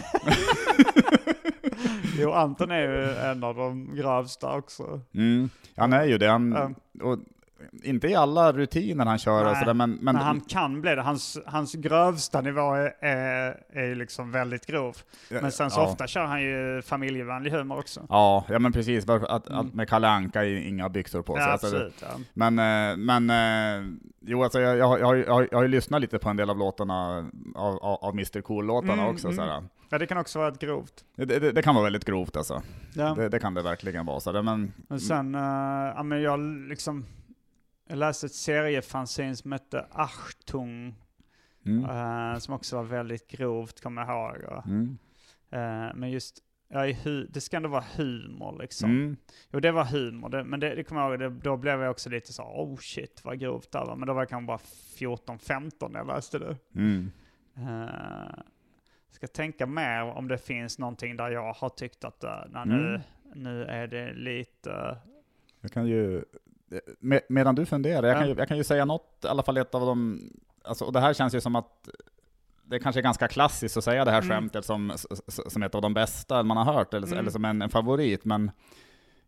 [2.19, 5.01] jo, Anton är ju en av de grövsta också.
[5.15, 5.51] Mm.
[5.77, 6.29] Han är ju det.
[6.29, 7.05] Han, Ja.
[7.07, 7.19] och,
[7.83, 11.03] inte i alla rutiner han kör och Nej, sådär, men, men han kan bli det.
[11.03, 14.97] Hans, hans grövsta nivå är, är, är liksom väldigt grov.
[15.29, 15.85] Men sen så ja.
[15.85, 18.07] ofta kör han ju familjevänlig humor också.
[18.09, 19.09] Ja, ja men precis.
[19.09, 19.61] Att, Mm.
[19.61, 21.43] att med Kalle Anka är inga byxor på sig.
[21.45, 21.95] Ja, Alltså, absolut.
[22.03, 22.09] Ja.
[22.35, 23.89] Men, eh, men eh,
[24.21, 26.59] jo, alltså jag, jag, jag, jag, jag har ju lyssnat lite på en del av
[26.59, 29.27] låtarna, av, av, Mr Cool-låtarna Mm, också.
[29.27, 29.37] mm.
[29.37, 29.63] Sådär.
[29.89, 31.05] ja, det kan också vara ett grovt.
[31.17, 32.63] Det, det, det kan vara väldigt grovt alltså.
[32.95, 33.15] Ja.
[33.15, 34.21] Det, det kan det verkligen vara.
[34.21, 35.41] Så det, men, Men sen, uh,
[35.97, 37.05] ja men jag liksom,
[37.91, 40.95] jag läste ett seriefanzine som hette Achtung,
[41.67, 44.63] mm, eh, som också var väldigt grovt, kommer jag ihåg.
[44.67, 44.99] Mm,
[45.51, 46.39] eh, men just,
[46.69, 46.87] ja,
[47.29, 48.91] det ska ändå vara humor liksom.
[48.91, 49.17] mm,
[49.51, 51.91] Jo, det var humor, det, men det, det kommer jag ihåg, det, då blev jag
[51.91, 53.97] också lite så, oh shit vad grovt det var.
[53.97, 54.61] Men då var jag kanske bara
[54.99, 56.57] 14-15 när jag läste det.
[56.75, 57.11] mm.
[57.59, 58.43] Uh,
[59.11, 63.01] ska tänka mer om det finns någonting där jag har tyckt att uh, nu, Mm.
[63.35, 64.99] nu är det lite...
[65.61, 66.25] Jag kan ju,
[67.01, 68.21] med, medan du funderar, jag, Ja.
[68.21, 70.21] kan ju, jag kan ju säga något, i alla fall ett av de,
[70.65, 71.89] alltså, och det här känns ju som att
[72.65, 74.31] det kanske är ganska klassiskt att säga det här Mm.
[74.31, 74.93] skämtet som,
[75.49, 77.19] som ett av de bästa man har hört, eller, Mm.
[77.19, 78.51] eller som en, en favorit, men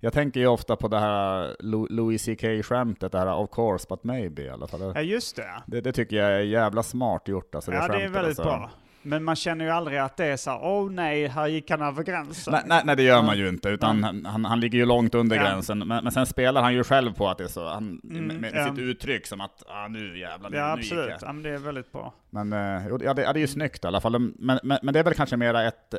[0.01, 1.57] jag tänker ju ofta på det här
[1.91, 4.81] Louis CK-skämtet, det här of course but maybe i alla fall.
[4.95, 5.63] Ja, just det.
[5.67, 8.39] Det, det tycker jag är jävla smart gjort alltså, det ja, det är skämtet, väldigt
[8.39, 8.43] alltså.
[8.43, 8.71] bra.
[9.03, 12.03] Men man känner ju aldrig att det är så åh nej, här gick han över
[12.03, 12.53] gränsen.
[12.53, 15.15] Nej, nej, nej, det gör man ju inte, utan han, han, han ligger ju långt
[15.15, 15.43] under Ja.
[15.43, 15.79] gränsen.
[15.79, 18.41] Men, men sen spelar han ju själv på att det är så, han, Mm, med,
[18.41, 18.69] med ja.
[18.71, 21.11] sitt uttryck som att ah, nu jävlar, nu, Ja, nu gick absolut.
[21.21, 21.29] jag.
[21.29, 22.15] Ja, men det är väldigt bra.
[22.31, 24.19] Men eh, ja, det, ja, det är ju snyggt i alla fall.
[24.19, 25.95] Men, men, men det är väl kanske mera ett,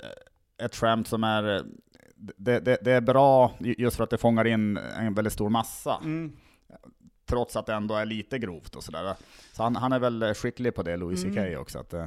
[0.63, 1.63] ett skämt som är,
[2.37, 5.99] det, det, det är bra just för att det fångar in en väldigt stor massa,
[6.03, 6.31] Mm.
[7.29, 9.13] trots att det ändå är lite grovt och sådär.
[9.53, 11.53] Så han, han är väl skicklig på det, Louis Mm.
[11.55, 11.79] CK också.
[11.79, 12.05] Att, eh,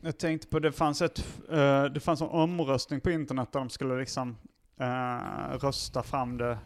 [0.00, 1.18] Jag tänkte på, det fanns, ett,
[1.50, 4.36] eh, det fanns en omröstning på internet där de skulle liksom
[4.80, 6.58] eh, rösta fram det,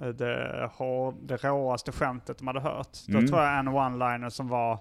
[0.00, 2.98] eh, det, hår, det råaste skämtet de hade hört.
[3.08, 3.20] Mm.
[3.20, 4.72] Då tror jag en one-liner som var,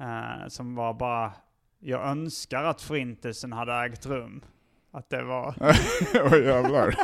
[0.00, 1.32] eh, som var bara,
[1.78, 4.40] jag önskar att förintelsen hade ägt rum.
[4.92, 5.54] Att det var
[6.32, 6.94] Oj jävlar.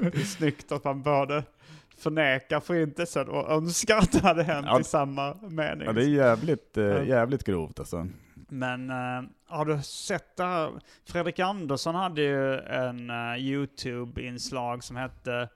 [0.10, 1.44] det är snyggt att man både
[1.98, 4.80] förnekar förintelsen och önskar att det hade hänt Ja.
[4.80, 5.86] i samma mening.
[5.86, 8.06] Ja, det är jävligt, eh, jävligt grovt alltså.
[8.50, 10.80] Men eh, har du sett det här?
[11.04, 15.48] Fredrik Andersson hade ju en eh, YouTube-inslag som hette,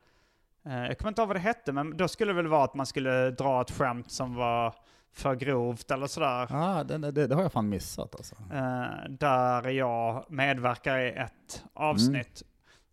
[0.67, 2.75] eh, jag kommer inte ihåg vad det hette, men då skulle det väl vara att
[2.75, 4.75] man skulle dra ett skämt som var
[5.13, 6.49] för grovt eller sådär.
[6.51, 8.35] Ah, det, det, det har jag fan missat alltså.
[8.53, 12.43] Eh, där jag medverkar i ett avsnitt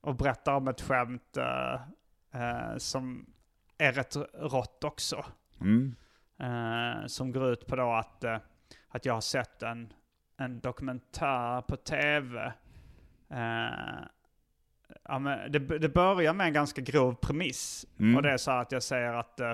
[0.01, 1.37] och berättar om ett skämt
[2.77, 3.25] som
[3.77, 5.25] är rätt rått också.
[5.61, 5.95] Mm.
[7.07, 8.23] Som går ut på då att,
[8.91, 9.93] att jag har sett en,
[10.37, 12.53] en dokumentär på tv.
[13.29, 14.03] Eh,
[15.03, 17.85] ja, men det, det börjar med en ganska grov premiss.
[17.99, 18.15] Mm.
[18.15, 19.53] Och det är så att jag säger att eh,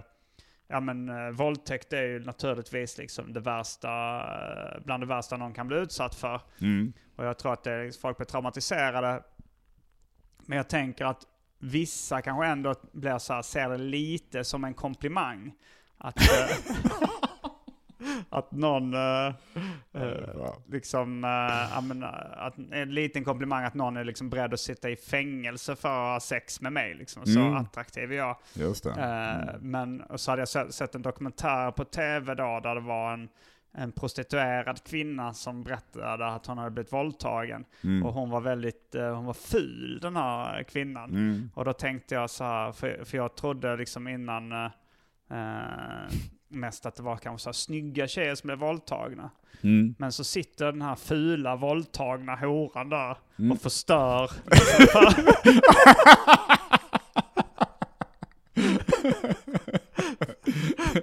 [0.68, 5.54] ja, men, eh, våldtäkt är ju naturligtvis liksom det värsta, eh, bland det värsta någon
[5.54, 6.42] kan bli utsatt för.
[6.62, 6.94] Mm.
[7.16, 9.24] Och jag tror att det folk blir traumatiserade.
[10.46, 11.26] Men jag tänker att
[11.60, 15.54] vissa kanske ändå blir så här, ser det lite som en komplimang.
[15.98, 16.58] Att, eh,
[18.30, 19.28] att någon, eh,
[19.94, 24.90] eh, liksom, eh, eh, att, en liten komplimang att någon är liksom beredd att sitta
[24.90, 26.94] i fängelse för att ha sex med mig.
[26.94, 27.26] Liksom.
[27.26, 27.54] Så Mm.
[27.56, 28.38] attraktiv är jag.
[28.54, 28.90] Just det.
[28.92, 32.82] Eh, Men och så hade jag sett, sett en dokumentär på tv då där det
[32.82, 33.30] var en,
[33.72, 37.66] en prostituerad kvinna som berättade att hon hade blivit våldtagen.
[37.84, 38.06] Mm.
[38.06, 41.10] Och hon var väldigt, eh, hon var ful den här kvinnan.
[41.10, 41.50] Mm.
[41.54, 44.72] Och då tänkte jag så här, för, för jag trodde liksom innan eh,
[45.32, 46.10] eh,
[46.50, 49.30] mest att det var kanske så här snygga tjejer som blev våldtagna.
[49.62, 49.96] Mm.
[49.98, 53.52] Men så sitter den här fula våldtagna horan där Mm.
[53.52, 54.32] och förstör.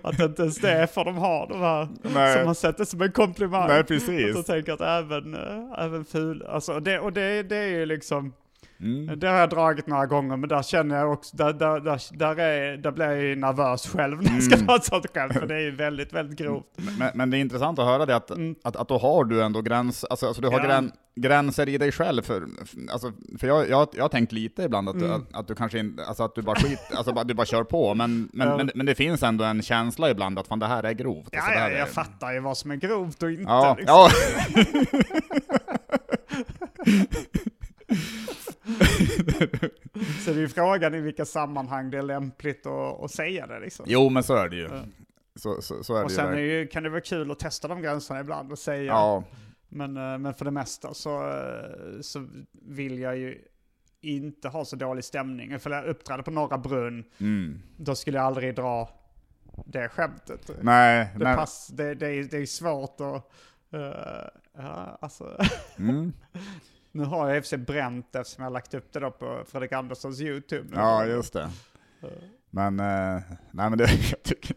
[0.02, 2.36] att inte ens det får de ha, de här Nej.
[2.36, 3.68] som man sätter som en komplimang.
[3.68, 4.34] Nej, Att precis.
[4.36, 8.32] jag tänker att även, äh, även ful, alltså det, och det, det är ju liksom,
[8.80, 9.18] Mm.
[9.18, 12.38] det har jag dragit några gånger, men där känner jag också, där, där, där, där,
[12.40, 14.66] är, där blir jag ju nervös själv när jag ska Mm.
[14.66, 16.64] dra ett sånt skämt, för det är ju väldigt, väldigt grovt.
[16.98, 18.54] Men, men det är intressant att höra det att, Mm.
[18.64, 20.66] att, att då har du ändå gräns, alltså, alltså du har Ja.
[20.66, 22.22] grän, gränser i dig själv.
[22.22, 22.46] För,
[22.92, 25.10] alltså, för jag, jag, jag har tänkt lite ibland att, Mm.
[25.12, 27.94] att, att du kanske inte, alltså att du bara skit, alltså du bara kör på,
[27.94, 28.56] men, men, Ja.
[28.56, 31.28] men, men det finns ändå en känsla ibland att fan det här är grovt.
[31.32, 33.42] Ja, alltså, ja, här är, jag fattar ju vad som är grovt och inte.
[33.42, 33.96] Ja, liksom.
[33.96, 34.08] ja.
[40.24, 43.60] Så det är ju frågan i vilka sammanhang det är lämpligt att, att säga det
[43.60, 43.84] liksom.
[43.88, 44.68] Jo men så är det ju.
[45.36, 46.52] Så, så, så är och det sen är ju.
[46.52, 48.84] ju, kan det vara kul att testa de gränserna ibland och säga.
[48.84, 49.24] Ja,
[49.68, 53.38] Men, eh, men för det mesta så, eh, så vill jag ju
[54.00, 55.60] inte ha så dålig stämning.
[55.60, 57.62] För jag uppträder på Norra Brunn, mm.
[57.76, 58.88] då skulle jag aldrig dra
[59.66, 60.50] det skämtet.
[60.62, 61.36] Nej, Det, nej.
[61.36, 63.32] pass, det, det, är, det är svårt att...
[63.74, 65.36] eh, ja, alltså.
[65.78, 66.12] Mm.
[66.94, 69.10] Nu har jag i och för sig bränt eftersom jag har lagt upp det då
[69.10, 70.68] på Fredrik Anderssons YouTube.
[70.74, 71.50] Ja, just det.
[72.50, 74.56] Men, eh, nej men det, jag, tycker,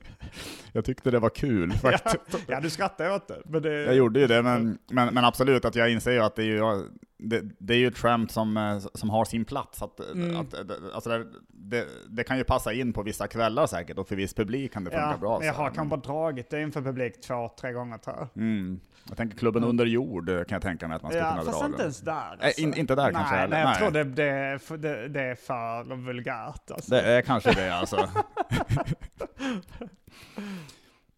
[0.72, 2.46] jag tyckte det var kul faktiskt.
[2.48, 3.42] Ja, du skrattar ju åt det.
[3.46, 6.36] Men det Jag gjorde ju det, men, men, men absolut att jag inser ju att
[6.36, 9.82] det är ju, det, det är ju ett skämt som, eh, som har sin plats.
[9.82, 10.36] Att, Mm.
[10.38, 10.54] att,
[10.94, 14.34] alltså det, det, det kan ju passa in på vissa kvällar säkert, och för viss
[14.34, 15.46] publik kan det funka ja, bra.
[15.46, 18.28] jag har kanske bara dragit det inför publik två, tre gånger tror jag.
[18.44, 18.80] Mm.
[19.08, 21.44] Jag tänker klubben under jord eh, kan jag tänka mig att man skulle Ja, kunna
[21.44, 21.66] fast dra.
[21.68, 22.38] inte ens där.
[22.42, 23.78] Nej, in- inte där nej, kanske heller, Nej, jag nej.
[23.78, 26.72] tror det, det, det, det är för vulgärt.
[26.72, 26.92] Alltså.
[26.92, 28.10] Det är kanske det alltså.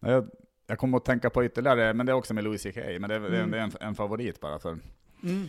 [0.00, 0.30] jag,
[0.66, 3.14] jag kommer att tänka på ytterligare, men det är också med Louis CK, men det
[3.14, 3.50] är, Mm.
[3.50, 4.78] det är en, en favorit bara för.
[5.22, 5.46] Mm.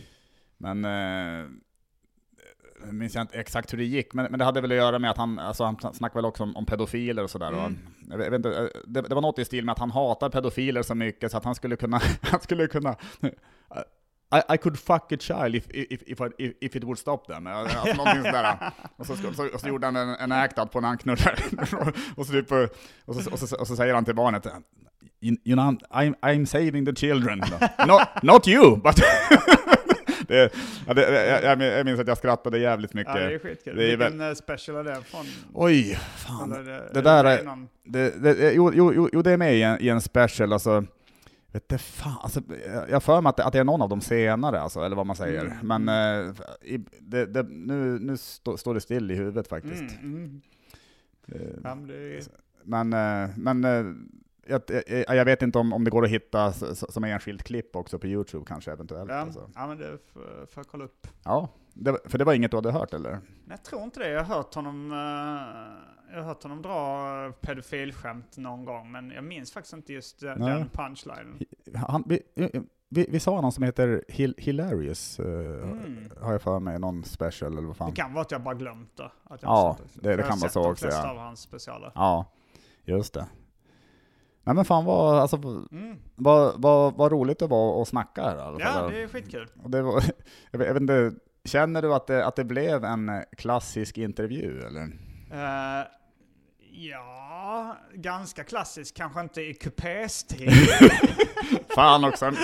[0.58, 1.46] Men eh,
[2.90, 5.10] minns jag inte exakt hur det gick, men, men det hade väl att göra med
[5.10, 7.52] att han, alltså han snackade väl också om, om pedofiler och sådär.
[7.52, 7.78] och Mm.
[8.10, 9.90] Jag vet, jag vet inte, eh, det, det var något i stil med att han
[9.90, 12.96] hatar pedofiler så mycket så att han skulle kunna, han skulle kunna
[14.34, 17.46] I, I could fuck a child if, if, if, I, if it would stop them.
[17.46, 18.72] Alltså någonting sådär.
[18.96, 21.38] Och så, så, och så gjorde han en, en act out på när han knullar.
[22.16, 22.52] och, så typ,
[23.04, 24.46] och, så, och, så, och så säger han till barnet,
[25.20, 27.42] you, you know, I'm, I'm saving the children.
[27.86, 29.00] not, not you, but...
[30.32, 30.50] det,
[30.86, 33.14] ja, det, jag, jag minns att jag skrattade jävligt mycket.
[33.14, 33.76] Ja, det är skitkul.
[33.76, 35.24] Det är Vilken eh, special är det från?
[35.54, 36.52] Oj, fan.
[36.52, 39.62] Eller det, det där är- någon- Det, det, jo, jo, jo, det är med i
[39.62, 40.84] en, i en special, alltså.
[41.52, 42.40] Vet du fan, alltså,
[42.88, 44.96] jag har för mig att det, att det är någon av dem senare, alltså, eller
[44.96, 45.44] vad man säger.
[45.62, 45.84] Mm.
[45.84, 45.88] Men
[46.28, 49.82] eh, i, det, det, nu, nu stå, står det still i huvudet faktiskt.
[49.82, 50.42] Mm, mm.
[51.32, 52.28] Eh, det
[52.64, 53.84] Men, eh, men eh,
[54.46, 57.98] jag, jag, jag vet inte om, om det går att hitta som enskilt klipp också
[57.98, 59.10] på Youtube kanske eventuellt.
[59.10, 59.50] ja, Alltså.
[59.54, 61.06] ja, men det får jag kolla upp.
[61.24, 63.10] Ja, det, för det var inget du hade hört eller?
[63.10, 63.20] Nej,
[63.50, 64.08] Jag tror inte det.
[64.08, 69.24] Jag har hört honom, eh, jag har hört honom dra pedofilskämt någon gång, men jag
[69.24, 70.64] minns faktiskt inte just den, Nej.
[70.72, 71.38] punchlinen.
[71.74, 72.20] Han, vi,
[72.88, 76.10] vi, vi sa någon som heter Hil Hilarious, eh, Mm.
[76.20, 77.90] har jag för mig, någon special eller vad fan.
[77.90, 79.04] Det kan vara att jag bara glömt det.
[79.24, 81.02] Att jag Ja, sett det- det Jag har kan vara sett så de också, flesta
[81.04, 81.10] ja.
[81.10, 81.92] av hans specialer.
[81.94, 82.32] Ja,
[82.84, 83.26] just det.
[84.44, 85.96] Nej men fan vad, alltså, Mm.
[86.14, 88.60] vad, vad, vad roligt det var att snacka här fall.
[88.60, 89.48] Ja, det är skitkul.
[89.62, 89.92] Och det var,
[90.50, 91.12] jag, vet, jag vet inte,
[91.44, 94.82] känner du att det, att det blev en klassisk intervju eller?
[95.32, 95.86] Eh,
[96.72, 98.96] ja, ganska klassisk.
[98.96, 100.50] Kanske inte i kupéstil.
[101.74, 102.30] Fan också!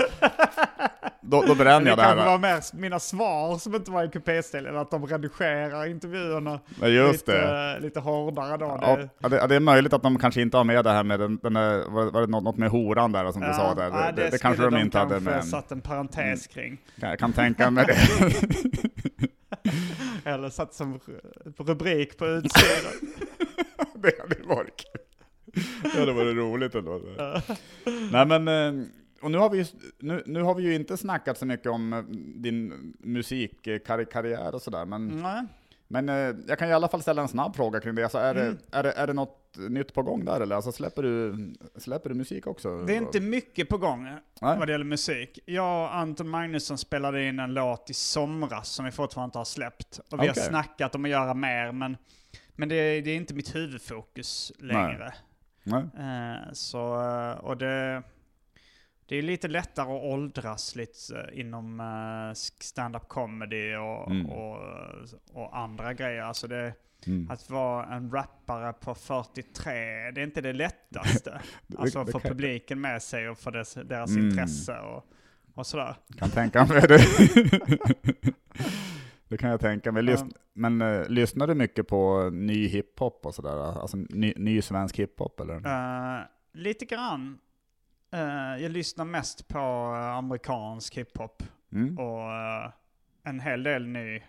[1.30, 2.30] Då, då bränner det jag det kanske här.
[2.30, 6.88] var mer mina svar som inte var i kupéstil, eller att de redigerar intervjuerna Ja,
[6.88, 7.80] just lite, det.
[7.80, 8.78] lite hårdare då.
[8.82, 11.04] Ja, Det- ja, det, det är möjligt att de kanske inte har med det här
[11.04, 13.90] med den, den där, var, det något, något med horan där som du sa där?
[13.90, 15.44] Det, det, det kanske skulle de inte hade med.
[15.44, 16.78] satt en parentes kring.
[16.94, 17.96] Jag kan tänka mig det.
[20.30, 22.92] Eller satt som ru- rubrik på utsidan.
[24.02, 25.00] det hade varit kul.
[25.94, 27.00] Det hade varit roligt ändå.
[28.12, 28.84] Nej men, eh,
[29.22, 29.64] och nu har, vi, ju-
[29.98, 32.02] nu, nu har vi ju inte snackat så mycket om eh,
[32.42, 35.44] din musikkarriär och sådär, men, Nej.
[35.88, 38.02] men eh, jag kan i alla fall ställa en snabb fråga kring det.
[38.02, 38.58] Alltså, är, Mm.
[38.70, 40.56] det, är, det, är det något nytt på gång där eller?
[40.56, 41.36] Alltså, släpper, du,
[41.76, 42.78] släpper du musik också?
[42.84, 44.20] Det är inte mycket på gång Nej.
[44.40, 45.38] vad det gäller musik.
[45.46, 49.44] Jag och Anton Magnusson spelade in en låt i somras som vi fortfarande inte har
[49.44, 49.98] släppt.
[49.98, 50.28] Och vi Okej.
[50.28, 51.96] har snackat om att göra mer, men,
[52.56, 55.14] men det, är- det är inte mitt huvudfokus längre.
[55.64, 55.82] Nej.
[55.98, 58.02] Eh, så, eh, och det,
[59.08, 64.26] det är lite lättare att åldras lite eh, inom eh, stand-up comedy och, Mm.
[64.26, 64.58] och,
[65.32, 66.22] och andra grejer.
[66.22, 66.72] Alltså det,
[67.06, 67.30] Mm.
[67.30, 71.40] att vara en rappare på 43, det är inte det lättaste.
[71.66, 74.28] Det- alltså det få publiken med sig och få dess, deras Mm.
[74.28, 75.04] intresse och,
[75.54, 75.94] och sådär.
[76.18, 76.98] Kan tänka mig det.
[79.28, 80.02] det kan jag tänka mig.
[80.02, 80.34] Lys-.
[80.52, 83.80] Men eh, lyssnar du mycket på ny hiphop och sådär?
[83.80, 85.54] Alltså ny, ny svensk hiphop eller?
[85.54, 86.20] Eh,
[86.52, 87.38] lite grann.
[88.12, 91.98] Eh, jag lyssnar mest på eh, amerikansk hiphop Mm.
[91.98, 92.70] och eh,
[93.24, 94.22] en hel del ny,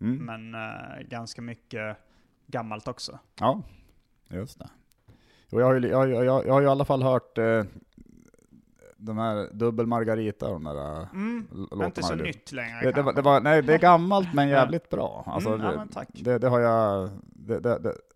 [0.00, 0.24] Mm.
[0.24, 1.96] men eh, ganska mycket
[2.46, 3.18] gammalt också.
[3.40, 3.62] Ja,
[4.28, 4.68] just det.
[5.52, 7.64] Och jag, har ju, jag, jag, jag, har i alla fall hört eh,
[8.96, 11.48] de här Dubbel Margarita, de där Mm.
[11.52, 12.22] l- Det är inte så låtarna.
[12.22, 15.24] nytt längre Det, det, var, det var, nej, det är gammalt men jävligt bra.
[15.26, 16.08] Alltså, Mm, ja, tack.
[16.12, 17.10] det, det har jag,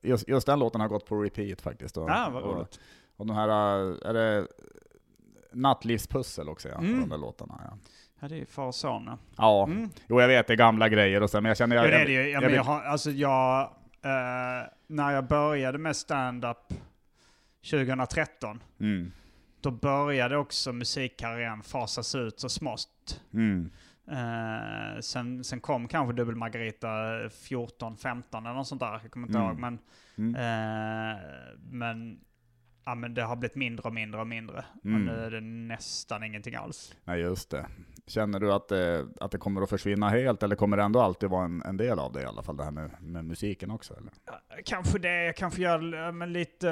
[0.02, 1.96] just, just den låten har gått på repeat faktiskt.
[1.96, 2.80] Och, Ja, vad och, roligt.
[3.16, 3.48] och de här,
[4.08, 4.46] är det
[5.54, 7.00] Nattlivspussel också ja, Mm.
[7.00, 7.60] de där låtarna.
[7.70, 7.78] Ja,
[8.20, 9.04] Ja, det är far och son.
[9.06, 9.18] ja.
[9.36, 9.64] ja.
[9.66, 9.88] Mm.
[10.08, 11.76] jo jag vet det är gamla grejer och så, men jag känner...
[11.76, 12.20] Jag, Ja, det är jag, det ju.
[12.22, 13.60] Ja, jag vill- jag har, alltså jag,
[14.02, 16.72] eh, när jag började med stand-up
[17.70, 19.12] 2013, mm,
[19.60, 23.20] då började också musikkarriären fasas ut så smått.
[23.34, 23.70] mm,
[24.08, 26.88] Eh, sen, sen kom kanske Dubbel Margarita
[27.30, 29.00] 14, 15 eller något sånt där.
[29.02, 29.50] Jag kommer inte Mm.
[29.50, 29.58] ihåg.
[29.58, 29.78] Men,
[30.18, 30.34] mm.
[30.34, 31.18] eh,
[31.70, 32.20] men,
[32.86, 34.64] ja, men det har blivit mindre och mindre och mindre.
[34.84, 34.94] Mm.
[34.94, 36.94] Och nu är det nästan ingenting alls.
[37.04, 37.66] Nej just det.
[38.06, 41.30] Känner du att det, att det kommer att försvinna helt, eller kommer det ändå alltid
[41.30, 43.94] vara en, en del av det i alla fall, det här med, med musiken också?
[43.94, 44.12] Eller?
[44.64, 46.68] Kanske det, jag kanske gör men lite,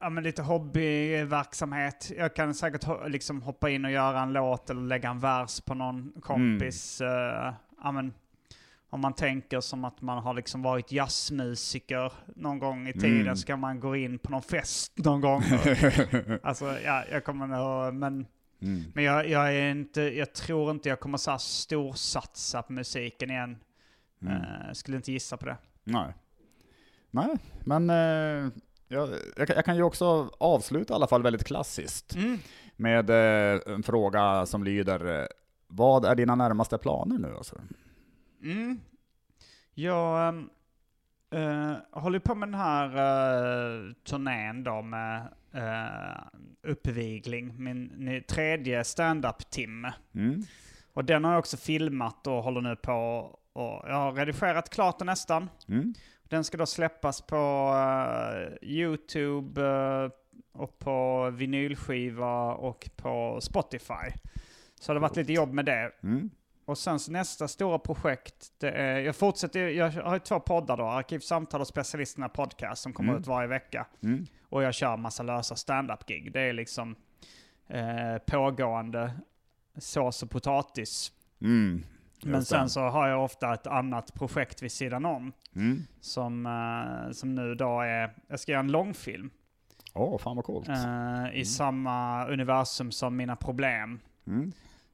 [0.00, 2.12] ja, men lite hobbyverksamhet.
[2.18, 5.60] Jag kan säkert ho- liksom hoppa in och göra en låt eller lägga en vers
[5.60, 7.00] på någon kompis.
[7.00, 8.12] eh, ja, men,
[8.92, 13.36] om man tänker som att man har liksom varit jazzmusiker någon gång i tiden Mm.
[13.36, 15.42] så kan man gå in på någon fest någon gång.
[16.42, 18.26] alltså, ja, jag kommer nog, men,
[18.62, 18.84] Mm.
[18.94, 23.30] men jag, jag, är inte, jag tror inte jag kommer så här storsatsa på musiken
[23.30, 23.58] igen.
[24.22, 24.34] Mm.
[24.36, 25.56] Eh, skulle inte gissa på det.
[25.84, 26.14] Nej.
[27.10, 28.52] Nej, men eh,
[28.88, 32.38] jag, jag, kan- jag kan ju också avsluta i alla fall väldigt klassiskt Mm.
[32.76, 35.28] med eh, en fråga som lyder
[35.68, 37.34] Vad är dina närmaste planer nu?
[37.36, 37.60] Alltså?
[38.42, 38.80] Mm.
[39.74, 40.34] Jag
[41.30, 49.92] eh, håller på med den här uh, turnén då med uh, uppvigling, min tredje stand-up-timme.
[50.14, 50.42] Mm.
[50.92, 52.92] Och den har jag också filmat och håller nu på
[53.52, 55.50] och jag har redigerat klart den nästan.
[55.68, 55.94] Mm.
[56.24, 60.10] Den ska då släppas på eh, YouTube eh,
[60.52, 64.10] och på vinylskiva och på Spotify.
[64.80, 65.92] Så det har varit lite jobb med det.
[66.02, 66.30] Mm.
[66.64, 70.84] Och sen så nästa stora projekt, det är, jag fortsätter, jag har två poddar då,
[70.84, 73.20] Arkivsamtal och Specialisterna Podcast som kommer Mm.
[73.20, 73.86] ut varje vecka.
[74.02, 74.26] Mm.
[74.48, 76.32] Och jag kör massa lösa stand-up-gig.
[76.32, 76.96] Det är liksom
[77.68, 79.12] eh, pågående
[79.78, 81.12] sås och potatis.
[81.40, 81.84] Mm.
[82.24, 85.32] Men sen så har jag ofta ett annat projekt vid sidan om.
[85.56, 85.82] Mm.
[86.00, 89.30] Som, eh, som nu då är, jag ska göra en långfilm.
[89.94, 90.68] Åh, fan vad coolt.
[90.68, 94.00] eh, I samma universum som Mina Problem.
[94.26, 94.52] Mm.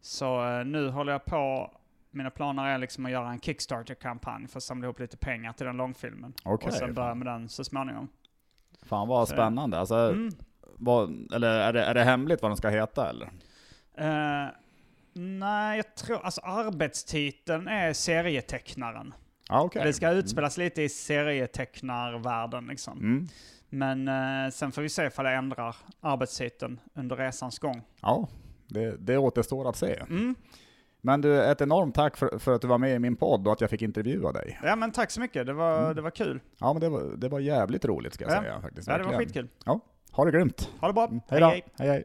[0.09, 1.71] Så eh, nu håller jag på,
[2.11, 5.67] mina planer är liksom att göra en Kickstarter-kampanj för att samla ihop lite pengar till
[5.67, 6.33] den långfilmen.
[6.45, 6.67] Okej.
[6.69, 8.09] och sen börja med den så småningom.
[8.83, 9.79] Fan vad Så- spännande.
[9.79, 10.31] Alltså, Mm.
[10.77, 13.27] vad, eller är det, är det hemligt vad den ska heta eller?
[13.95, 14.49] Eh,
[15.13, 19.15] nej, jag tror, alltså arbetstiteln är serietecknaren.
[19.49, 19.83] Ja, okej.
[19.85, 22.99] Det ska utspelas lite i serietecknarvärlden liksom.
[22.99, 23.29] Mm.
[23.69, 24.09] Men
[24.45, 27.83] eh, sen får vi se ifall jag ändrar arbetstiteln under resans gång.
[28.03, 28.29] Ja,
[28.69, 29.95] det, det återstår att se.
[29.95, 30.35] Mm.
[31.01, 33.53] Men du, ett enormt tack för, för att du var med i min podd och
[33.53, 34.59] att jag fick intervjua dig.
[34.63, 35.97] Ja men tack så mycket, det var, Mm.
[35.97, 36.41] det var kul.
[36.61, 38.41] Ja, men det var, det var jävligt roligt ska jag Ja.
[38.43, 38.89] säga faktiskt.
[38.89, 39.49] Ja, det var skitkul.
[39.65, 39.81] Ja,
[40.13, 40.71] ha det grymt.
[40.81, 41.05] Ha det bra.
[41.07, 41.47] Mm, Hej då.
[41.47, 41.65] hej.
[41.79, 42.05] hej.